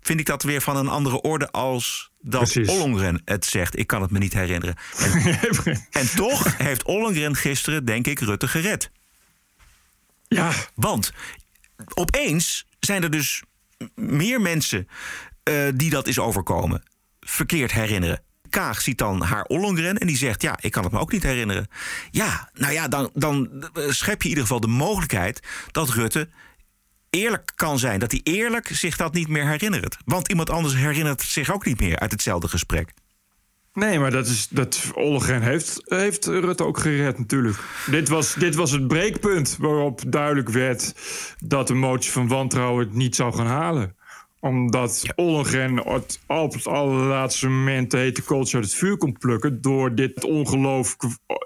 Vind 0.00 0.20
ik 0.20 0.26
dat 0.26 0.42
weer 0.42 0.60
van 0.60 0.76
een 0.76 0.88
andere 0.88 1.20
orde 1.20 1.50
als 1.50 2.10
dat 2.20 2.40
Precies. 2.42 2.68
Ollongren 2.68 3.22
het 3.24 3.44
zegt. 3.44 3.78
Ik 3.78 3.86
kan 3.86 4.02
het 4.02 4.10
me 4.10 4.18
niet 4.18 4.32
herinneren. 4.32 4.76
En, 4.98 5.86
en 6.00 6.14
toch 6.14 6.56
heeft 6.56 6.82
Ollongren 6.82 7.36
gisteren, 7.36 7.84
denk 7.84 8.06
ik, 8.06 8.20
Rutte 8.20 8.48
gered. 8.48 8.90
Ja. 10.28 10.52
Want 10.74 11.12
opeens 11.94 12.66
zijn 12.78 13.02
er 13.02 13.10
dus 13.10 13.42
meer 13.94 14.40
mensen 14.40 14.88
uh, 15.44 15.68
die 15.74 15.90
dat 15.90 16.06
is 16.06 16.18
overkomen. 16.18 16.82
Verkeerd 17.20 17.72
herinneren. 17.72 18.22
Kaag 18.50 18.80
ziet 18.80 18.98
dan 18.98 19.22
haar 19.22 19.44
Ollongren 19.44 19.98
en 19.98 20.06
die 20.06 20.16
zegt: 20.16 20.42
Ja, 20.42 20.58
ik 20.60 20.72
kan 20.72 20.82
het 20.82 20.92
me 20.92 20.98
ook 20.98 21.12
niet 21.12 21.22
herinneren. 21.22 21.68
Ja, 22.10 22.50
nou 22.54 22.72
ja, 22.72 22.88
dan, 22.88 23.10
dan 23.14 23.64
schep 23.74 24.22
je 24.22 24.28
in 24.28 24.28
ieder 24.28 24.42
geval 24.42 24.60
de 24.60 24.66
mogelijkheid 24.66 25.40
dat 25.70 25.88
Rutte 25.88 26.28
eerlijk 27.10 27.52
kan 27.54 27.78
zijn. 27.78 27.98
Dat 27.98 28.10
hij 28.10 28.20
eerlijk 28.22 28.68
zich 28.72 28.96
dat 28.96 29.12
niet 29.12 29.28
meer 29.28 29.48
herinnert. 29.48 29.96
Want 30.04 30.28
iemand 30.28 30.50
anders 30.50 30.74
herinnert 30.74 31.22
zich 31.22 31.52
ook 31.52 31.64
niet 31.64 31.80
meer 31.80 31.98
uit 31.98 32.12
hetzelfde 32.12 32.48
gesprek. 32.48 32.92
Nee, 33.72 33.98
maar 33.98 34.10
dat 34.10 34.26
is, 34.26 34.48
dat 34.48 34.90
Ollongren 34.94 35.42
heeft, 35.42 35.80
heeft 35.84 36.26
Rutte 36.26 36.64
ook 36.64 36.78
gered 36.78 37.18
natuurlijk. 37.18 37.56
Dit 37.86 38.08
was, 38.08 38.34
dit 38.34 38.54
was 38.54 38.70
het 38.70 38.86
breekpunt 38.86 39.56
waarop 39.60 40.02
duidelijk 40.06 40.48
werd... 40.48 40.94
dat 41.38 41.66
de 41.66 41.74
motie 41.74 42.10
van 42.10 42.28
wantrouwen 42.28 42.84
het 42.84 42.94
niet 42.94 43.16
zou 43.16 43.34
gaan 43.34 43.46
halen 43.46 43.96
omdat 44.40 45.00
ja. 45.02 45.12
Ollongren 45.16 45.84
op 46.26 46.52
het 46.52 46.66
allerlaatste 46.66 47.48
moment 47.48 47.90
de 47.90 47.96
hete 47.96 48.22
kooltje 48.22 48.56
uit 48.56 48.64
het 48.64 48.74
vuur 48.74 48.96
kon 48.96 49.18
plukken... 49.18 49.60
door 49.60 49.94
dit 49.94 50.24
ongeloof 50.24 50.96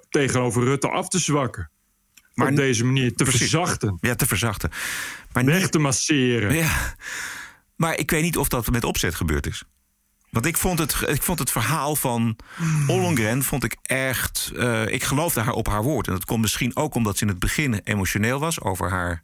tegenover 0.09 0.64
Rutte 0.64 0.88
af 0.88 1.09
te 1.09 1.18
zwakken. 1.18 1.70
Maar 2.34 2.49
op 2.49 2.57
deze 2.57 2.84
manier 2.84 3.14
te 3.14 3.24
precies. 3.24 3.40
verzachten. 3.40 3.99
Ja, 4.01 4.14
te 4.14 4.26
verzachten. 4.26 4.70
Maar 5.32 5.45
Weg 5.45 5.61
niet, 5.61 5.72
te 5.72 5.78
masseren. 5.78 6.55
Ja. 6.55 6.95
Maar 7.76 7.99
ik 7.99 8.11
weet 8.11 8.22
niet 8.22 8.36
of 8.36 8.49
dat 8.49 8.70
met 8.70 8.84
opzet 8.84 9.14
gebeurd 9.14 9.47
is. 9.47 9.64
Want 10.30 10.47
ik 10.47 10.57
vond 10.57 10.78
het, 10.78 10.97
ik 11.07 11.22
vond 11.22 11.38
het 11.38 11.51
verhaal 11.51 11.97
van 11.97 12.36
Ollongren 12.86 13.42
vond 13.42 13.64
ik 13.64 13.76
echt... 13.82 14.53
Uh, 14.55 14.86
ik 14.86 15.03
geloofde 15.03 15.40
haar 15.40 15.53
op 15.53 15.68
haar 15.68 15.82
woord. 15.82 16.07
En 16.07 16.12
dat 16.12 16.24
komt 16.24 16.40
misschien 16.40 16.76
ook 16.76 16.95
omdat 16.95 17.16
ze 17.16 17.22
in 17.22 17.28
het 17.28 17.38
begin 17.38 17.80
emotioneel 17.84 18.38
was... 18.38 18.61
over 18.61 18.90
haar 18.90 19.22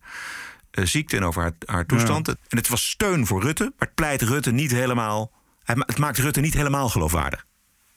ziekte 0.70 1.16
en 1.16 1.24
over 1.24 1.42
haar, 1.42 1.52
haar 1.64 1.86
toestand. 1.86 2.26
Ja. 2.26 2.34
En 2.48 2.56
het 2.56 2.68
was 2.68 2.88
steun 2.88 3.26
voor 3.26 3.42
Rutte, 3.42 3.62
maar 3.64 3.88
het 3.88 3.94
pleit 3.94 4.22
Rutte 4.22 4.50
niet 4.50 4.70
helemaal... 4.70 5.32
Het 5.64 5.98
maakt 5.98 6.18
Rutte 6.18 6.40
niet 6.40 6.54
helemaal 6.54 6.88
geloofwaardig. 6.88 7.46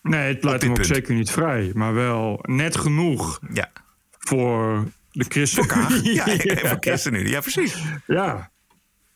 Nee, 0.02 0.28
het 0.28 0.40
pleit 0.40 0.62
hem 0.62 0.70
ook 0.70 0.76
punt. 0.76 0.88
zeker 0.88 1.16
niet 1.16 1.32
vrij. 1.32 1.72
Maar 1.74 1.94
wel 1.94 2.40
net 2.42 2.78
genoeg 2.78 3.40
ja. 3.54 3.72
voor 4.20 4.84
de 5.12 5.26
christen. 5.28 5.70
Voor 5.70 6.04
ja, 6.04 6.26
ja, 6.28 6.58
voor 6.58 6.78
ChristenUnie. 6.80 7.30
Ja, 7.30 7.40
precies. 7.40 7.84
Ja. 8.08 8.52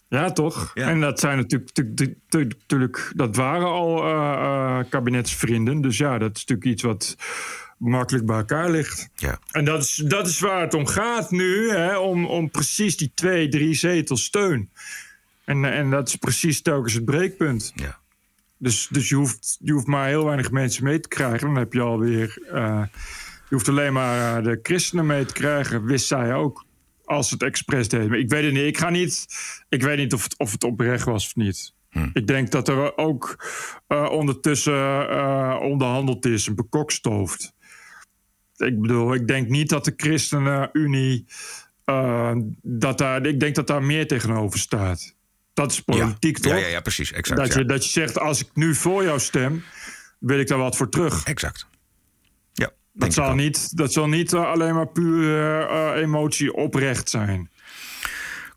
Ja, 0.09 0.31
toch? 0.31 0.71
Ja. 0.73 0.89
En 0.89 0.99
dat 0.99 1.19
zijn 1.19 1.37
natuurlijk, 1.37 2.15
natuurlijk, 2.29 3.11
dat 3.15 3.35
waren 3.35 3.67
al 3.67 4.07
uh, 4.07 4.79
kabinetsvrienden. 4.89 5.81
Dus 5.81 5.97
ja, 5.97 6.17
dat 6.17 6.35
is 6.35 6.45
natuurlijk 6.45 6.67
iets 6.67 6.83
wat 6.83 7.15
makkelijk 7.77 8.25
bij 8.25 8.37
elkaar 8.37 8.69
ligt. 8.69 9.09
Ja. 9.15 9.39
En 9.51 9.65
dat 9.65 9.83
is, 9.83 9.95
dat 9.95 10.27
is 10.27 10.39
waar 10.39 10.61
het 10.61 10.73
om 10.73 10.87
gaat 10.87 11.31
nu, 11.31 11.69
hè, 11.69 11.97
om, 11.97 12.25
om 12.25 12.49
precies 12.49 12.97
die 12.97 13.11
twee, 13.15 13.49
drie 13.49 13.73
zetels 13.73 14.23
steun. 14.23 14.69
En, 15.45 15.65
en 15.65 15.89
dat 15.89 16.07
is 16.07 16.15
precies 16.15 16.61
telkens 16.61 16.93
het 16.93 17.05
breekpunt. 17.05 17.71
Ja. 17.75 17.99
Dus, 18.57 18.87
dus 18.91 19.09
je, 19.09 19.15
hoeft, 19.15 19.57
je 19.59 19.71
hoeft 19.71 19.87
maar 19.87 20.07
heel 20.07 20.25
weinig 20.25 20.51
mensen 20.51 20.83
mee 20.83 20.99
te 20.99 21.07
krijgen. 21.07 21.47
Dan 21.47 21.55
heb 21.55 21.73
je 21.73 21.81
alweer. 21.81 22.41
Uh, 22.53 22.83
je 23.49 23.55
hoeft 23.55 23.69
alleen 23.69 23.93
maar 23.93 24.43
de 24.43 24.59
christenen 24.61 25.05
mee 25.05 25.25
te 25.25 25.33
krijgen, 25.33 25.85
wist 25.85 26.07
zij 26.07 26.33
ook. 26.33 26.65
Als 27.05 27.31
het 27.31 27.43
expres 27.43 27.87
deed. 27.87 28.09
Maar 28.09 28.17
ik 28.17 28.29
weet 28.29 28.43
het 28.43 28.53
niet. 28.53 28.63
Ik 28.63 28.77
ga 28.77 28.89
niet. 28.89 29.25
Ik 29.69 29.81
weet 29.83 29.97
niet 29.97 30.13
of 30.13 30.23
het, 30.23 30.37
of 30.37 30.51
het 30.51 30.63
oprecht 30.63 31.05
was 31.05 31.25
of 31.25 31.35
niet. 31.35 31.73
Hm. 31.89 32.09
Ik 32.13 32.27
denk 32.27 32.51
dat 32.51 32.67
er 32.67 32.97
ook 32.97 33.45
uh, 33.87 34.09
ondertussen 34.11 35.09
uh, 35.09 35.57
onderhandeld 35.61 36.25
is 36.25 36.47
en 36.47 36.55
bekokstoofd. 36.55 37.53
Ik 38.57 38.81
bedoel, 38.81 39.13
ik 39.13 39.27
denk 39.27 39.47
niet 39.47 39.69
dat 39.69 39.85
de 39.85 39.93
ChristenUnie. 39.97 41.25
Uh, 41.85 42.31
dat 42.61 42.97
daar, 42.97 43.25
ik 43.25 43.39
denk 43.39 43.55
dat 43.55 43.67
daar 43.67 43.83
meer 43.83 44.07
tegenover 44.07 44.59
staat. 44.59 45.15
Dat 45.53 45.71
is 45.71 45.81
politiek, 45.81 46.37
ja. 46.37 46.43
toch? 46.43 46.51
Ja, 46.51 46.59
ja, 46.59 46.67
ja, 46.67 46.81
precies. 46.81 47.11
Exact, 47.11 47.39
dat, 47.39 47.53
ja. 47.53 47.59
je, 47.59 47.65
dat 47.65 47.85
je 47.85 47.91
zegt, 47.91 48.19
als 48.19 48.41
ik 48.41 48.49
nu 48.53 48.75
voor 48.75 49.03
jou 49.03 49.19
stem, 49.19 49.63
wil 50.19 50.39
ik 50.39 50.47
daar 50.47 50.57
wat 50.57 50.75
voor 50.75 50.89
terug. 50.89 51.23
Exact. 51.23 51.67
Ja, 52.53 52.71
dat, 52.93 53.13
zal 53.13 53.33
niet, 53.33 53.77
dat 53.77 53.93
zal 53.93 54.07
niet 54.07 54.33
uh, 54.33 54.45
alleen 54.45 54.75
maar 54.75 54.87
puur 54.87 55.23
uh, 55.23 56.01
emotie 56.01 56.53
oprecht 56.53 57.09
zijn. 57.09 57.49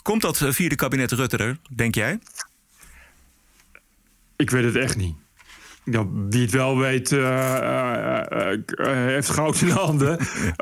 Komt 0.03 0.23
dat 0.23 0.39
vierde 0.49 0.75
kabinet 0.75 1.13
Rutte 1.13 1.37
er, 1.37 1.59
denk 1.75 1.95
jij? 1.95 2.19
Ik 4.37 4.51
weet 4.51 4.65
het 4.65 4.77
echt 4.77 4.97
niet. 4.97 5.17
Ja, 5.85 6.07
wie 6.29 6.43
het 6.43 6.51
wel 6.51 6.79
weet, 6.79 7.11
uh, 7.11 8.21
heeft 8.85 9.31
goud 9.31 9.61
in 9.61 9.67
de 9.67 9.73
handen. 9.73 10.19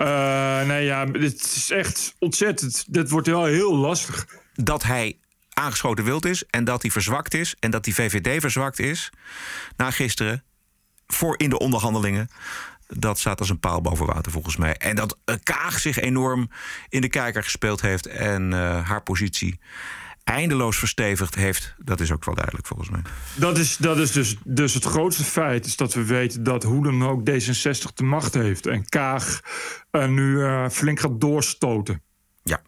nee, 0.69 0.85
ja, 0.85 1.05
dit 1.05 1.35
is 1.35 1.71
echt 1.71 2.15
ontzettend. 2.19 2.85
Dit 2.89 3.11
wordt 3.11 3.27
wel 3.27 3.45
heel 3.45 3.77
lastig. 3.77 4.27
Dat 4.55 4.83
hij 4.83 5.19
aangeschoten 5.53 6.05
wild 6.05 6.25
is 6.25 6.45
en 6.51 6.65
dat 6.65 6.83
hij 6.83 6.91
verzwakt 6.91 7.35
is 7.35 7.57
en 7.59 7.71
dat 7.71 7.85
die 7.85 7.95
VVD 7.95 8.41
verzwakt 8.41 8.79
is 8.79 9.11
na 9.77 9.91
gisteren 9.91 10.45
voor 11.07 11.39
in 11.39 11.51
de 11.51 11.59
onderhandelingen. 11.59 12.29
Dat 12.87 13.19
staat 13.19 13.39
als 13.39 13.51
een 13.51 13.61
paal 13.61 13.81
boven 13.81 14.07
water 14.07 14.33
volgens 14.33 14.57
mij. 14.57 14.77
En 14.77 14.97
dat 14.97 15.19
Kaag 15.43 15.79
zich 15.79 15.99
enorm 15.99 16.51
in 16.89 17.01
de 17.01 17.09
kijker 17.09 17.43
gespeeld 17.43 17.81
heeft 17.81 18.07
en 18.07 18.53
haar 18.83 19.03
positie 19.03 19.59
eindeloos 20.35 20.77
verstevigd 20.79 21.35
heeft, 21.35 21.75
dat 21.79 22.01
is 22.01 22.13
ook 22.13 22.25
wel 22.25 22.35
duidelijk 22.35 22.67
volgens 22.67 22.91
mij. 22.91 23.01
Dat 23.35 23.59
is, 23.59 23.77
dat 23.77 23.99
is 23.99 24.13
dus, 24.13 24.37
dus 24.45 24.75
het 24.75 24.85
grootste 24.85 25.25
feit, 25.25 25.67
is 25.67 25.77
dat 25.77 25.95
we 25.95 26.05
weten 26.05 26.43
dat 26.43 26.63
hoe 26.63 26.83
dan 26.85 27.07
ook 27.09 27.21
D66 27.31 27.93
de 27.95 28.03
macht 28.05 28.35
heeft. 28.35 28.67
En 28.67 28.89
Kaag 28.89 29.41
uh, 29.93 30.07
nu 30.07 30.37
uh, 30.37 30.69
flink 30.69 31.01
gaat 31.01 31.21
doorstoten. 31.21 32.03
Ja. 32.43 32.61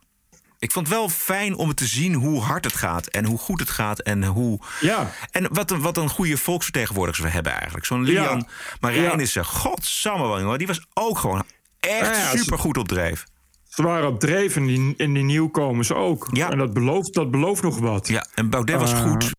ik 0.59 0.73
vond 0.73 0.87
het 0.89 0.97
wel 0.97 1.09
fijn 1.09 1.55
om 1.55 1.75
te 1.75 1.87
zien 1.87 2.15
hoe 2.15 2.41
hard 2.41 2.65
het 2.65 2.75
gaat 2.77 3.07
en 3.07 3.25
hoe 3.25 3.39
goed 3.39 3.61
het 3.61 3.71
gaat 3.71 3.99
en 4.01 4.25
hoe. 4.25 4.61
Ja. 4.81 5.11
En 5.31 5.49
wat 5.55 5.71
een, 5.71 5.81
wat 5.81 5.97
een 5.97 6.09
goede 6.09 6.37
volksvertegenwoordigers 6.37 7.25
we 7.25 7.31
hebben 7.33 7.53
eigenlijk. 7.53 7.85
Zo'n 7.85 8.03
Lian 8.03 8.39
Ja. 8.39 8.47
Marijnissen, 8.81 9.45
godsamme 9.45 10.43
wel. 10.43 10.57
Die 10.59 10.67
was 10.67 10.87
ook 10.95 11.19
gewoon 11.19 11.45
echt 11.81 12.17
Ja, 12.17 12.23
ja, 12.23 12.31
ze- 12.31 12.39
super 12.39 12.59
goed 12.59 12.77
op 12.79 12.89
dreef. 12.89 13.25
Ze 13.71 13.83
waren 13.83 14.09
op 14.09 14.21
dreef 14.21 14.57
en 14.57 14.67
die, 14.67 14.95
en 14.97 15.13
die 15.13 15.23
nieuwkomers 15.23 15.93
ook. 15.93 16.29
Ja. 16.33 16.51
En 16.51 16.59
dat 16.59 16.73
belooft, 16.73 17.15
dat 17.15 17.31
belooft 17.31 17.63
nog 17.63 17.79
wat. 17.79 18.09
Ja, 18.09 18.27
en 18.35 18.51
Baudet 18.51 18.79
was 18.79 18.93
Eh, 18.93 19.01
goed. 19.01 19.33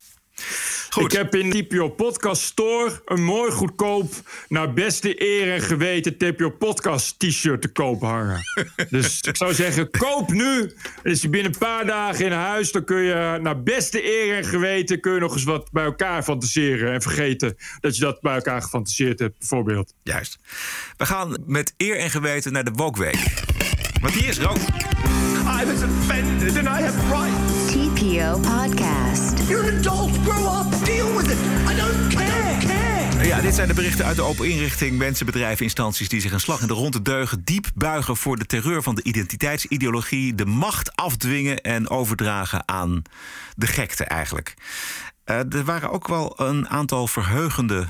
Ik 0.99 1.11
heb 1.11 1.35
in 1.35 1.49
TPO 1.49 1.89
Podcast 1.89 2.41
Store 2.41 3.01
een 3.05 3.23
mooi 3.23 3.51
goedkoop... 3.51 4.13
naar 4.47 4.73
beste 4.73 5.21
eer 5.21 5.53
en 5.53 5.61
geweten 5.61 6.17
TPO 6.17 6.49
Podcast 6.49 7.19
t-shirt 7.19 7.61
te 7.61 7.71
koop 7.71 8.01
hangen. 8.01 8.41
dus 8.89 9.21
ik 9.21 9.37
zou 9.37 9.53
zeggen, 9.53 9.91
koop 9.91 10.31
nu. 10.31 10.73
En 11.03 11.11
is 11.11 11.21
je 11.21 11.29
binnen 11.29 11.51
een 11.51 11.57
paar 11.57 11.85
dagen 11.85 12.25
in 12.25 12.31
huis... 12.31 12.71
dan 12.71 12.83
kun 12.83 13.01
je 13.01 13.39
naar 13.41 13.63
beste 13.63 14.05
eer 14.05 14.37
en 14.37 14.45
geweten... 14.45 14.99
kun 14.99 15.13
je 15.13 15.19
nog 15.19 15.33
eens 15.33 15.43
wat 15.43 15.71
bij 15.71 15.83
elkaar 15.83 16.23
fantaseren... 16.23 16.93
en 16.93 17.01
vergeten 17.01 17.55
dat 17.79 17.95
je 17.95 18.01
dat 18.01 18.21
bij 18.21 18.35
elkaar 18.35 18.61
gefantaseerd 18.61 19.19
hebt, 19.19 19.37
bijvoorbeeld. 19.39 19.93
Juist. 20.03 20.39
We 20.97 21.05
gaan 21.05 21.37
met 21.45 21.73
eer 21.77 21.97
en 21.97 22.09
geweten 22.09 22.53
naar 22.53 22.63
de 22.63 22.71
Wokweek. 22.71 23.49
Matthias 24.01 24.39
Rook. 24.39 24.57
I 25.45 25.65
was 25.65 25.83
offended 25.83 26.57
and 26.57 26.67
I 26.67 26.81
have 26.81 27.09
rights. 27.11 27.73
TPO 27.73 28.39
Podcast. 28.41 29.49
You're 29.49 29.69
an 29.69 29.77
adult. 29.77 30.11
Grow 30.23 30.45
up. 30.45 30.85
Deal 30.85 31.15
with 31.15 31.31
it. 31.31 31.37
I 31.67 31.75
don't 31.75 32.07
care. 32.09 32.57
care. 32.59 33.27
Ja, 33.27 33.41
dit 33.41 33.55
zijn 33.55 33.67
de 33.67 33.73
berichten 33.73 34.05
uit 34.05 34.15
de 34.15 34.21
open 34.21 34.49
inrichting. 34.49 34.97
Mensen, 34.97 35.25
bedrijven, 35.25 35.63
instanties 35.63 36.09
die 36.09 36.21
zich 36.21 36.31
een 36.31 36.39
slag 36.39 36.61
in 36.61 36.67
de 36.67 36.73
ronde 36.73 37.01
deugen. 37.01 37.43
Diep 37.43 37.65
buigen 37.75 38.17
voor 38.17 38.37
de 38.37 38.45
terreur 38.45 38.83
van 38.83 38.95
de 38.95 39.03
identiteitsideologie. 39.03 40.35
De 40.35 40.45
macht 40.45 40.95
afdwingen 40.95 41.61
en 41.61 41.89
overdragen 41.89 42.63
aan 42.65 43.01
de 43.55 43.67
gekte 43.67 44.03
eigenlijk. 44.03 44.53
Eh, 45.23 45.53
er 45.53 45.63
waren 45.63 45.91
ook 45.91 46.07
wel 46.07 46.33
een 46.39 46.69
aantal 46.69 47.07
verheugende 47.07 47.87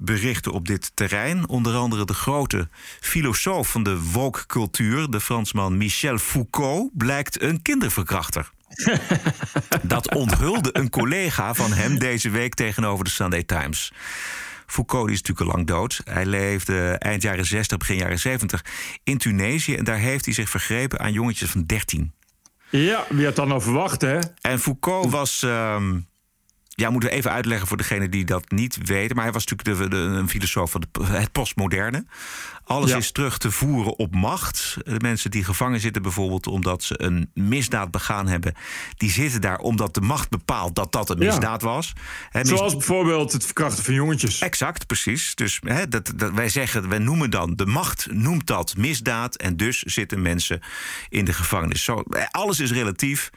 berichten 0.00 0.52
op 0.52 0.66
dit 0.66 0.90
terrein. 0.94 1.48
Onder 1.48 1.74
andere 1.74 2.04
de 2.04 2.14
grote 2.14 2.68
filosoof 3.00 3.70
van 3.70 3.82
de 3.82 4.02
woke-cultuur... 4.02 5.10
de 5.10 5.20
Fransman 5.20 5.76
Michel 5.76 6.18
Foucault, 6.18 6.90
blijkt 6.92 7.42
een 7.42 7.62
kinderverkrachter. 7.62 8.50
Dat 9.82 10.14
onthulde 10.14 10.70
een 10.72 10.90
collega 10.90 11.54
van 11.54 11.72
hem 11.72 11.98
deze 11.98 12.30
week 12.30 12.54
tegenover 12.54 13.04
de 13.04 13.10
Sunday 13.10 13.42
Times. 13.42 13.92
Foucault 14.66 15.10
is 15.10 15.22
natuurlijk 15.22 15.46
al 15.50 15.54
lang 15.54 15.66
dood. 15.66 16.00
Hij 16.04 16.26
leefde 16.26 16.90
eind 16.98 17.22
jaren 17.22 17.46
60, 17.46 17.78
begin 17.78 17.96
jaren 17.96 18.18
70 18.18 18.64
in 19.04 19.18
Tunesië. 19.18 19.74
En 19.74 19.84
daar 19.84 19.98
heeft 19.98 20.24
hij 20.24 20.34
zich 20.34 20.50
vergrepen 20.50 21.00
aan 21.00 21.12
jongetjes 21.12 21.50
van 21.50 21.64
13. 21.66 22.12
Ja, 22.68 23.04
wie 23.08 23.24
had 23.24 23.36
dan 23.36 23.52
al 23.52 23.60
verwacht, 23.60 24.00
hè? 24.00 24.18
En 24.40 24.58
Foucault 24.58 25.10
was. 25.10 25.42
ehm, 25.42 25.98
ja, 26.80 26.90
moeten 26.90 27.08
we 27.10 27.14
even 27.16 27.30
uitleggen 27.30 27.68
voor 27.68 27.76
degene 27.76 28.08
die 28.08 28.24
dat 28.24 28.50
niet 28.50 28.78
weten. 28.84 29.14
Maar 29.16 29.24
hij 29.24 29.32
was 29.34 29.44
natuurlijk 29.46 29.80
de, 29.80 29.88
de- 29.96 29.96
een 30.02 30.28
filosoof 30.28 30.70
van 30.70 30.82
de, 30.90 31.04
het 31.04 31.32
postmoderne. 31.32 32.04
Alles 32.64 32.90
Ja. 32.90 32.96
is 32.96 33.12
terug 33.12 33.38
te 33.38 33.50
voeren 33.50 33.98
op 33.98 34.14
macht. 34.14 34.76
De 34.84 34.94
mensen 34.98 35.30
die 35.30 35.44
gevangen 35.44 35.80
zitten, 35.80 36.02
bijvoorbeeld 36.02 36.46
omdat 36.46 36.82
ze 36.82 37.02
een 37.02 37.30
misdaad 37.34 37.90
begaan 37.90 38.26
hebben, 38.28 38.54
die 38.96 39.10
zitten 39.10 39.40
daar 39.40 39.58
omdat 39.58 39.94
de 39.94 40.00
macht 40.00 40.28
bepaalt 40.28 40.74
dat 40.74 40.92
dat 40.92 41.10
een 41.10 41.18
Ja. 41.20 41.26
misdaad 41.26 41.62
was. 41.62 41.92
Mis- 42.32 42.48
Zoals 42.48 42.72
bijvoorbeeld 42.76 43.32
het 43.32 43.44
verkrachten 43.44 43.84
van 43.84 43.94
jongetjes. 43.94 44.38
Exact, 44.40 44.86
precies. 44.86 45.34
Dus 45.34 45.60
dat, 45.88 46.12
dat, 46.16 46.32
wij 46.32 46.48
zeggen, 46.48 46.88
wij 46.88 46.98
noemen 46.98 47.30
dan, 47.30 47.56
de 47.56 47.66
macht 47.66 48.06
noemt 48.10 48.46
dat 48.46 48.76
misdaad. 48.76 49.36
En 49.36 49.56
dus 49.56 49.78
zitten 49.82 50.22
mensen 50.22 50.60
in 51.08 51.24
de 51.24 51.32
gevangenis. 51.32 51.84
Zo, 51.84 52.00
eh, 52.10 52.24
alles 52.30 52.60
is 52.60 52.72
relatief. 52.72 53.30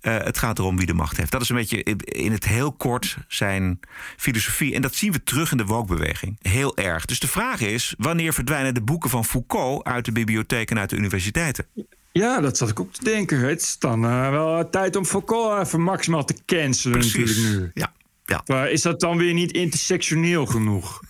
Eh, 0.00 0.16
het 0.18 0.38
gaat 0.38 0.58
erom 0.58 0.76
wie 0.76 0.86
de 0.86 0.94
macht 0.94 1.16
heeft. 1.16 1.30
Dat 1.30 1.40
is 1.40 1.48
een 1.48 1.56
beetje 1.56 1.82
in- 1.82 2.32
het 2.32 2.44
heel 2.44 2.72
kort 2.72 3.16
zijn 3.28 3.80
filosofie. 4.16 4.74
En 4.74 4.82
dat 4.82 4.94
zien 4.94 5.12
we 5.12 5.22
terug 5.22 5.50
in 5.50 5.56
de 5.56 5.64
wokbeweging. 5.64 6.36
Heel 6.42 6.76
erg. 6.76 7.04
Dus 7.04 7.20
de 7.20 7.28
vraag 7.28 7.60
is: 7.60 7.94
wanneer 7.98 8.32
verdwijnen 8.32 8.74
de 8.74 8.82
boeken 8.82 9.10
van 9.10 9.24
Foucault 9.24 9.84
uit 9.84 10.04
de 10.04 10.12
bibliotheek 10.12 10.70
en 10.70 10.78
uit 10.78 10.90
de 10.90 10.96
universiteiten? 10.96 11.66
Ja, 12.12 12.40
dat 12.40 12.56
zat 12.56 12.68
ik 12.68 12.80
ook 12.80 12.92
te 12.92 13.04
denken. 13.04 13.38
Het 13.40 13.60
is 13.62 13.78
dan 13.78 14.04
eh, 14.04 14.30
wel 14.30 14.70
tijd 14.70 14.96
om 14.96 15.04
Foucault 15.04 15.66
even 15.66 15.82
maximaal 15.82 16.24
te 16.24 16.34
cancelen 16.46 16.98
Precies. 16.98 17.36
natuurlijk 17.36 17.60
nu. 17.60 17.70
Ja. 17.74 17.92
ja. 18.24 18.42
Maar 18.46 18.70
is 18.70 18.82
dat 18.82 19.00
dan 19.00 19.16
weer 19.16 19.34
niet 19.34 19.52
intersectioneel 19.52 20.46
genoeg? 20.46 21.00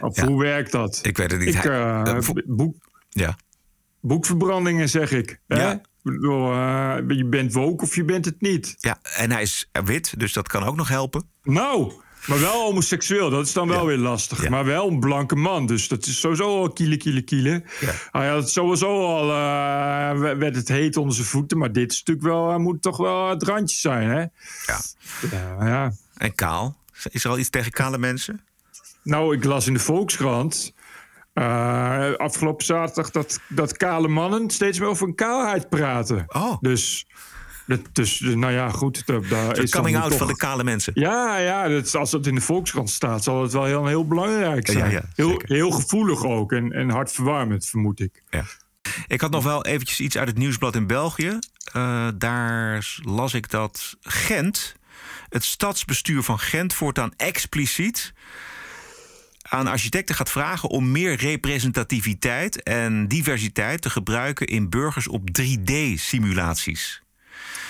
Of 0.00 0.20
hoe 0.20 0.40
werkt 0.42 0.72
dat? 0.72 0.98
Ik 1.02 1.16
weet 1.16 1.30
het 1.30 1.40
niet. 1.40 1.54
Ik, 1.54 1.64
eh, 1.64 2.18
boek, 2.46 2.76
Ja. 3.08 3.36
boekverbrandingen 4.00 4.88
zeg 4.88 5.10
ik. 5.12 5.40
Hè? 5.46 5.60
Ja. 5.62 5.80
Eh, 6.04 6.96
je 7.08 7.26
bent 7.30 7.52
woke 7.52 7.84
of 7.84 7.94
je 7.94 8.04
bent 8.04 8.24
het 8.24 8.40
niet. 8.40 8.74
ja, 8.78 8.98
en 9.16 9.30
hij 9.30 9.42
is 9.42 9.68
wit, 9.84 10.14
dus 10.18 10.32
dat 10.32 10.48
kan 10.48 10.62
ook 10.64 10.76
nog 10.76 10.88
helpen. 10.88 11.28
Nou, 11.42 11.92
maar 12.26 12.40
wel 12.40 12.62
homoseksueel. 12.62 13.30
Dat 13.30 13.46
is 13.46 13.52
dan 13.52 13.68
wel 13.68 13.86
weer 13.86 13.96
lastig. 13.96 14.48
Maar 14.48 14.64
wel 14.64 14.88
een 14.88 15.00
blanke 15.00 15.36
man. 15.36 15.66
Dus 15.66 15.88
dat 15.88 16.06
is 16.06 16.20
sowieso 16.20 16.60
al 16.60 16.72
kiele, 16.72 16.96
kiele, 16.96 17.22
kiele. 17.22 17.62
Hij 18.10 18.28
had 18.28 18.50
sowieso 18.50 19.06
al... 19.06 19.22
eh, 19.30 20.36
werd 20.38 20.56
het 20.56 20.68
heet 20.68 20.96
onder 20.96 21.14
zijn 21.14 21.26
voeten. 21.26 21.58
Maar 21.58 21.72
dit 21.72 21.92
is 21.92 21.98
natuurlijk 21.98 22.26
wel... 22.26 22.58
Moet 22.58 22.82
toch 22.82 22.96
wel 22.96 23.28
het 23.28 23.42
randje 23.42 23.76
zijn, 23.76 24.08
hè? 24.08 24.20
Ja. 24.20 24.80
Ja, 25.30 25.66
ja. 25.66 25.92
En 26.16 26.34
kaal? 26.34 26.76
Is 27.10 27.24
er 27.24 27.30
al 27.30 27.38
iets 27.38 27.50
tegen 27.50 27.72
kale 27.72 27.98
mensen? 27.98 28.40
Nou, 29.02 29.36
ik 29.36 29.44
las 29.44 29.66
in 29.66 29.72
de 29.74 29.80
Volkskrant... 29.80 30.72
eh, 31.42 32.14
afgelopen 32.16 32.64
zaterdag 32.64 33.10
dat, 33.10 33.40
dat 33.48 33.76
kale 33.76 34.08
mannen 34.08 34.50
steeds 34.50 34.78
meer 34.78 34.88
over 34.88 35.06
een 35.08 35.14
kaalheid 35.14 35.68
praten. 35.68 36.24
Oh. 36.28 36.56
Dus, 36.60 37.06
dat, 37.66 37.80
dus 37.92 38.20
nou 38.20 38.52
ja, 38.52 38.70
goed. 38.70 39.06
Dat, 39.06 39.28
daar 39.28 39.54
De 39.54 39.62
is 39.62 39.70
coming 39.70 39.96
out 39.96 40.08
toch- 40.10 40.18
van 40.18 40.26
de 40.26 40.36
kale 40.36 40.64
mensen. 40.64 40.92
Ja, 40.96 41.36
ja 41.38 41.68
dat, 41.68 41.94
als 41.94 42.10
dat 42.10 42.26
in 42.26 42.34
de 42.34 42.40
Volkskrant 42.40 42.90
staat, 42.90 43.24
zal 43.24 43.42
het 43.42 43.52
wel 43.52 43.64
heel, 43.64 43.86
heel 43.86 44.06
belangrijk 44.06 44.70
zijn. 44.70 44.90
ja, 44.90 45.02
heel, 45.14 45.42
heel 45.44 45.70
gevoelig 45.70 46.24
ook 46.24 46.52
en, 46.52 46.72
en 46.72 46.90
hartverwarmend, 46.90 47.66
vermoed 47.66 48.00
ik. 48.00 48.22
Ja. 48.30 48.44
Ik 49.06 49.20
had 49.20 49.30
nog 49.30 49.44
wel 49.44 49.64
eventjes 49.64 50.00
iets 50.00 50.18
uit 50.18 50.28
het 50.28 50.38
nieuwsblad 50.38 50.74
in 50.74 50.86
België. 50.86 51.38
Eh, 51.72 52.08
daar 52.14 52.96
las 53.02 53.34
ik 53.34 53.50
dat 53.50 53.96
Gent, 54.00 54.76
het 55.28 55.44
stadsbestuur 55.44 56.22
van 56.22 56.38
Gent, 56.38 56.74
voortaan 56.74 57.12
expliciet 57.16 58.12
aan 59.48 59.66
architecten 59.66 60.14
gaat 60.14 60.30
vragen 60.30 60.68
om 60.68 60.90
meer 60.90 61.14
representativiteit 61.16 62.62
en 62.62 63.08
diversiteit 63.08 63.82
te 63.82 63.90
gebruiken 63.90 64.46
in 64.46 64.68
burgers 64.68 65.08
op 65.08 65.28
3D-simulaties. 65.40 67.02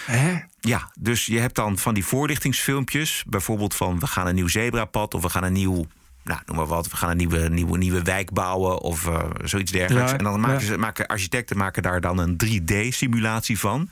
Hè? 0.07 0.39
Ja, 0.61 0.91
dus 0.99 1.27
je 1.27 1.39
hebt 1.39 1.55
dan 1.55 1.79
van 1.79 1.95
die 1.95 2.05
voorlichtingsfilmpjes, 2.05 3.25
bijvoorbeeld 3.27 3.75
van 3.75 3.99
we 3.99 4.07
gaan 4.07 4.27
een 4.27 4.35
nieuw 4.35 4.49
zebrapad 4.49 5.15
of 5.15 5.23
we 5.23 5.29
gaan 5.29 5.43
een 5.43 5.53
nieuw, 5.53 5.87
nou 6.25 6.41
noem 6.47 6.57
maar 6.57 6.67
wat, 6.67 6.89
we 6.89 6.97
gaan 6.97 7.11
een 7.11 7.17
nieuwe, 7.17 7.49
nieuwe, 7.49 7.79
nieuwe 7.79 8.03
wijk 8.03 8.33
bouwen 8.33 8.81
of 8.81 9.07
eh, 9.07 9.25
zoiets 9.45 9.73
dergelijks. 9.73 10.11
Ja, 10.11 10.19
en 10.19 10.25
dan 10.25 10.41
maken, 10.41 10.61
ja. 10.61 10.67
ze, 10.67 10.79
maken 10.79 11.07
architecten 11.07 11.57
maken 11.57 11.83
daar 11.83 12.01
dan 12.01 12.19
een 12.19 12.37
3D-simulatie 12.47 13.59
van, 13.59 13.91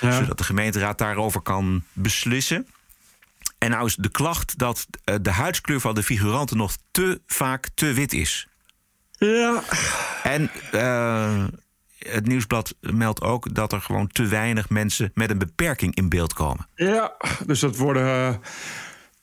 Ja. 0.00 0.12
zodat 0.12 0.38
de 0.38 0.44
gemeenteraad 0.44 0.98
daarover 0.98 1.40
kan 1.40 1.82
beslissen. 1.92 2.66
En 3.62 3.70
nou 3.70 3.86
is 3.86 3.94
de 3.96 4.08
klacht 4.10 4.58
dat 4.58 4.86
eh, 5.04 5.14
de 5.22 5.30
huidskleur 5.30 5.80
van 5.80 5.94
de 5.94 6.02
figuranten 6.02 6.56
nog 6.56 6.76
te 6.90 7.20
vaak 7.26 7.68
te 7.74 7.92
wit 7.92 8.12
is. 8.12 8.48
Ja. 9.12 9.62
En 10.22 10.50
eh, 10.72 11.44
het 11.98 12.26
nieuwsblad 12.26 12.74
meldt 12.80 13.20
ook 13.20 13.54
dat 13.54 13.72
er 13.72 13.80
gewoon 13.80 14.06
te 14.06 14.26
weinig 14.26 14.68
mensen 14.68 15.10
met 15.14 15.30
een 15.30 15.38
beperking 15.38 15.94
in 15.94 16.08
beeld 16.08 16.32
komen. 16.32 16.68
Ja, 16.74 17.12
dus 17.46 17.60
dat 17.60 17.76
worden 17.76 18.06
eh, 18.06 18.34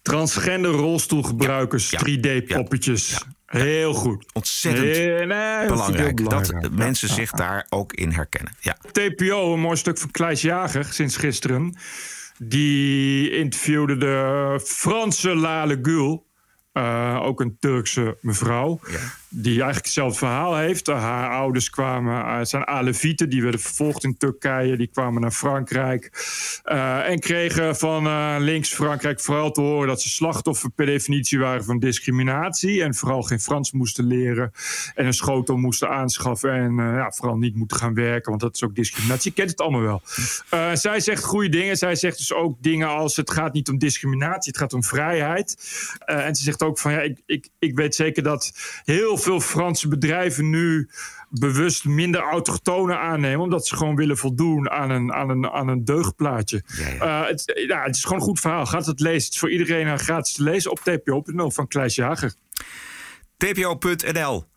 transgender 0.01 0.71
rolstoelgebruikers, 0.71 1.95
3D-poppetjes. 1.95 3.25
Heel 3.45 3.93
goed. 3.93 4.25
Ontzettend 4.33 4.85
Nee, 4.85 5.25
nee, 5.25 5.67
belangrijk, 5.67 6.29
dat 6.29 6.71
mensen 6.71 7.07
Ja. 7.07 7.13
zich 7.13 7.31
daar 7.31 7.65
ook 7.69 7.93
in 7.93 8.11
herkennen. 8.11 8.53
Ja. 8.59 8.77
TPO, 8.91 9.53
een 9.53 9.59
mooi 9.59 9.77
stuk 9.77 9.97
van 9.97 10.11
Kleis 10.11 10.41
Jager 10.41 10.85
sinds 10.85 11.17
gisteren. 11.17 11.77
Die 12.41 13.29
interviewde 13.31 13.97
de 13.97 14.59
Franse 14.63 15.35
Lale 15.35 15.79
Gül. 15.81 16.27
eh, 16.71 17.19
ook 17.23 17.41
een 17.41 17.57
Turkse 17.59 18.17
mevrouw. 18.21 18.79
Die 19.31 19.53
eigenlijk 19.53 19.85
hetzelfde 19.85 20.17
verhaal 20.17 20.55
heeft. 20.55 20.87
Haar 20.87 21.29
ouders 21.29 21.69
kwamen, 21.69 22.25
eh, 22.25 22.37
het 22.37 22.49
zijn 22.49 22.67
Alevieten, 22.67 23.29
die 23.29 23.41
werden 23.41 23.59
vervolgd 23.59 24.03
in 24.03 24.17
Turkije. 24.17 24.77
Die 24.77 24.87
kwamen 24.87 25.21
naar 25.21 25.31
Frankrijk. 25.31 26.11
eh, 26.63 27.09
en 27.09 27.19
kregen 27.19 27.75
van 27.75 28.07
eh, 28.07 28.35
links 28.39 28.73
Frankrijk 28.73 29.19
vooral 29.19 29.51
te 29.51 29.61
horen 29.61 29.87
dat 29.87 30.01
ze 30.01 30.09
slachtoffer 30.09 30.69
per 30.69 30.85
definitie 30.85 31.39
waren 31.39 31.63
van 31.63 31.79
discriminatie. 31.79 32.83
En 32.83 32.95
vooral 32.95 33.21
geen 33.21 33.39
Frans 33.39 33.71
moesten 33.71 34.05
leren. 34.07 34.51
En 34.95 35.05
een 35.05 35.13
schotel 35.13 35.57
moesten 35.57 35.89
aanschaffen. 35.89 36.51
En 36.51 36.75
ja, 36.75 37.11
vooral 37.11 37.37
niet 37.37 37.55
moeten 37.55 37.77
gaan 37.77 37.93
werken, 37.93 38.29
want 38.29 38.41
dat 38.41 38.55
is 38.55 38.63
ook 38.63 38.75
discriminatie. 38.75 39.29
Je 39.29 39.35
kent 39.35 39.49
het 39.49 39.61
allemaal 39.61 39.81
wel. 39.81 40.01
Zij 40.75 40.99
zegt 40.99 41.23
goede 41.23 41.49
dingen. 41.49 41.77
Zij 41.77 41.95
zegt 41.95 42.17
dus 42.17 42.33
ook 42.33 42.57
dingen 42.61 42.87
als: 42.87 43.15
het 43.15 43.31
gaat 43.31 43.53
niet 43.53 43.69
om 43.69 43.77
discriminatie, 43.77 44.51
het 44.51 44.61
gaat 44.61 44.73
om 44.73 44.83
vrijheid. 44.83 45.57
En 46.05 46.35
ze 46.35 46.43
zegt 46.43 46.63
ook 46.63 46.79
van 46.79 46.91
ja, 46.91 46.99
ik, 46.99 47.21
ik, 47.25 47.49
ik 47.59 47.75
weet 47.75 47.95
zeker 47.95 48.23
dat 48.23 48.51
heel 48.83 49.17
veel 49.19 49.41
Franse 49.41 49.87
bedrijven 49.87 50.49
nu 50.49 50.89
bewust 51.29 51.85
minder 51.85 52.21
autochtonen 52.21 52.99
aannemen. 52.99 53.39
Omdat 53.39 53.67
ze 53.67 53.75
gewoon 53.75 53.95
willen 53.95 54.17
voldoen 54.17 54.69
aan 54.69 54.89
een, 54.89 55.13
aan 55.13 55.29
een, 55.29 55.49
aan 55.49 55.67
een 55.67 55.85
deugdplaatje. 55.85 56.63
Eh, 56.99 57.25
het, 57.25 57.63
ja, 57.67 57.83
het 57.83 57.95
is 57.95 58.03
gewoon 58.03 58.19
een 58.19 58.25
goed 58.25 58.39
verhaal. 58.39 58.65
Gaat 58.65 58.85
het 58.85 58.99
lezen. 58.99 59.23
Het 59.23 59.33
is 59.33 59.39
voor 59.39 59.51
iedereen 59.51 59.87
uh, 59.87 59.95
gratis 59.95 60.33
te 60.33 60.43
lezen 60.43 60.71
op 60.71 60.79
tpo.nl 60.79 61.51
van 61.51 61.67
Kleis 61.67 61.95
Jager. 61.95 62.33
tpo.nl 63.37 64.47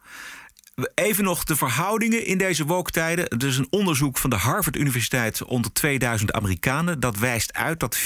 Even 0.95 1.25
nog 1.25 1.45
de 1.45 1.57
verhoudingen 1.57 2.27
in 2.27 2.39
deze 2.39 2.65
woke-tijden. 2.65 3.29
Er 3.29 3.47
is 3.47 3.59
een 3.59 3.67
onderzoek 3.71 4.19
van 4.19 4.31
de 4.31 4.37
Harvard 4.37 4.77
Universiteit 4.77 5.45
onder 5.45 5.73
2000 5.73 6.33
Amerikanen. 6.33 7.01
Dat 7.01 7.19
wijst 7.19 7.53
uit 7.53 7.81
dat 7.81 7.99
64% 7.99 8.03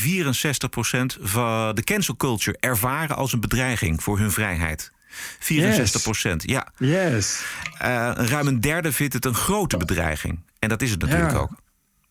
van 1.21 1.75
de 1.75 1.83
cancel 1.85 2.17
culture 2.17 2.57
ervaren 2.61 3.17
als 3.17 3.33
een 3.33 3.41
bedreiging 3.41 4.03
voor 4.03 4.19
hun 4.19 4.31
vrijheid. 4.31 4.95
64 5.39 6.03
procent, 6.03 6.43
ja. 6.51 6.67
Yes. 6.79 7.45
Uh, 7.83 8.11
ruim 8.14 8.47
een 8.47 8.61
derde 8.61 8.93
vindt 8.93 9.12
het 9.14 9.25
een 9.25 9.35
grote 9.35 9.77
bedreiging. 9.77 10.41
En 10.59 10.69
dat 10.69 10.83
is 10.83 10.91
het 10.91 11.01
natuurlijk 11.01 11.31
Ja. 11.33 11.39
ook. 11.39 11.51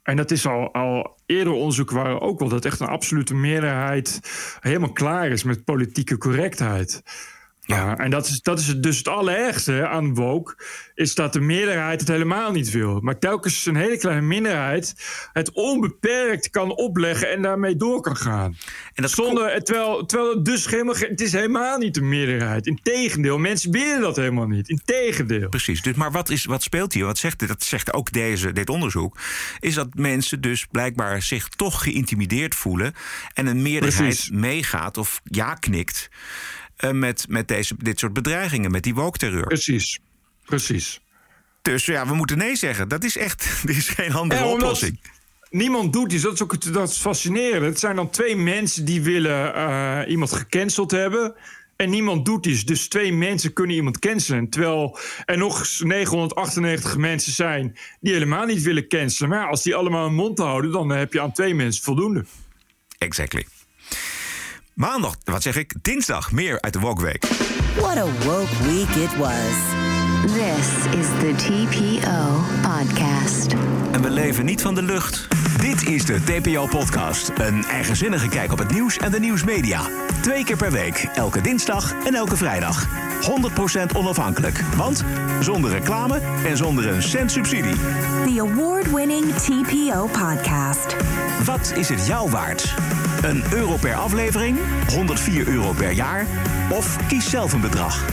En 0.04 0.16
dat 0.16 0.32
is 0.32 0.46
al, 0.48 0.74
al 0.74 1.18
eerder 1.26 1.54
onderzoek 1.54 1.92
waren 1.92 2.22
ook 2.22 2.40
wel 2.40 2.50
dat 2.50 2.66
echt 2.66 2.80
een 2.80 2.88
absolute 2.88 3.34
meerderheid 3.36 4.20
helemaal 4.60 4.92
klaar 4.92 5.28
is 5.28 5.44
met 5.44 5.64
politieke 5.64 6.18
correctheid. 6.18 7.02
Ja. 7.66 7.98
en 7.98 8.10
dat 8.10 8.28
is, 8.28 8.42
dat 8.42 8.60
is 8.60 8.76
dus 8.78 8.98
het 8.98 9.08
allerergste 9.08 9.88
aan 9.88 10.14
woke, 10.14 10.56
is 10.96 11.16
dat 11.16 11.34
de 11.34 11.40
meerderheid 11.40 12.00
het 12.00 12.10
helemaal 12.10 12.52
niet 12.52 12.72
wil. 12.72 13.00
Maar 13.00 13.20
telkens 13.20 13.66
een 13.66 13.76
hele 13.76 13.98
kleine 13.98 14.22
minderheid 14.22 14.96
het 15.34 15.52
onbeperkt 15.52 16.50
kan 16.50 16.76
opleggen 16.76 17.32
en 17.32 17.42
daarmee 17.42 17.76
door 17.76 18.02
kan 18.02 18.18
gaan. 18.18 18.58
En 18.94 19.02
dat 19.02 19.12
Zonder, 19.12 19.64
terwijl, 19.64 20.06
terwijl 20.06 20.36
het 20.36 20.46
dus 20.46 20.66
helemaal, 20.66 20.96
het 20.96 21.22
is 21.22 21.32
helemaal 21.32 21.78
niet 21.78 21.94
de 21.94 22.02
meerderheid. 22.02 22.68
Integendeel, 22.68 23.38
mensen 23.38 23.72
willen 23.72 24.02
dat 24.02 24.16
helemaal 24.16 24.48
niet. 24.48 24.70
Integendeel. 24.70 25.50
Precies. 25.50 25.82
Dus, 25.82 25.94
maar 25.94 26.12
wat, 26.12 26.30
is, 26.30 26.46
wat 26.46 26.64
speelt 26.64 26.94
hier? 26.94 27.06
Wat 27.06 27.18
zegt, 27.18 27.48
dat 27.48 27.64
zegt 27.64 27.94
ook 27.94 28.12
deze, 28.12 28.52
dit 28.52 28.70
onderzoek. 28.70 29.18
Is 29.60 29.74
dat 29.74 29.88
mensen 29.94 30.42
dus 30.42 30.66
blijkbaar 30.72 31.22
zich 31.22 31.50
toch 31.50 31.84
geïntimideerd 31.84 32.56
voelen. 32.56 32.94
En 33.34 33.48
een 33.48 33.62
meerderheid 33.62 34.04
Precies. 34.04 34.30
meegaat 34.30 34.98
of 34.98 35.22
ja 35.24 35.54
knikt. 35.54 36.10
Eh, 36.78 36.92
met, 36.92 37.26
met 37.30 37.48
deze, 37.48 37.76
dit 37.78 38.00
soort 38.00 38.14
bedreigingen, 38.14 38.72
met 38.72 38.84
die 38.84 38.96
woke-terreur. 38.96 39.48
Precies. 39.48 40.00
Precies. 40.46 41.02
Dus 41.62 41.86
ja, 41.86 42.08
we 42.08 42.16
moeten 42.16 42.38
nee 42.38 42.56
zeggen. 42.56 42.88
Dat 42.88 43.04
is 43.04 43.18
echt. 43.18 43.46
Er 43.68 43.78
is 43.78 43.90
geen 43.90 44.14
andere 44.14 44.42
Ja, 44.42 44.48
oplossing. 44.48 45.00
Niemand 45.50 45.94
doet 45.94 46.12
iets. 46.14 46.24
Dat 46.24 46.34
is 46.34 46.44
ook 46.44 46.52
het, 46.52 46.74
dat 46.74 46.90
is 46.90 46.98
fascinerend. 46.98 47.64
Het 47.64 47.80
zijn 47.80 47.96
dan 47.96 48.10
twee 48.10 48.36
mensen 48.36 48.86
die 48.86 49.02
willen 49.02 49.54
eh, 49.56 50.02
iemand 50.08 50.34
gecanceld 50.34 50.92
hebben. 50.92 51.36
En 51.76 51.90
niemand 51.90 52.26
doet 52.26 52.46
iets. 52.46 52.66
Dus 52.66 52.88
twee 52.88 53.14
mensen 53.14 53.54
kunnen 53.54 53.76
iemand 53.76 54.00
cancelen. 54.00 54.50
Terwijl 54.50 54.98
er 55.26 55.38
nog 55.38 55.66
998 55.80 56.98
mensen 56.98 57.32
zijn 57.34 57.78
die 58.00 58.14
helemaal 58.14 58.46
niet 58.46 58.62
willen 58.62 58.88
cancelen. 58.88 59.30
Maar 59.30 59.48
als 59.48 59.64
die 59.64 59.76
allemaal 59.76 60.06
een 60.06 60.14
mond 60.16 60.38
houden, 60.38 60.72
dan 60.72 60.90
heb 60.90 61.14
je 61.14 61.22
aan 61.22 61.32
twee 61.32 61.56
mensen 61.56 61.84
voldoende. 61.84 62.26
Exactly. 62.98 63.46
Maandag, 64.76 65.16
wat 65.24 65.42
zeg 65.42 65.56
ik? 65.56 65.74
Dinsdag 65.82 66.32
meer 66.32 66.62
uit 66.62 66.74
de 66.74 66.80
Woke 66.80 67.04
Week. 67.04 67.26
What 67.76 67.98
a 67.98 68.06
woke 68.06 68.64
week 68.64 68.90
it 68.90 69.18
was. 69.18 69.95
This 70.26 70.86
is 71.00 71.08
the 71.20 71.34
TPO 71.36 72.42
podcast. 72.62 73.54
En 73.92 74.02
we 74.02 74.10
leven 74.10 74.46
niet 74.46 74.62
van 74.62 74.76
de 74.76 74.82
lucht. 74.82 75.28
Dit 75.62 75.88
is 75.88 76.06
de 76.06 76.24
TPO-podcast. 76.24 77.32
Een 77.38 77.64
eigenzinnige 77.64 78.28
kijk 78.28 78.52
op 78.52 78.58
het 78.58 78.72
nieuws 78.72 78.98
en 78.98 79.12
de 79.12 79.20
nieuwsmedia. 79.20 79.82
Twee 80.22 80.44
keer 80.44 80.58
per 80.58 80.72
week, 80.72 81.10
elke 81.16 81.42
dinsdag 81.42 81.94
en 82.06 82.14
elke 82.14 82.38
vrijdag. 82.38 82.88
100% 83.94 83.96
onafhankelijk. 83.96 84.60
Want 84.76 85.04
zonder 85.40 85.72
reclame 85.72 86.20
en 86.46 86.58
zonder 86.58 86.88
een 86.88 87.04
cent 87.04 87.32
subsidie. 87.32 87.76
The 88.26 88.42
award-winning 88.52 89.34
TPO 89.34 90.08
podcast. 90.08 90.96
Wat 91.44 91.74
is 91.76 91.90
het 91.90 92.06
jou 92.06 92.30
waard? 92.30 92.74
Een 93.22 93.44
euro 93.54 93.76
per 93.76 93.96
aflevering? 93.96 94.58
104 94.94 95.48
euro 95.48 95.72
per 95.74 95.92
jaar? 95.92 96.26
Of 96.72 96.98
kies 97.08 97.30
zelf 97.30 97.54
een 97.54 97.62
bedrag? 97.62 98.06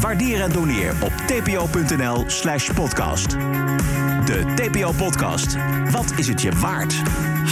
Waardeer 0.00 0.40
en 0.40 0.52
doneer 0.52 0.94
op 1.00 1.12
tpo.nl 1.12 2.24
slash 2.26 2.70
podcast. 2.70 3.30
De 4.24 4.44
TPO-podcast. 4.54 5.56
Wat 5.90 6.12
is 6.16 6.28
het 6.28 6.42
je 6.42 6.50
waard? 6.50 6.94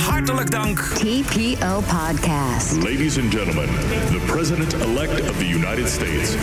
Hartelijk 0.09 0.51
dank. 0.51 0.79
TPO 0.79 1.81
podcast. 1.81 2.73
Ladies 2.73 3.19
and 3.19 3.35
gentlemen, 3.35 3.69
the 4.11 4.21
President-elect 4.27 5.31
of 5.31 5.37
the 5.37 5.49
United 5.49 5.89
States. 5.89 6.35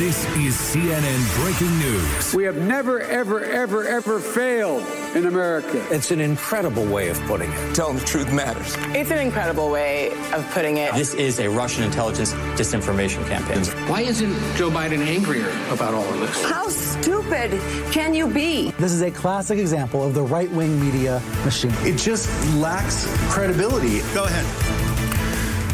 This 0.00 0.24
is 0.28 0.56
CNN 0.56 1.42
breaking 1.42 1.78
news. 1.78 2.34
We 2.34 2.44
have 2.44 2.56
never, 2.56 3.02
ever, 3.02 3.44
ever, 3.44 3.84
ever 3.84 4.18
failed 4.18 4.82
in 5.14 5.26
America. 5.26 5.86
It's 5.90 6.10
an 6.10 6.20
incredible 6.20 6.86
way 6.86 7.10
of 7.10 7.20
putting 7.26 7.52
it. 7.52 7.74
Telling 7.74 7.98
the 7.98 8.04
truth 8.06 8.32
matters. 8.32 8.76
It's 8.96 9.10
an 9.10 9.18
incredible 9.18 9.70
way 9.70 10.12
of 10.32 10.50
putting 10.52 10.78
it. 10.78 10.94
This 10.94 11.12
is 11.12 11.38
a 11.38 11.50
Russian 11.50 11.84
intelligence 11.84 12.32
disinformation 12.32 13.28
campaign. 13.28 13.62
Why 13.90 14.00
isn't 14.00 14.32
Joe 14.56 14.70
Biden 14.70 15.06
angrier 15.06 15.50
about 15.70 15.92
all 15.92 16.08
of 16.08 16.18
this? 16.18 16.44
How 16.44 16.68
stupid 16.68 17.50
can 17.92 18.14
you 18.14 18.26
be? 18.26 18.70
This 18.78 18.92
is 18.92 19.02
a 19.02 19.10
classic 19.10 19.58
example 19.58 20.02
of 20.02 20.14
the 20.14 20.22
right 20.22 20.50
wing 20.52 20.80
media 20.80 21.20
machine. 21.44 21.74
It 21.80 21.98
just 21.98 22.26
lacks 22.54 23.04
credibility. 23.28 24.00
Go 24.14 24.24
ahead. 24.24 24.79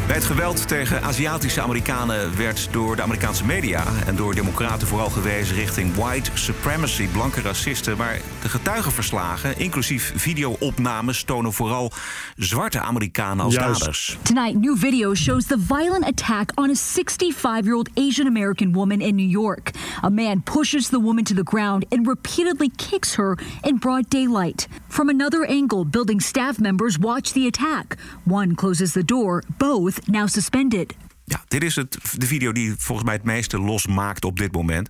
Bij 0.07 0.15
het 0.15 0.25
geweld 0.25 0.67
tegen 0.67 1.03
Aziatische 1.03 1.61
Amerikanen 1.61 2.37
werd 2.37 2.67
door 2.71 2.95
de 2.95 3.01
Amerikaanse 3.01 3.45
media 3.45 3.85
en 4.05 4.15
door 4.15 4.35
democraten 4.35 4.87
vooral 4.87 5.09
gewezen 5.09 5.55
richting 5.55 5.95
white 5.95 6.31
supremacy, 6.33 7.07
blanke 7.07 7.41
racisten. 7.41 7.97
Maar 7.97 8.19
de 8.41 8.49
getuigenverslagen, 8.49 9.59
inclusief 9.59 10.13
videoopnames, 10.15 11.23
tonen 11.23 11.53
vooral 11.53 11.91
zwarte 12.35 12.79
Amerikanen 12.79 13.45
als 13.45 13.53
Juist. 13.53 13.79
daders. 13.79 14.17
Tonight, 14.21 14.61
new 14.61 14.77
video 14.77 15.13
shows 15.13 15.45
the 15.45 15.59
violent 15.59 16.05
attack 16.05 16.51
on 16.55 16.69
a 16.69 16.75
65 16.75 17.63
year 17.63 17.75
old 17.75 17.89
Asian 17.93 18.27
American 18.27 18.73
woman 18.73 19.01
in 19.01 19.15
New 19.15 19.29
York. 19.29 19.71
A 20.03 20.09
man 20.09 20.41
pushes 20.43 20.87
the 20.87 21.01
woman 21.01 21.23
to 21.23 21.33
the 21.33 21.43
ground 21.43 21.85
and 21.89 22.07
repeatedly 22.07 22.71
kicks 22.75 23.15
her 23.15 23.37
in 23.63 23.77
broad 23.77 24.09
daylight. 24.09 24.67
From 24.87 25.09
another 25.09 25.45
angle, 25.45 25.85
building 25.85 26.19
staff 26.21 26.59
members 26.59 26.97
watch 26.97 27.33
the 27.33 27.45
attack. 27.47 27.97
One 28.25 28.55
closes 28.55 28.93
the 28.93 29.03
door, 29.03 29.43
both 29.57 29.96
now 30.05 30.27
suspended. 30.27 30.95
Ja, 31.23 31.43
dit 31.47 31.63
is 31.63 31.75
het, 31.75 31.97
de 32.17 32.25
video 32.25 32.51
die 32.51 32.75
volgens 32.77 33.07
mij 33.07 33.15
het 33.15 33.25
meeste 33.25 33.59
losmaakt 33.59 34.25
op 34.25 34.37
dit 34.37 34.51
moment. 34.51 34.89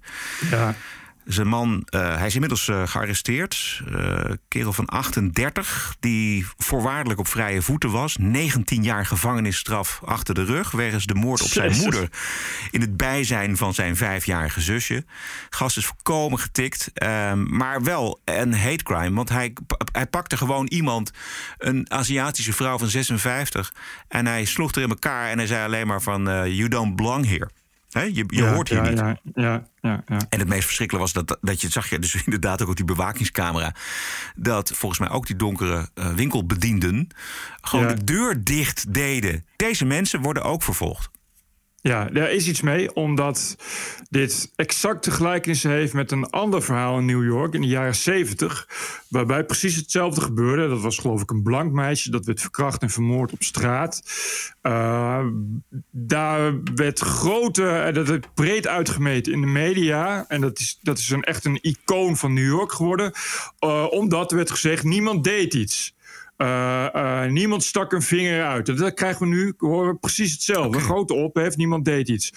Ja. 0.49 0.75
Zijn 1.27 1.47
man, 1.47 1.83
eh, 1.89 2.15
hij 2.15 2.25
is 2.25 2.33
inmiddels 2.33 2.67
eh, 2.67 2.87
gearresteerd. 2.87 3.81
Eh, 3.93 4.31
kerel 4.47 4.73
van 4.73 4.85
38, 4.85 5.95
die 5.99 6.45
voorwaardelijk 6.57 7.19
op 7.19 7.27
vrije 7.27 7.61
voeten 7.61 7.91
was. 7.91 8.15
19 8.19 8.83
jaar 8.83 9.05
gevangenisstraf 9.05 10.01
achter 10.05 10.35
de 10.35 10.43
rug. 10.43 10.71
Wegens 10.71 11.05
de 11.05 11.13
moord 11.13 11.41
op 11.41 11.47
zijn 11.47 11.75
moeder. 11.75 12.09
In 12.71 12.81
het 12.81 12.97
bijzijn 12.97 13.57
van 13.57 13.73
zijn 13.73 13.95
vijfjarige 13.95 14.61
zusje. 14.61 15.05
Gast 15.49 15.77
is 15.77 15.85
volkomen 15.85 16.39
getikt. 16.39 16.89
ehm, 16.93 17.57
maar 17.57 17.83
wel 17.83 18.21
een 18.25 18.53
hate 18.53 18.83
crime. 18.83 19.15
Want 19.15 19.29
hij, 19.29 19.53
hij 19.91 20.07
pakte 20.07 20.37
gewoon 20.37 20.67
iemand, 20.67 21.11
een 21.57 21.91
Aziatische 21.91 22.53
vrouw 22.53 22.77
van 22.77 22.87
56. 22.87 23.73
En 24.07 24.25
hij 24.25 24.45
sloeg 24.45 24.71
er 24.71 24.81
in 24.81 24.89
elkaar. 24.89 25.29
En 25.29 25.37
hij 25.37 25.47
zei 25.47 25.65
alleen 25.65 25.87
maar 25.87 26.01
van, 26.01 26.23
you 26.53 26.67
don't 26.67 26.95
belong 26.95 27.25
here. 27.25 27.49
Je 27.87 28.13
je 28.13 28.25
Ja, 28.27 28.53
hoort 28.53 28.69
hier 28.69 28.83
ja, 28.83 28.89
niet. 28.89 29.19
Ja, 29.35 29.67
ja, 29.81 30.03
ja. 30.07 30.19
En 30.29 30.39
het 30.39 30.47
meest 30.47 30.65
verschrikkelijke 30.65 31.13
was 31.13 31.25
dat, 31.25 31.37
dat 31.41 31.61
je, 31.61 31.69
zag 31.69 31.89
je 31.89 31.99
dus 31.99 32.15
inderdaad 32.25 32.61
ook 32.61 32.69
op 32.69 32.75
die 32.75 32.85
bewakingscamera, 32.85 33.73
dat 34.35 34.71
volgens 34.75 34.99
mij 34.99 35.09
ook 35.09 35.27
die 35.27 35.35
donkere 35.35 35.89
eh, 35.93 36.13
winkelbedienden 36.13 37.07
gewoon 37.61 37.87
de 37.87 38.03
deur 38.03 38.43
dicht 38.43 38.93
deden. 38.93 39.45
Deze 39.55 39.85
mensen 39.85 40.21
worden 40.21 40.43
ook 40.43 40.63
vervolgd. 40.63 41.09
Ja, 41.87 42.05
daar 42.05 42.31
is 42.31 42.47
iets 42.47 42.61
mee, 42.61 42.93
omdat 42.93 43.55
dit 44.09 44.51
exacte 44.55 45.11
gelijkenissen 45.11 45.71
heeft 45.71 45.93
met 45.93 46.11
een 46.11 46.29
ander 46.29 46.61
verhaal 46.61 46.97
in 46.97 47.05
New 47.05 47.23
York 47.23 47.53
in 47.53 47.61
de 47.61 47.67
jaren 47.67 47.95
70, 47.95 48.67
waarbij 49.09 49.43
precies 49.43 49.75
hetzelfde 49.75 50.21
gebeurde. 50.21 50.69
Dat 50.69 50.81
was 50.81 50.97
geloof 50.97 51.21
ik 51.21 51.31
een 51.31 51.43
blank 51.43 51.71
meisje, 51.71 52.11
dat 52.11 52.25
werd 52.25 52.41
verkracht 52.41 52.81
en 52.81 52.89
vermoord 52.89 53.31
op 53.31 53.43
straat. 53.43 54.01
Uh, 54.61 55.25
daar 55.91 56.63
werd 56.75 56.99
grote, 56.99 57.69
en 57.69 57.93
dat 57.93 58.07
werd 58.07 58.33
breed 58.33 58.67
uitgemeten 58.67 59.33
in 59.33 59.41
de 59.41 59.47
media, 59.47 60.25
en 60.27 60.41
dat 60.41 60.59
is, 60.59 60.79
dat 60.81 60.97
is 60.97 61.09
een, 61.09 61.23
echt 61.23 61.45
een 61.45 61.59
icoon 61.61 62.17
van 62.17 62.33
New 62.33 62.47
York 62.47 62.71
geworden, 62.71 63.11
uh, 63.59 63.85
omdat 63.89 64.31
er 64.31 64.37
werd 64.37 64.51
gezegd, 64.51 64.83
niemand 64.83 65.23
deed 65.23 65.53
iets. 65.53 65.95
Uh, 66.37 66.87
uh, 66.95 67.25
niemand 67.25 67.63
stak 67.63 67.91
een 67.91 68.01
vinger 68.01 68.45
uit. 68.45 68.77
Dat 68.77 68.93
krijgen 68.93 69.29
we 69.29 69.35
nu, 69.35 69.53
horen 69.57 69.91
we 69.91 69.99
precies 69.99 70.31
hetzelfde. 70.31 70.79
Grote 70.79 71.13
ophef, 71.13 71.55
niemand 71.55 71.85
deed 71.85 72.09
iets. 72.09 72.31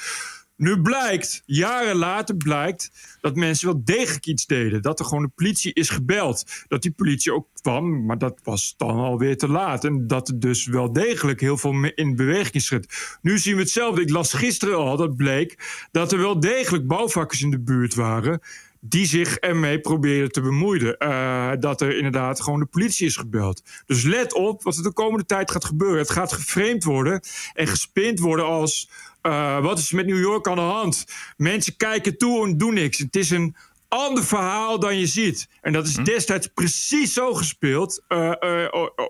Nu 0.61 0.81
blijkt, 0.81 1.43
jaren 1.47 1.97
later 1.97 2.37
blijkt, 2.37 2.91
dat 3.21 3.37
mensen 3.37 3.67
wel 3.67 3.81
degelijk 3.85 4.27
iets 4.27 4.47
deden. 4.47 4.83
Dat 4.83 4.99
er 4.99 5.05
gewoon 5.05 5.23
de 5.23 5.31
politie 5.35 5.73
is 5.73 5.89
gebeld. 5.89 6.45
Dat 6.69 6.83
die 6.83 6.91
politie 6.91 7.35
ook 7.35 7.49
kwam, 7.61 8.05
maar 8.05 8.19
dat 8.19 8.41
was 8.43 8.75
dan 8.77 8.97
alweer 8.97 9.37
te 9.37 9.49
laat. 9.49 9.85
En 9.85 10.07
dat 10.07 10.29
er 10.29 10.41
dus 10.41 10.67
wel 10.67 10.93
degelijk 10.93 11.41
heel 11.41 11.57
veel 11.57 11.91
in 11.95 12.17
beweging 12.17 12.55
is 12.55 12.69
gezet. 12.69 13.19
Nu 13.23 13.39
zien 13.39 13.55
we 13.55 13.61
hetzelfde. 13.61 14.03
Ik 14.03 14.11
las 14.11 14.33
gisteren 14.33 14.77
al, 14.77 14.97
dat 14.97 15.17
bleek, 15.17 15.59
dat 15.91 16.13
er 16.13 16.19
wel 16.19 16.41
degelijk 16.41 16.87
bouwvakkers 16.87 17.43
in 17.43 17.51
de 17.51 17.61
buurt 17.61 17.95
waren 17.95 18.41
die 18.81 19.07
zich 19.07 19.37
ermee 19.37 19.81
probeerden 19.81 20.33
te 20.33 20.41
bemoeien. 20.41 20.99
Eh, 20.99 21.51
dat 21.59 21.81
er 21.81 21.97
inderdaad 21.97 22.41
gewoon 22.41 22.61
de 22.61 22.67
politie 22.67 23.07
is 23.07 23.17
gebeld. 23.17 23.63
Dus 23.87 24.03
let 24.03 24.33
op 24.33 24.63
wat 24.63 24.77
er 24.77 24.83
de 24.83 24.93
komende 24.93 25.27
tijd 25.27 25.51
gaat 25.51 25.65
gebeuren. 25.65 25.99
Het 25.99 26.11
gaat 26.11 26.33
geframed 26.33 26.85
worden 26.85 27.21
en 27.55 27.67
gespind 27.67 28.19
worden 28.19 28.45
als... 28.45 28.91
eh, 29.21 29.63
wat 29.63 29.79
is 29.79 29.91
er 29.91 29.97
met 29.97 30.07
New 30.07 30.21
York 30.21 30.49
aan 30.49 30.55
de 30.55 30.61
hand? 30.61 31.07
Mensen 31.37 31.77
kijken 31.77 32.19
toe 32.19 32.47
en 32.47 32.57
doen 32.57 32.75
niks. 32.75 32.99
Het 32.99 33.17
is 33.17 33.31
een 33.31 33.57
ander 33.89 34.25
verhaal 34.25 34.79
dan 34.81 34.99
je 34.99 35.07
ziet. 35.07 35.49
En 35.61 35.73
dat 35.73 35.87
is 35.87 35.95
destijds 35.95 36.47
precies 36.47 37.13
zo 37.13 37.35
gespeeld. 37.35 38.03
eh, 38.09 38.65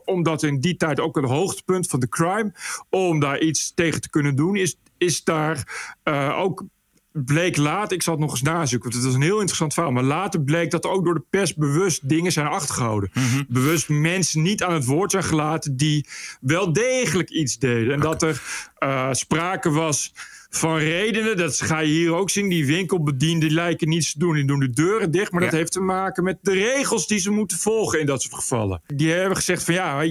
omdat 0.05 0.43
in 0.43 0.61
die 0.61 0.77
tijd 0.77 1.01
ook 1.01 1.17
een 1.17 1.25
hoogtepunt 1.25 1.87
van 1.87 2.01
de 2.01 2.09
crime... 2.09 2.53
om 2.91 3.21
daar 3.21 3.41
iets 3.41 3.73
tegen 3.75 4.01
te 4.01 4.11
kunnen 4.11 4.37
doen... 4.37 4.57
is, 4.57 4.77
is 4.99 5.25
daar 5.25 5.89
ook 6.37 6.65
bleek 7.13 7.57
later, 7.57 7.97
ik 7.97 8.03
zal 8.03 8.13
het 8.13 8.23
nog 8.23 8.31
eens 8.31 8.43
nazoeken, 8.43 8.91
want 8.91 9.03
het 9.03 9.11
is 9.11 9.17
een 9.17 9.27
heel 9.27 9.39
interessant 9.39 9.75
verhaal. 9.75 9.93
Maar 9.93 10.03
later 10.03 10.43
bleek 10.43 10.71
dat 10.71 10.87
ook 10.87 11.05
door 11.05 11.15
de 11.15 11.25
pers 11.31 11.55
bewust 11.55 12.09
dingen 12.09 12.33
zijn 12.33 12.47
achtergehouden. 12.47 13.11
Bewust 13.49 13.89
mensen 13.89 14.43
niet 14.43 14.63
aan 14.63 14.75
het 14.75 14.85
woord 14.85 15.11
zijn 15.11 15.25
gelaten 15.25 15.77
die 15.77 16.07
wel 16.41 16.73
degelijk 16.73 17.31
iets 17.31 17.59
deden. 17.59 17.95
En 17.95 18.01
dat 18.01 18.23
er 18.23 18.43
eh, 18.79 19.09
sprake 19.13 19.71
was 19.71 20.13
van 20.51 20.77
redenen, 20.77 21.37
dat 21.37 21.61
ga 21.61 21.79
je 21.79 21.93
hier 21.93 22.15
ook 22.15 22.31
zien. 22.31 22.49
Die 22.49 22.67
winkelbedienden 22.67 23.53
lijken 23.53 23.89
niets 23.89 24.13
te 24.13 24.19
doen, 24.19 24.35
die 24.35 24.45
doen 24.45 24.59
de 24.59 24.71
deuren 24.71 25.11
dicht. 25.11 25.33
Maar 25.33 25.41
dat 25.41 25.53
heeft 25.53 25.73
te 25.73 25.81
maken 25.81 26.25
met 26.25 26.39
de 26.43 26.53
regels 26.53 27.07
die 27.07 27.19
ze 27.19 27.31
moeten 27.31 27.59
volgen 27.59 28.01
in 28.01 28.07
dat 28.07 28.23
soort 28.23 28.35
gevallen. 28.35 28.83
Die 28.87 29.13
hebben 29.13 29.37
gezegd 29.37 29.65
van 29.65 29.75
ja, 29.75 30.05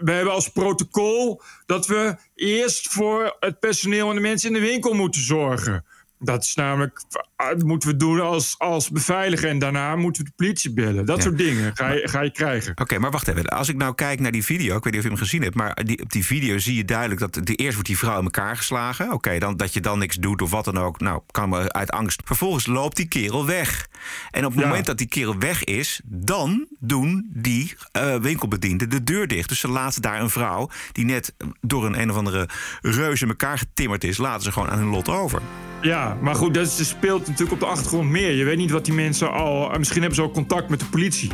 we 0.00 0.12
hebben 0.12 0.32
als 0.34 0.48
protocol 0.48 1.42
dat 1.66 1.86
we 1.86 2.16
eerst 2.34 2.88
voor 2.88 3.36
het 3.40 3.58
personeel 3.58 4.08
en 4.08 4.14
de 4.14 4.20
mensen 4.20 4.48
in 4.48 4.60
de 4.60 4.68
winkel 4.68 4.94
moeten 4.94 5.20
zorgen. 5.20 5.84
Dat 6.22 6.42
is 6.44 6.54
namelijk, 6.54 7.00
ah, 7.36 7.48
dat 7.48 7.62
moeten 7.62 7.88
we 7.88 7.96
doen 7.96 8.20
als, 8.20 8.54
als 8.58 8.90
beveiliger 8.90 9.48
en 9.48 9.58
daarna 9.58 9.96
moeten 9.96 10.22
we 10.24 10.28
de 10.28 10.34
politie 10.36 10.72
bellen. 10.72 11.04
Dat 11.06 11.16
Ja. 11.16 11.22
soort 11.22 11.38
dingen 11.38 11.76
ga 11.76 11.90
je, 11.90 12.08
ga 12.08 12.20
je 12.20 12.30
krijgen. 12.30 12.72
Oké, 12.80 12.98
maar 12.98 13.10
wacht 13.10 13.28
even. 13.28 13.44
Als 13.46 13.68
ik 13.68 13.76
nou 13.76 13.94
kijk 13.94 14.20
naar 14.20 14.32
die 14.32 14.44
video, 14.44 14.76
ik 14.76 14.84
weet 14.84 14.92
niet 14.92 15.02
of 15.02 15.08
je 15.08 15.14
hem 15.14 15.18
gezien 15.24 15.42
hebt, 15.42 15.54
maar 15.54 15.84
die, 15.84 16.02
op 16.02 16.12
die 16.12 16.24
video 16.26 16.58
zie 16.58 16.76
je 16.76 16.84
duidelijk 16.84 17.20
dat 17.20 17.34
de, 17.46 17.54
eerst 17.54 17.72
wordt 17.72 17.88
die 17.88 17.98
vrouw 17.98 18.18
in 18.18 18.24
elkaar 18.24 18.56
geslagen. 18.56 19.12
Oké, 19.12 19.38
dan 19.38 19.56
dat 19.56 19.72
je 19.72 19.80
dan 19.80 19.98
niks 19.98 20.16
doet 20.16 20.42
of 20.42 20.50
wat 20.50 20.64
dan 20.64 20.78
ook. 20.78 21.00
Nou, 21.00 21.20
kan 21.30 21.48
me 21.48 21.72
uit 21.72 21.90
angst. 21.90 22.22
Vervolgens 22.24 22.66
loopt 22.66 22.96
die 22.96 23.08
kerel 23.08 23.46
weg. 23.46 23.88
En 24.30 24.44
op 24.44 24.50
het 24.52 24.60
Ja. 24.60 24.66
moment 24.66 24.86
dat 24.86 24.98
die 24.98 25.08
kerel 25.08 25.38
weg 25.38 25.64
is, 25.64 26.00
dan 26.04 26.66
doen 26.78 27.28
die 27.32 27.74
eh, 27.92 28.14
winkelbedienden 28.16 28.90
de 28.90 29.02
deur 29.04 29.26
dicht. 29.28 29.48
Dus 29.48 29.60
ze 29.60 29.68
laten 29.68 30.02
daar 30.02 30.20
een 30.20 30.30
vrouw 30.30 30.70
die 30.92 31.04
net 31.04 31.34
door 31.60 31.86
een 31.86 32.00
een 32.00 32.10
of 32.10 32.16
andere 32.16 32.48
reus 32.80 33.22
in 33.22 33.28
elkaar 33.28 33.58
getimmerd 33.58 34.04
is, 34.04 34.16
laten 34.16 34.42
ze 34.42 34.52
gewoon 34.52 34.70
aan 34.70 34.78
hun 34.78 34.88
lot 34.88 35.08
over. 35.08 35.42
Ja, 35.82 36.16
maar 36.20 36.34
goed, 36.34 36.54
dat 36.54 36.66
is- 36.66 36.88
speelt 36.88 37.26
natuurlijk 37.26 37.52
op 37.52 37.60
de 37.60 37.66
achtergrond 37.66 38.08
meer. 38.10 38.30
Je 38.32 38.44
weet 38.44 38.56
niet 38.56 38.70
wat 38.70 38.84
die 38.84 38.94
mensen 38.94 39.32
al. 39.32 39.70
Misschien 39.78 40.00
hebben 40.00 40.16
ze 40.18 40.22
al 40.22 40.30
contact 40.30 40.68
met 40.68 40.80
de 40.80 40.86
politie. 40.86 41.30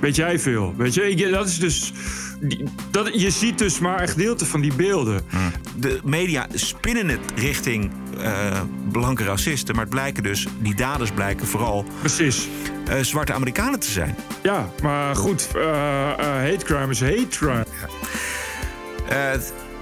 Weet 0.00 0.16
jij 0.16 0.38
veel? 0.38 0.74
Weet 0.76 0.94
je, 0.94 1.28
dat 1.30 1.46
is 1.48 1.58
dus. 1.58 1.92
Dat, 2.90 3.20
je 3.20 3.30
ziet 3.30 3.58
dus 3.58 3.78
maar 3.78 4.02
een 4.02 4.08
gedeelte 4.08 4.46
van 4.46 4.60
die 4.60 4.74
beelden. 4.74 5.22
De 5.76 6.00
media 6.04 6.46
spinnen 6.54 7.08
het 7.08 7.20
richting 7.34 7.90
eh, 8.20 8.60
blanke 8.92 9.24
racisten, 9.24 9.74
maar 9.74 9.84
het 9.84 9.92
blijken 9.94 10.22
dus, 10.22 10.46
die 10.60 10.74
daders 10.74 11.10
blijken 11.10 11.46
vooral 11.46 11.84
Precies. 12.00 12.48
eh, 12.86 12.98
zwarte 13.00 13.32
Amerikanen 13.32 13.80
te 13.80 13.90
zijn. 13.90 14.14
Ja, 14.42 14.68
maar 14.82 15.16
goed, 15.16 15.48
eh, 15.54 15.62
eh, 16.10 16.16
hate 16.18 16.64
crime 16.64 16.90
is 16.90 17.00
hate 17.00 17.26
crime. 17.30 17.66
Eh, 19.08 19.30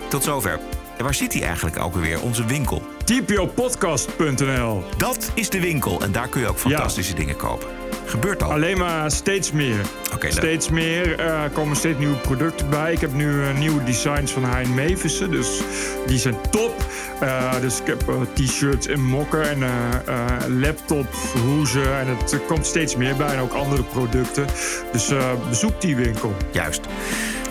tot 0.08 0.24
zover. 0.24 0.60
En 0.98 1.04
waar 1.04 1.14
zit 1.14 1.32
die 1.32 1.44
eigenlijk 1.44 1.78
ook 1.78 1.94
weer? 1.94 2.20
Onze 2.20 2.44
winkel. 2.44 2.82
TPOpodcast.nl. 3.10 4.82
Dat 4.96 5.30
is 5.34 5.50
de 5.50 5.60
winkel 5.60 6.02
en 6.02 6.12
daar 6.12 6.28
kun 6.28 6.40
je 6.40 6.48
ook 6.48 6.58
fantastische 6.58 7.14
dingen 7.14 7.36
kopen. 7.36 7.68
Gebeurt 8.04 8.42
al. 8.42 8.52
Alleen 8.52 8.78
maar 8.78 9.10
steeds 9.10 9.52
meer. 9.52 9.80
Oké, 10.14 10.24
leuk. 10.24 10.32
steeds 10.32 10.68
meer. 10.68 11.18
Er 11.18 11.50
komen 11.50 11.76
steeds 11.76 11.98
nieuwe 11.98 12.16
producten 12.16 12.70
bij. 12.70 12.92
Ik 12.92 13.00
heb 13.00 13.12
nu 13.12 13.44
eh, 13.44 13.58
nieuwe 13.58 13.84
designs 13.84 14.32
van 14.32 14.44
Hein 14.44 14.74
Mavissen. 14.74 15.30
Dus 15.30 15.60
die 16.06 16.18
zijn 16.18 16.36
top. 16.50 16.74
Eh, 17.20 17.60
dus 17.60 17.80
ik 17.80 17.86
heb 17.86 18.02
t-shirts 18.34 18.86
en 18.86 19.04
mokken 19.04 19.48
en 19.48 19.62
eh 19.62 20.26
laptophoezen. 20.48 21.98
En 21.98 22.06
het 22.06 22.40
komt 22.46 22.66
steeds 22.66 22.96
meer 22.96 23.16
bij. 23.16 23.34
En 23.34 23.40
ook 23.40 23.52
andere 23.52 23.82
producten. 23.82 24.46
Dus 24.92 25.12
bezoek 25.48 25.80
die 25.80 25.96
winkel. 25.96 26.34
Juist. 26.52 26.80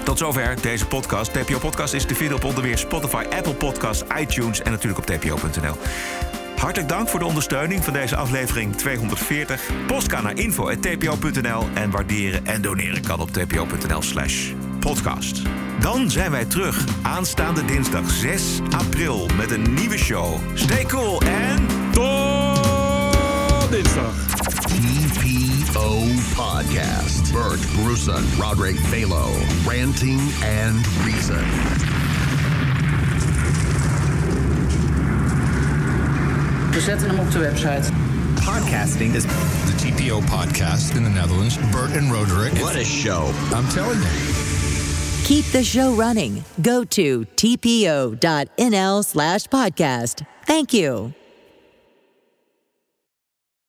Tot 0.04 0.18
zover 0.18 0.62
deze 0.62 0.86
podcast. 0.86 1.34
TPO 1.34 1.60
Podcast 1.60 1.93
is 1.93 2.06
te 2.06 2.16
vinden 2.16 2.38
op 2.38 2.43
onder 2.43 2.64
meer 2.64 2.78
Spotify, 2.78 3.24
Apple 3.30 3.54
Podcasts, 3.54 4.04
iTunes 4.20 4.62
en 4.62 4.72
natuurlijk 4.72 5.00
op 5.00 5.06
tpo.nl. 5.06 5.76
Hartelijk 6.60 6.89
dank 6.89 7.10
voor 7.10 7.20
de 7.20 7.26
ondersteuning 7.26 7.84
van 7.84 7.93
deze 7.93 8.16
aflevering 8.16 8.76
240. 8.76 9.70
Post 9.88 10.08
kan 10.08 10.24
naar 10.24 10.38
info.tpo.nl 10.38 11.68
en 11.74 11.91
waarderen 11.91 12.45
en 12.45 12.62
doneren 12.62 13.02
kan 13.02 13.20
op 13.20 13.32
tpo.nl 13.32 14.02
slash 14.02 14.52
podcast. 14.80 15.41
Dan 15.80 16.12
zijn 16.12 16.32
wij 16.32 16.45
terug 16.45 16.86
aanstaande 17.02 17.66
dinsdag 17.66 18.10
6 18.12 18.60
april 18.70 19.30
met 19.38 19.52
een 19.52 19.74
nieuwe 19.74 19.97
show. 19.97 20.38
Stay 20.54 20.86
cool 20.86 21.22
en 21.22 21.68
tot 21.91 23.72
dinsdag. 23.72 24.39
TPO 25.80 26.18
Podcast. 26.36 27.32
Bert 27.32 27.60
Bruson, 27.76 28.24
Roderick 28.38 28.76
Balo, 28.92 29.26
Ranting 29.66 30.20
and 30.44 30.76
Reason. 31.06 31.44
We 36.72 36.82
zetten 36.82 37.10
hem 37.10 37.20
op 37.20 37.32
de 37.32 37.40
website. 37.40 37.92
Podcasting 38.36 39.16
is 39.16 39.24
the 39.24 39.74
TPO 39.78 40.22
podcast 40.22 40.96
in 40.96 41.04
the 41.04 41.10
Netherlands. 41.10 41.58
Bert 41.72 41.96
and 41.96 42.12
Roderick. 42.12 42.54
What 42.62 42.76
a 42.76 42.84
show. 42.84 43.32
I'm 43.54 43.68
telling 43.70 44.00
you. 44.00 44.08
Keep 45.24 45.46
the 45.52 45.64
show 45.64 45.94
running. 45.94 46.44
Go 46.62 46.84
to 46.84 47.26
tpo.nl 47.36 49.04
slash 49.04 49.48
podcast. 49.48 50.26
Thank 50.46 50.74
you. 50.74 51.14